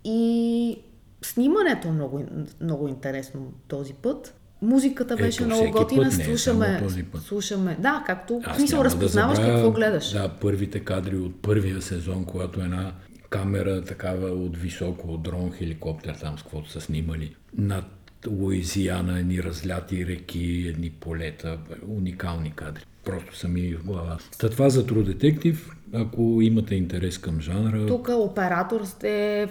и 0.04 0.82
снимането 1.22 1.88
е 1.88 1.92
много, 1.92 2.24
много 2.60 2.88
интересно 2.88 3.52
този 3.68 3.94
път. 3.94 4.37
Музиката 4.62 5.16
беше 5.16 5.42
Ето, 5.42 5.46
много 5.46 5.70
готина, 5.70 6.12
слушаме, 6.12 6.82
слушаме. 7.26 7.76
Да, 7.80 8.02
както 8.06 8.40
в 8.40 8.56
смисъл 8.56 8.84
разпознаваш 8.84 9.38
да 9.38 9.44
забравя, 9.44 9.58
какво 9.58 9.72
гледаш. 9.72 10.12
Да, 10.12 10.28
първите 10.28 10.80
кадри 10.80 11.16
от 11.16 11.42
първия 11.42 11.82
сезон, 11.82 12.24
когато 12.24 12.60
една 12.60 12.92
камера 13.30 13.82
такава 13.82 14.28
от 14.28 14.56
високо, 14.56 15.08
от 15.08 15.22
дрон, 15.22 15.52
хеликоптер, 15.52 16.14
там 16.14 16.38
с 16.38 16.42
каквото 16.42 16.70
са 16.70 16.80
снимали, 16.80 17.34
над 17.58 17.84
Луизиана, 18.26 19.18
едни 19.18 19.42
разляти 19.42 20.06
реки, 20.06 20.64
едни 20.68 20.90
полета, 20.90 21.58
уникални 21.88 22.52
кадри. 22.56 22.82
Просто 23.04 23.36
са 23.36 23.48
ми 23.48 23.74
в 23.74 23.84
глава. 23.84 24.18
Та 24.38 24.50
това 24.50 24.70
за 24.70 24.86
True 24.86 25.14
Detective, 25.14 25.58
ако 25.92 26.38
имате 26.42 26.74
интерес 26.74 27.18
към 27.18 27.40
жанра... 27.40 27.86
Тук 27.86 28.08
оператор 28.08 28.84
сте 28.84 29.48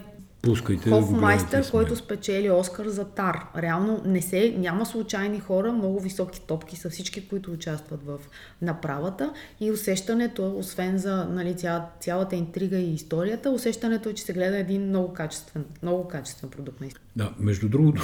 Пускайте 0.47 0.89
Хофмайстър, 0.89 1.63
да 1.63 1.71
който 1.71 1.95
спечели 1.95 2.51
Оскар 2.51 2.87
за 2.87 3.05
Тар. 3.05 3.45
Реално 3.57 4.01
не 4.05 4.21
се, 4.21 4.55
няма 4.57 4.85
случайни 4.85 5.39
хора, 5.39 5.71
много 5.71 5.99
високи 5.99 6.41
топки 6.41 6.75
са 6.75 6.89
всички, 6.89 7.27
които 7.27 7.51
участват 7.51 7.99
в 8.05 8.19
направата 8.61 9.33
и 9.59 9.71
усещането, 9.71 10.57
освен 10.57 10.97
за 10.97 11.25
нали, 11.25 11.55
цяла, 11.55 11.85
цялата 11.99 12.35
интрига 12.35 12.77
и 12.77 12.93
историята, 12.93 13.51
усещането 13.51 14.09
е, 14.09 14.13
че 14.13 14.23
се 14.23 14.33
гледа 14.33 14.57
един 14.57 14.81
много 14.87 15.13
качествен, 15.13 15.65
много 15.83 16.07
качествен 16.07 16.49
продукт. 16.49 16.83
Да, 17.15 17.31
между 17.39 17.69
другото, 17.69 18.01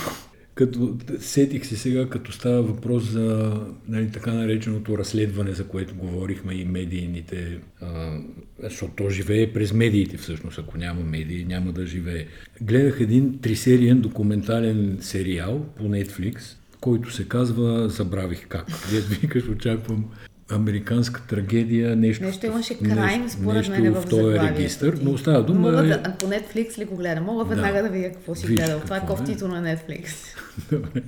като 0.55 0.97
сетих 1.19 1.65
се 1.65 1.77
сега, 1.77 2.09
като 2.09 2.31
става 2.31 2.63
въпрос 2.63 3.03
за 3.03 3.59
нали, 3.87 4.11
така 4.11 4.33
нареченото 4.33 4.97
разследване, 4.97 5.51
за 5.51 5.67
което 5.67 5.95
говорихме 5.95 6.53
и 6.53 6.65
медийните, 6.65 7.59
а, 7.81 8.17
защото 8.63 8.93
то 8.95 9.09
живее 9.09 9.53
през 9.53 9.73
медиите 9.73 10.17
всъщност, 10.17 10.59
ако 10.59 10.77
няма 10.77 11.01
медии, 11.01 11.45
няма 11.45 11.71
да 11.71 11.85
живее. 11.85 12.25
Гледах 12.61 12.97
един 12.99 13.39
трисериен 13.39 14.01
документален 14.01 14.97
сериал 15.01 15.65
по 15.75 15.83
Netflix, 15.83 16.41
който 16.81 17.11
се 17.11 17.27
казва 17.27 17.89
Забравих 17.89 18.47
как. 18.47 18.71
Вие 18.71 19.01
викаш, 19.01 19.49
очаквам 19.49 20.05
американска 20.51 21.21
трагедия, 21.27 21.95
нещо. 21.95 22.23
Нещо 22.23 22.45
имаше 22.45 22.79
крайм, 22.79 23.29
според 23.29 23.69
мен, 23.69 23.93
в 23.93 24.09
този 24.09 24.39
регистър, 24.39 24.99
но 25.01 25.11
остава 25.11 25.41
дума. 25.41 25.59
Мога 25.59 25.83
да, 25.83 26.15
по 26.19 26.25
Netflix 26.25 26.77
ли 26.77 26.85
го 26.85 26.95
гледам? 26.95 27.23
Мога 27.23 27.43
веднага 27.43 27.77
да, 27.77 27.83
да 27.83 27.89
видя 27.89 28.11
какво 28.11 28.35
си 28.35 28.47
гледал. 28.47 28.79
Това 28.79 28.97
е 28.97 29.05
кофтито 29.05 29.47
на 29.47 29.63
Netflix. 29.63 30.07
Добре. 30.71 31.01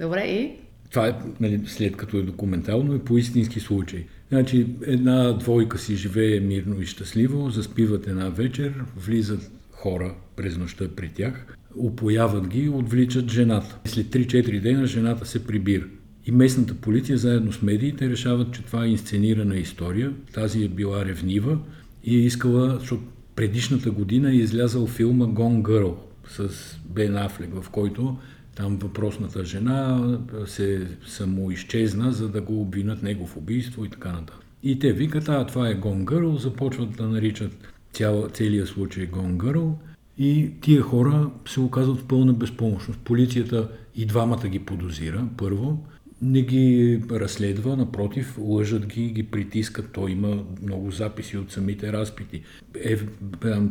Добре, 0.00 0.20
и? 0.20 0.52
Това 0.90 1.08
е, 1.08 1.14
нали, 1.40 1.60
след 1.66 1.96
като 1.96 2.16
е 2.16 2.22
документално, 2.22 2.94
е 2.94 2.98
по 2.98 3.18
истински 3.18 3.60
случай. 3.60 4.04
Значи, 4.28 4.66
една 4.86 5.32
двойка 5.32 5.78
си 5.78 5.96
живее 5.96 6.40
мирно 6.40 6.80
и 6.80 6.86
щастливо, 6.86 7.50
заспиват 7.50 8.06
една 8.06 8.28
вечер, 8.28 8.74
влизат 8.96 9.50
хора 9.70 10.14
през 10.36 10.56
нощта 10.56 10.88
при 10.96 11.08
тях, 11.08 11.46
опояват 11.76 12.48
ги, 12.48 12.68
отвличат 12.68 13.30
жената. 13.30 13.78
След 13.84 14.06
3-4 14.06 14.60
дена 14.60 14.86
жената 14.86 15.26
се 15.26 15.46
прибира. 15.46 15.84
И 16.28 16.32
местната 16.32 16.74
полиция 16.74 17.18
заедно 17.18 17.52
с 17.52 17.62
медиите 17.62 18.10
решават, 18.10 18.52
че 18.52 18.62
това 18.62 18.84
е 18.84 18.88
инсценирана 18.88 19.56
история. 19.56 20.12
Тази 20.32 20.64
е 20.64 20.68
била 20.68 21.04
ревнива 21.04 21.58
и 22.04 22.16
е 22.16 22.20
искала, 22.20 22.76
защото 22.78 23.02
предишната 23.36 23.90
година 23.90 24.30
е 24.30 24.34
излязал 24.34 24.86
филма 24.86 25.24
Gone 25.24 25.62
Girl 25.62 25.94
с 26.28 26.48
Бен 26.84 27.16
Афлек, 27.16 27.50
в 27.62 27.70
който 27.70 28.16
там 28.54 28.76
въпросната 28.76 29.44
жена 29.44 30.18
се 30.46 30.86
самоизчезна, 31.06 32.12
за 32.12 32.28
да 32.28 32.40
го 32.40 32.60
обвинат 32.60 33.02
него 33.02 33.26
в 33.26 33.36
убийство 33.36 33.84
и 33.84 33.90
така 33.90 34.12
нататък. 34.12 34.44
И 34.62 34.78
те 34.78 34.92
викат, 34.92 35.28
а 35.28 35.46
това 35.46 35.68
е 35.68 35.80
Gone 35.80 36.04
Girl, 36.04 36.36
започват 36.36 36.96
да 36.96 37.08
наричат 37.08 37.52
цял, 37.92 38.28
целият 38.32 38.68
случай 38.68 39.10
Gone 39.10 39.36
Girl 39.36 39.72
и 40.18 40.50
тия 40.60 40.82
хора 40.82 41.30
се 41.46 41.60
оказват 41.60 41.98
в 41.98 42.04
пълна 42.04 42.32
безпомощност. 42.32 43.00
Полицията 43.00 43.68
и 43.96 44.06
двамата 44.06 44.48
ги 44.48 44.58
подозира, 44.58 45.28
първо, 45.36 45.84
не 46.22 46.42
ги 46.42 47.00
разследва, 47.10 47.76
напротив, 47.76 48.38
лъжат 48.40 48.86
ги, 48.86 49.10
ги 49.10 49.22
притискат. 49.22 49.92
Той 49.92 50.10
има 50.10 50.44
много 50.62 50.90
записи 50.90 51.36
от 51.36 51.52
самите 51.52 51.92
разпити. 51.92 52.42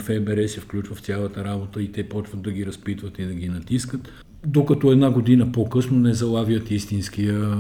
ФБР 0.01 0.47
се 0.47 0.59
включва 0.59 0.95
в 0.95 0.99
цялата 0.99 1.43
работа 1.43 1.81
и 1.81 1.91
те 1.91 2.09
почват 2.09 2.41
да 2.41 2.51
ги 2.51 2.65
разпитват 2.65 3.19
и 3.19 3.25
да 3.25 3.33
ги 3.33 3.49
натискат, 3.49 4.09
докато 4.45 4.91
една 4.91 5.11
година 5.11 5.51
по-късно 5.51 5.99
не 5.99 6.13
залавят 6.13 6.71
истинския 6.71 7.57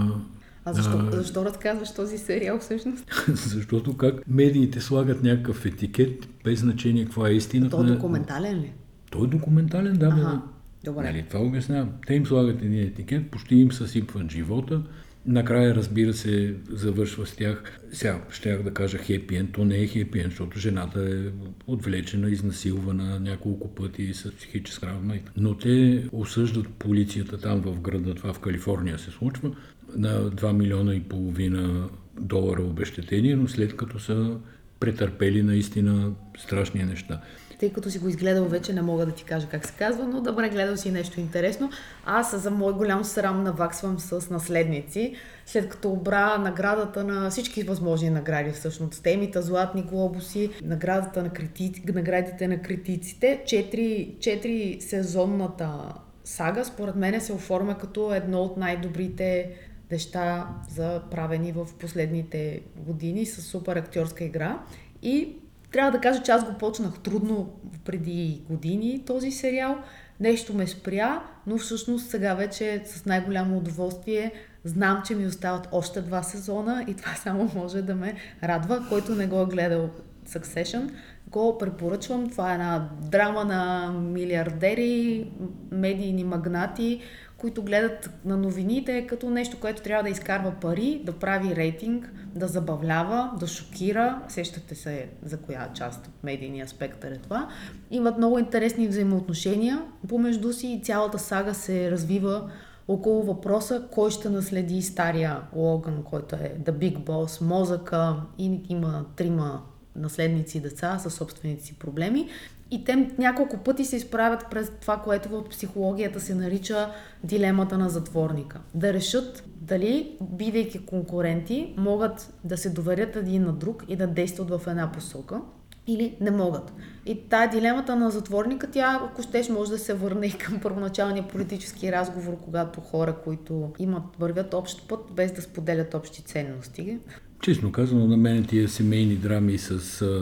а 0.65 0.73
защо, 0.73 0.97
а, 0.97 1.11
защо 1.11 1.45
разказваш 1.45 1.93
този 1.93 2.17
сериал 2.17 2.59
всъщност? 2.59 3.05
Защото 3.33 3.97
как 3.97 4.27
медиите 4.27 4.81
слагат 4.81 5.23
някакъв 5.23 5.65
етикет, 5.65 6.29
без 6.43 6.59
значение 6.59 7.05
каква 7.05 7.29
е 7.29 7.33
истината. 7.33 7.77
Той 7.77 7.85
е 7.85 7.91
документален 7.91 8.59
ли? 8.59 8.73
Той 9.11 9.23
е 9.23 9.29
документален, 9.29 9.93
да. 9.93 10.05
Ага. 10.05 10.41
Добре. 10.87 11.03
Нали, 11.03 11.25
това 11.29 11.39
обяснявам. 11.39 11.89
Те 12.07 12.13
им 12.13 12.25
слагат 12.25 12.61
един 12.61 12.79
етикет, 12.79 13.31
почти 13.31 13.55
им 13.55 13.71
съсипват 13.71 14.31
живота. 14.31 14.81
Накрая, 15.25 15.75
разбира 15.75 16.13
се, 16.13 16.55
завършва 16.69 17.25
с 17.25 17.35
тях. 17.35 17.79
Сега 17.91 18.21
ще 18.31 18.57
да 18.57 18.73
кажа 18.73 18.97
хепиен, 18.97 19.47
то 19.47 19.65
не 19.65 19.77
е 19.77 19.87
хепиен, 19.87 20.29
защото 20.29 20.59
жената 20.59 21.01
е 21.01 21.47
отвлечена, 21.71 22.29
изнасилвана 22.29 23.19
няколко 23.19 23.75
пъти 23.75 24.13
с 24.13 24.31
психическа 24.31 24.87
травма. 24.87 25.13
Но 25.37 25.57
те 25.57 26.05
осъждат 26.11 26.67
полицията 26.67 27.37
там 27.37 27.61
в 27.61 27.81
града, 27.81 28.15
това 28.15 28.33
в 28.33 28.39
Калифорния 28.39 28.99
се 28.99 29.11
случва, 29.11 29.51
на 29.95 30.31
2 30.31 30.53
милиона 30.53 30.95
и 30.95 30.99
половина 30.99 31.89
долара 32.19 32.63
обещетение, 32.63 33.35
но 33.35 33.47
след 33.47 33.75
като 33.75 33.99
са 33.99 34.37
претърпели 34.79 35.43
наистина 35.43 36.11
страшни 36.37 36.83
неща. 36.83 37.21
Тъй 37.59 37.73
като 37.73 37.91
си 37.91 37.99
го 37.99 38.09
изгледал 38.09 38.45
вече, 38.45 38.73
не 38.73 38.81
мога 38.81 39.05
да 39.05 39.11
ти 39.11 39.23
кажа 39.23 39.47
как 39.47 39.65
се 39.65 39.73
казва, 39.73 40.07
но 40.07 40.21
добре, 40.21 40.49
гледал 40.49 40.77
си 40.77 40.91
нещо 40.91 41.19
интересно. 41.19 41.69
Аз 42.05 42.41
за 42.41 42.51
мой 42.51 42.73
голям 42.73 43.03
срам 43.03 43.43
наваксвам 43.43 43.99
с 43.99 44.29
наследници, 44.29 45.15
след 45.45 45.69
като 45.69 45.91
обра 45.91 46.37
наградата 46.37 47.03
на 47.03 47.29
всички 47.29 47.63
възможни 47.63 48.09
награди, 48.09 48.51
всъщност 48.51 49.03
темите, 49.03 49.41
златни 49.41 49.81
глобуси, 49.83 50.49
наградата 50.63 51.23
на 51.23 51.29
критици, 51.29 51.83
наградите 51.93 52.47
на 52.47 52.61
критиците, 52.61 53.43
четири, 53.45 54.15
четири 54.19 54.77
сезонната 54.81 55.93
сага, 56.23 56.65
според 56.65 56.95
мен 56.95 57.21
се 57.21 57.33
оформя 57.33 57.77
като 57.77 58.13
едно 58.13 58.41
от 58.41 58.57
най-добрите 58.57 59.51
неща 59.91 60.47
за 60.69 61.01
правени 61.11 61.51
в 61.51 61.67
последните 61.79 62.61
години 62.77 63.25
с 63.25 63.41
супер 63.41 63.75
актьорска 63.75 64.23
игра. 64.23 64.59
И 65.01 65.35
трябва 65.71 65.91
да 65.91 66.01
кажа, 66.01 66.23
че 66.23 66.31
аз 66.31 66.45
го 66.45 66.57
почнах 66.57 66.99
трудно 66.99 67.49
преди 67.85 68.41
години 68.49 69.03
този 69.05 69.31
сериал. 69.31 69.77
Нещо 70.19 70.53
ме 70.53 70.67
спря, 70.67 71.23
но 71.47 71.57
всъщност 71.57 72.09
сега 72.09 72.33
вече 72.33 72.81
с 72.85 73.05
най-голямо 73.05 73.57
удоволствие 73.57 74.31
знам, 74.63 75.01
че 75.05 75.15
ми 75.15 75.25
остават 75.25 75.67
още 75.71 76.01
два 76.01 76.23
сезона 76.23 76.85
и 76.87 76.93
това 76.93 77.15
само 77.23 77.51
може 77.55 77.81
да 77.81 77.95
ме 77.95 78.15
радва. 78.43 78.85
Който 78.89 79.15
не 79.15 79.27
го 79.27 79.41
е 79.41 79.45
гледал 79.45 79.89
Succession, 80.27 80.89
го 81.27 81.57
препоръчвам. 81.57 82.29
Това 82.29 82.51
е 82.51 82.53
една 82.53 82.89
драма 83.01 83.45
на 83.45 83.91
милиардери, 83.91 85.31
медийни 85.71 86.23
магнати, 86.23 87.01
които 87.37 87.63
гледат 87.63 88.09
на 88.25 88.37
новините 88.37 89.07
като 89.07 89.29
нещо, 89.29 89.59
което 89.59 89.81
трябва 89.81 90.03
да 90.03 90.09
изкарва 90.09 90.51
пари, 90.61 91.01
да 91.05 91.13
прави 91.13 91.55
рейтинг, 91.55 92.11
да 92.35 92.47
забавлява, 92.47 93.31
да 93.39 93.47
шокира. 93.47 94.21
Сещате 94.27 94.75
се 94.75 95.09
за 95.25 95.37
коя 95.37 95.69
част 95.73 96.07
от 96.07 96.23
медийния 96.23 96.67
спектър 96.67 97.11
е 97.11 97.17
това. 97.17 97.49
Имат 97.91 98.17
много 98.17 98.39
интересни 98.39 98.87
взаимоотношения 98.87 99.81
помежду 100.09 100.53
си 100.53 100.67
и 100.67 100.81
цялата 100.81 101.19
сага 101.19 101.53
се 101.53 101.91
развива 101.91 102.51
около 102.87 103.23
въпроса 103.23 103.87
кой 103.91 104.11
ще 104.11 104.29
наследи 104.29 104.81
стария 104.81 105.41
Логан, 105.55 106.03
който 106.03 106.35
е 106.35 106.55
The 106.63 106.71
Big 106.71 106.97
Boss, 106.97 107.41
мозъка 107.41 108.15
и 108.37 108.61
има 108.69 109.05
трима 109.15 109.61
наследници 109.95 110.61
деца 110.61 110.99
със 110.99 111.13
собствените 111.13 111.63
си 111.63 111.73
проблеми. 111.73 112.29
И 112.71 112.83
те 112.83 113.11
няколко 113.17 113.57
пъти 113.57 113.85
се 113.85 113.95
изправят 113.95 114.45
през 114.51 114.71
това, 114.81 114.97
което 114.97 115.29
в 115.29 115.49
психологията 115.49 116.19
се 116.19 116.35
нарича 116.35 116.91
дилемата 117.23 117.77
на 117.77 117.89
затворника. 117.89 118.59
Да 118.73 118.93
решат 118.93 119.43
дали, 119.61 120.17
бидейки 120.21 120.85
конкуренти, 120.85 121.73
могат 121.77 122.33
да 122.43 122.57
се 122.57 122.69
доверят 122.69 123.15
един 123.15 123.43
на 123.43 123.53
друг 123.53 123.83
и 123.87 123.95
да 123.95 124.07
действат 124.07 124.49
в 124.49 124.61
една 124.67 124.91
посока 124.91 125.41
или 125.87 126.17
не 126.21 126.31
могат. 126.31 126.73
И 127.05 127.29
тая 127.29 127.49
дилемата 127.49 127.95
на 127.95 128.11
затворника, 128.11 128.71
тя, 128.71 128.99
ако 129.03 129.21
щеш, 129.21 129.49
може 129.49 129.71
да 129.71 129.77
се 129.77 129.93
върне 129.93 130.25
и 130.25 130.37
към 130.37 130.59
първоначалния 130.59 131.27
политически 131.27 131.91
разговор, 131.91 132.37
когато 132.43 132.81
хора, 132.81 133.15
които 133.23 133.71
имат, 133.79 134.03
вървят 134.19 134.53
общ 134.53 134.87
път, 134.87 134.99
без 135.11 135.31
да 135.31 135.41
споделят 135.41 135.93
общи 135.93 136.23
ценности, 136.23 136.99
Честно 137.41 137.71
казано, 137.71 138.07
на 138.07 138.17
мен 138.17 138.45
тия 138.45 138.69
семейни 138.69 139.15
драми 139.15 139.57
с 139.57 140.01
а, 140.01 140.19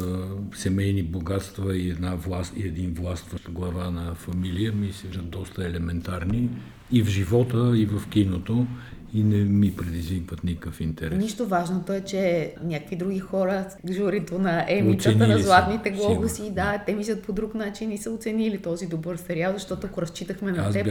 семейни 0.55 1.03
богатства 1.03 1.77
и, 1.77 1.89
една 1.89 2.15
власт, 2.15 2.53
и 2.57 2.67
един 2.67 2.93
властващ 2.93 3.51
глава 3.51 3.89
на 3.89 4.15
фамилия 4.15 4.71
ми 4.71 4.91
се 4.93 5.07
доста 5.07 5.65
елементарни 5.65 6.49
и 6.91 7.03
в 7.03 7.07
живота, 7.07 7.73
и 7.75 7.85
в 7.85 8.09
киното 8.09 8.67
и 9.15 9.23
не 9.23 9.43
ми 9.43 9.75
предизвикват 9.75 10.43
никакъв 10.43 10.81
интерес. 10.81 11.19
Нищо 11.19 11.47
важното 11.47 11.93
е, 11.93 12.01
че 12.01 12.53
някакви 12.63 12.95
други 12.95 13.19
хора, 13.19 13.65
журито 13.91 14.39
на 14.39 14.65
емитата 14.67 15.27
на 15.27 15.37
златните 15.37 15.89
глобуси, 15.89 16.51
да, 16.51 16.83
те 16.85 16.95
мислят 16.95 17.23
по 17.23 17.33
друг 17.33 17.55
начин 17.55 17.91
и 17.91 17.97
са 17.97 18.11
оценили 18.11 18.57
този 18.57 18.87
добър 18.87 19.17
сериал, 19.17 19.53
защото 19.53 19.87
ако 19.87 20.01
разчитахме 20.01 20.51
на 20.51 20.67
Аз 20.67 20.73
теб, 20.73 20.87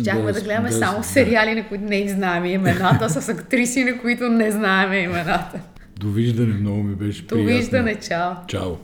щяхме 0.00 0.32
да, 0.32 0.32
да 0.32 0.40
гледаме 0.40 0.68
да, 0.68 0.74
само 0.74 1.02
сериали, 1.02 1.54
на 1.54 1.68
които 1.68 1.84
не 1.84 2.08
знаем 2.08 2.44
имената, 2.44 3.10
с 3.10 3.28
актриси, 3.28 3.84
на 3.84 4.00
които 4.00 4.28
не 4.28 4.50
знаем 4.50 4.92
имената. 4.92 5.60
Довиждане, 6.00 6.54
много 6.54 6.82
ми 6.82 6.94
беше 6.94 7.26
приятно. 7.26 7.44
Довиждане, 7.44 7.94
чао. 7.94 8.32
Чао. 8.46 8.76